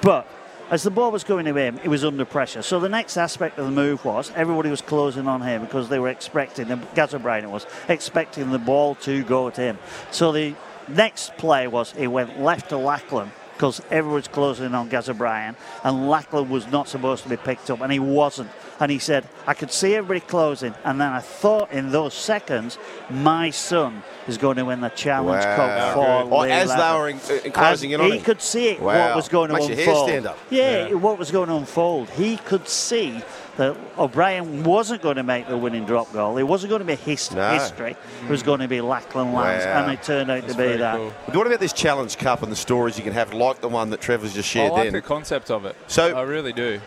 But 0.02 0.28
as 0.70 0.82
the 0.82 0.90
ball 0.90 1.10
was 1.10 1.24
going 1.24 1.46
to 1.46 1.54
him, 1.54 1.78
he 1.78 1.88
was 1.88 2.04
under 2.04 2.24
pressure. 2.24 2.62
So 2.62 2.80
the 2.80 2.88
next 2.88 3.16
aspect 3.16 3.58
of 3.58 3.64
the 3.64 3.70
move 3.70 4.04
was 4.04 4.30
everybody 4.34 4.70
was 4.70 4.82
closing 4.82 5.26
on 5.26 5.40
him 5.40 5.62
because 5.62 5.88
they 5.88 5.98
were 5.98 6.08
expecting, 6.08 6.70
and 6.70 6.86
Gaz 6.94 7.14
O'Brien 7.14 7.50
was 7.50 7.66
expecting 7.88 8.50
the 8.50 8.58
ball 8.58 8.94
to 8.96 9.24
go 9.24 9.50
to 9.50 9.60
him. 9.60 9.78
So 10.10 10.32
the 10.32 10.54
next 10.88 11.36
play 11.36 11.66
was 11.66 11.92
he 11.92 12.06
went 12.06 12.40
left 12.40 12.68
to 12.70 12.76
Lachlan 12.76 13.30
because 13.54 13.80
everyone's 13.90 14.28
closing 14.28 14.74
on 14.74 14.88
Gaz 14.88 15.08
O'Brien, 15.08 15.56
and 15.82 16.08
Lachlan 16.08 16.48
was 16.50 16.66
not 16.68 16.88
supposed 16.88 17.22
to 17.22 17.28
be 17.28 17.36
picked 17.36 17.70
up, 17.70 17.80
and 17.80 17.92
he 17.92 17.98
wasn't. 17.98 18.50
And 18.80 18.90
he 18.90 18.98
said, 18.98 19.28
I 19.46 19.54
could 19.54 19.70
see 19.70 19.94
everybody 19.94 20.18
closing, 20.20 20.74
and 20.84 21.00
then 21.00 21.12
I 21.12 21.20
thought 21.20 21.70
in 21.70 21.90
those 21.92 22.12
seconds, 22.14 22.76
my 23.08 23.50
son 23.50 24.02
is 24.26 24.36
going 24.36 24.56
to 24.56 24.64
win 24.64 24.80
the 24.80 24.88
Challenge 24.88 25.44
Wow. 25.44 25.56
Cup 25.56 25.94
for 25.94 26.34
Or 26.34 26.46
as 26.48 26.68
they 26.70 26.76
were 26.76 27.08
in- 27.08 27.18
uh, 27.18 27.40
in 27.44 28.00
on 28.00 28.06
he 28.10 28.16
him. 28.18 28.24
could 28.24 28.42
see 28.42 28.68
it, 28.70 28.80
Wow. 28.80 29.06
what 29.08 29.16
was 29.16 29.28
going 29.28 29.48
to 29.50 29.54
Makes 29.54 29.68
hair 29.68 29.88
unfold. 29.90 30.26
up. 30.26 30.38
Yeah, 30.50 30.92
what 30.94 31.18
was 31.18 31.30
going 31.30 31.48
to 31.48 31.54
unfold. 31.56 32.10
He 32.10 32.36
could 32.38 32.68
see 32.68 33.22
that 33.56 33.76
O'Brien 33.98 34.64
wasn't 34.64 35.00
going 35.02 35.16
to 35.16 35.22
make 35.22 35.46
the 35.48 35.56
winning 35.56 35.84
drop 35.84 36.12
goal. 36.12 36.38
It 36.38 36.42
wasn't 36.42 36.70
going 36.70 36.80
to 36.80 36.86
be 36.86 36.96
his- 36.96 37.30
No. 37.30 37.50
history. 37.50 37.96
It 38.24 38.28
was 38.30 38.42
going 38.42 38.60
to 38.60 38.68
be 38.68 38.80
Lachlan 38.80 39.32
Lam's, 39.32 39.64
Wow. 39.64 39.82
and 39.84 39.92
it 39.92 40.02
turned 40.02 40.30
out 40.30 40.48
to 40.48 40.54
be 40.54 40.76
that. 40.76 40.98
But 41.26 41.36
what 41.36 41.46
about 41.46 41.60
this 41.60 41.72
Challenge 41.72 42.16
Cup 42.18 42.42
and 42.42 42.50
the 42.50 42.56
stories 42.56 42.96
you 42.98 43.04
can 43.04 43.12
have, 43.12 43.32
like 43.32 43.60
the 43.60 43.68
one 43.68 43.90
that 43.90 44.00
Trevor's 44.00 44.34
just 44.34 44.48
I 44.50 44.52
shared 44.52 44.72
like 44.72 44.84
then? 44.84 44.92
the 44.94 45.02
concept 45.02 45.50
of 45.50 45.64
it. 45.66 45.76
So- 45.86 46.16
I 46.16 46.22
really 46.22 46.52
do. 46.52 46.80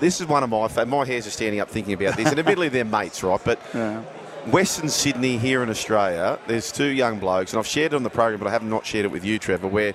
This 0.00 0.20
is 0.20 0.26
one 0.26 0.42
of 0.42 0.50
my 0.50 0.68
fa- 0.68 0.84
my 0.86 1.04
hairs 1.06 1.26
are 1.26 1.30
standing 1.30 1.60
up 1.60 1.70
thinking 1.70 1.94
about 1.94 2.16
this, 2.16 2.28
and 2.30 2.38
admittedly 2.38 2.68
they're 2.68 2.84
mates, 2.84 3.22
right? 3.22 3.40
But 3.42 3.58
Western 4.46 4.88
Sydney 4.88 5.36
here 5.38 5.62
in 5.62 5.68
Australia, 5.68 6.38
there's 6.46 6.72
two 6.72 6.86
young 6.86 7.18
blokes, 7.18 7.52
and 7.52 7.58
I've 7.58 7.66
shared 7.66 7.92
it 7.92 7.96
on 7.96 8.02
the 8.02 8.10
program, 8.10 8.38
but 8.38 8.48
I 8.48 8.52
have 8.52 8.62
not 8.62 8.86
shared 8.86 9.04
it 9.04 9.10
with 9.10 9.24
you, 9.24 9.38
Trevor, 9.38 9.66
where 9.68 9.94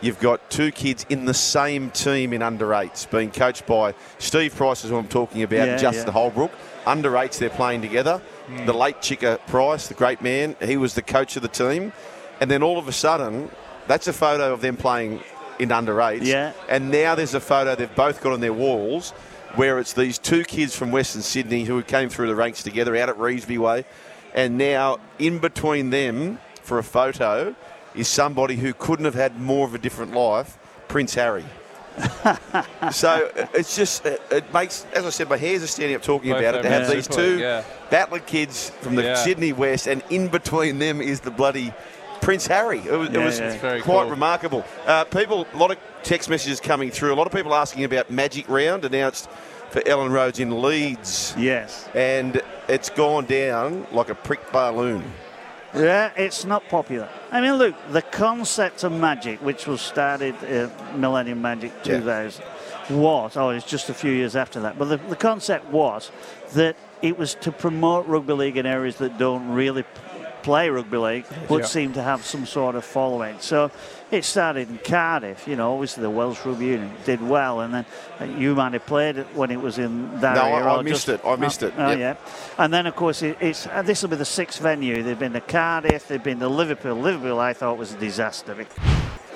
you've 0.00 0.20
got 0.20 0.48
two 0.50 0.70
kids 0.70 1.04
in 1.08 1.24
the 1.24 1.34
same 1.34 1.90
team 1.90 2.32
in 2.32 2.42
under 2.42 2.74
eights, 2.74 3.06
being 3.06 3.30
coached 3.30 3.66
by 3.66 3.94
Steve 4.18 4.54
Price, 4.54 4.84
is 4.84 4.90
who 4.90 4.96
I'm 4.96 5.08
talking 5.08 5.42
about, 5.42 5.66
Yeah, 5.66 5.72
and 5.72 5.80
Justin 5.80 6.06
yeah. 6.06 6.12
Holbrook. 6.12 6.52
Under 6.86 7.16
eights, 7.18 7.38
they're 7.38 7.50
playing 7.50 7.82
together. 7.82 8.22
Hmm. 8.46 8.66
The 8.66 8.72
late 8.72 9.02
Chicker 9.02 9.38
Price, 9.46 9.88
the 9.88 9.94
great 9.94 10.22
man, 10.22 10.56
he 10.62 10.76
was 10.76 10.94
the 10.94 11.02
coach 11.02 11.36
of 11.36 11.42
the 11.42 11.48
team, 11.48 11.92
and 12.40 12.50
then 12.50 12.62
all 12.62 12.78
of 12.78 12.88
a 12.88 12.92
sudden, 12.92 13.50
that's 13.86 14.06
a 14.06 14.12
photo 14.12 14.52
of 14.52 14.60
them 14.60 14.76
playing 14.76 15.20
in 15.58 15.72
under 15.72 16.00
eights. 16.00 16.26
Yeah. 16.26 16.52
And 16.68 16.90
now 16.90 17.14
there's 17.14 17.34
a 17.34 17.40
photo 17.40 17.74
they've 17.74 17.94
both 17.94 18.22
got 18.22 18.32
on 18.32 18.40
their 18.40 18.52
walls 18.52 19.10
where 19.54 19.78
it's 19.78 19.92
these 19.92 20.18
two 20.18 20.44
kids 20.44 20.76
from 20.76 20.90
Western 20.92 21.22
Sydney 21.22 21.64
who 21.64 21.82
came 21.82 22.08
through 22.08 22.28
the 22.28 22.34
ranks 22.34 22.62
together 22.62 22.94
out 22.96 23.08
at 23.08 23.16
Reesby 23.16 23.58
Way. 23.58 23.84
And 24.34 24.58
now 24.58 24.98
in 25.18 25.38
between 25.38 25.90
them 25.90 26.38
for 26.62 26.78
a 26.78 26.84
photo 26.84 27.56
is 27.94 28.08
somebody 28.08 28.56
who 28.56 28.72
couldn't 28.74 29.04
have 29.04 29.14
had 29.14 29.40
more 29.40 29.66
of 29.66 29.74
a 29.74 29.78
different 29.78 30.12
life, 30.12 30.58
Prince 30.88 31.14
Harry. 31.14 31.44
so 32.92 33.30
it's 33.54 33.74
just, 33.76 34.06
it, 34.06 34.22
it 34.30 34.52
makes, 34.54 34.86
as 34.94 35.04
I 35.04 35.10
said, 35.10 35.28
my 35.28 35.36
hairs 35.36 35.62
are 35.62 35.66
standing 35.66 35.96
up 35.96 36.02
talking 36.02 36.30
Both 36.30 36.40
about 36.40 36.54
it. 36.56 36.62
To 36.62 36.68
have 36.68 36.88
these 36.90 37.08
two 37.08 37.38
yeah. 37.38 37.64
battler 37.90 38.20
kids 38.20 38.70
from 38.80 38.94
the 38.94 39.02
Yeah. 39.02 39.14
Sydney 39.16 39.52
West, 39.52 39.86
and 39.86 40.02
in 40.10 40.28
between 40.28 40.78
them 40.78 41.00
is 41.00 41.20
the 41.20 41.30
bloody 41.30 41.72
Prince 42.20 42.46
Harry. 42.46 42.78
It 42.80 42.92
was, 42.92 43.08
it 43.10 43.18
was 43.18 43.40
yeah. 43.40 43.56
Quite 43.58 43.82
cool. 43.82 44.10
remarkable. 44.10 44.64
Uh, 44.86 45.04
people, 45.04 45.46
a 45.52 45.56
lot 45.56 45.70
of 45.70 45.78
text 46.02 46.28
messages 46.30 46.60
coming 46.60 46.90
through. 46.90 47.12
A 47.12 47.16
lot 47.16 47.26
of 47.26 47.32
people 47.32 47.54
asking 47.54 47.84
about 47.84 48.10
Magic 48.10 48.48
Round 48.48 48.84
announced 48.84 49.28
for 49.70 49.80
Elland 49.80 50.10
Road 50.10 50.38
in 50.40 50.62
Leeds, 50.62 51.34
Yes. 51.36 51.88
and 51.94 52.40
it's 52.68 52.90
gone 52.90 53.26
down 53.26 53.86
like 53.92 54.08
a 54.08 54.14
prick 54.14 54.40
balloon. 54.52 55.04
Yeah, 55.74 56.10
it's 56.16 56.44
not 56.44 56.66
popular. 56.68 57.08
I 57.30 57.40
mean, 57.40 57.54
look, 57.54 57.74
the 57.90 58.02
concept 58.02 58.84
of 58.84 58.92
magic, 58.92 59.40
which 59.42 59.66
was 59.66 59.80
started 59.80 60.34
uh, 60.44 60.68
Millennium 60.96 61.42
Magic 61.42 61.72
Yeah. 61.84 61.98
2000, 62.00 62.44
was, 62.90 63.36
oh, 63.36 63.50
it's 63.50 63.66
just 63.66 63.90
a 63.90 63.94
few 63.94 64.10
years 64.12 64.34
after 64.34 64.60
that, 64.60 64.78
but 64.78 64.86
the, 64.86 64.96
the 64.96 65.16
concept 65.16 65.66
was 65.66 66.10
that 66.54 66.76
it 67.02 67.18
was 67.18 67.34
to 67.36 67.52
promote 67.52 68.06
rugby 68.06 68.32
league 68.32 68.56
in 68.56 68.64
areas 68.64 68.96
that 68.96 69.18
don't 69.18 69.50
really 69.50 69.84
play 70.42 70.70
rugby 70.70 70.96
league, 70.96 71.24
but 71.48 71.58
Yeah. 71.60 71.64
seem 71.66 71.92
to 71.92 72.02
have 72.02 72.24
some 72.24 72.46
sort 72.46 72.74
of 72.74 72.84
following. 72.84 73.36
So 73.40 73.70
it 74.10 74.24
started 74.24 74.70
in 74.70 74.78
Cardiff, 74.78 75.46
you 75.46 75.56
know, 75.56 75.72
obviously 75.74 76.02
the 76.02 76.10
Welsh 76.10 76.38
Rugby 76.44 76.66
Union 76.66 76.90
did 77.04 77.20
well, 77.20 77.60
and 77.60 77.74
then 77.74 77.86
uh, 78.20 78.24
you 78.24 78.54
might 78.54 78.72
have 78.72 78.86
played 78.86 79.18
it 79.18 79.26
when 79.34 79.50
it 79.50 79.60
was 79.60 79.78
in 79.78 80.20
that 80.20 80.34
No, 80.36 80.44
area. 80.44 80.64
I- 80.66 80.78
I 80.78 80.82
missed 80.82 81.08
it. 81.08 81.20
I 81.24 81.36
missed 81.36 81.62
oh, 81.62 81.66
it. 81.68 81.74
Oh, 81.76 81.90
Yep. 81.90 81.98
yeah. 81.98 82.16
And 82.64 82.72
then, 82.72 82.86
of 82.86 82.96
course, 82.96 83.22
it, 83.22 83.36
it's 83.40 83.66
uh, 83.66 83.82
this 83.82 84.02
will 84.02 84.08
be 84.08 84.16
the 84.16 84.24
sixth 84.24 84.60
venue. 84.62 85.02
They've 85.02 85.18
been 85.18 85.32
to 85.34 85.40
Cardiff, 85.40 86.08
they've 86.08 86.22
been 86.22 86.38
to 86.40 86.48
Liverpool. 86.48 86.94
Liverpool, 86.96 87.38
I 87.38 87.52
thought, 87.52 87.76
was 87.76 87.92
a 87.92 87.98
disaster. 87.98 88.54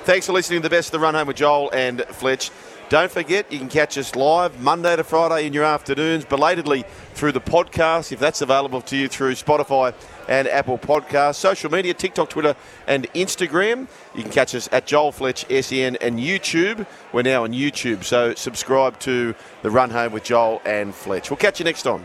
Thanks 0.05 0.27
for 0.27 0.33
listening 0.33 0.61
to 0.61 0.69
the 0.69 0.75
best 0.75 0.89
of 0.89 0.93
the 0.93 0.99
run 1.01 1.15
home 1.15 1.29
with 1.29 1.37
Joel 1.37 1.71
and 1.73 2.03
Fletch. 2.07 2.51
Don't 2.93 3.11
forget, 3.11 3.51
you 3.51 3.59
can 3.59 3.71
catch 3.71 3.97
us 3.97 4.15
live 4.15 4.61
Monday 4.61 4.95
to 4.97 5.03
Friday 5.03 5.47
in 5.47 5.55
your 5.55 5.65
afternoons, 5.65 6.27
belatedly 6.27 6.85
through 7.15 7.33
the 7.33 7.41
podcast, 7.41 8.13
if 8.13 8.19
that's 8.19 8.43
available 8.43 8.83
to 8.83 8.99
you 8.99 9.09
through 9.09 9.33
Spotify 9.33 9.95
and 10.29 10.47
Apple 10.47 10.77
Podcasts. 10.77 11.37
Social 11.37 11.71
media, 11.71 11.95
TikTok, 11.95 12.29
Twitter, 12.29 12.55
and 12.87 13.11
Instagram. 13.15 13.89
You 14.15 14.25
can 14.25 14.31
catch 14.31 14.55
us 14.55 14.69
at 14.73 14.85
Joel 14.85 15.11
Fletch, 15.11 15.47
SEN, 15.65 15.97
and 16.03 16.19
YouTube. 16.19 16.87
We're 17.15 17.23
now 17.23 17.45
on 17.45 17.55
YouTube, 17.55 18.05
so 18.05 18.35
subscribe 18.35 18.99
to 18.99 19.35
the 19.63 19.71
Run 19.71 19.89
Home 19.89 20.13
with 20.13 20.25
Joel 20.25 20.61
and 20.67 20.95
Fletch. 20.95 21.31
We'll 21.31 21.39
catch 21.39 21.61
you 21.61 21.65
next 21.65 21.85
time. 21.85 22.05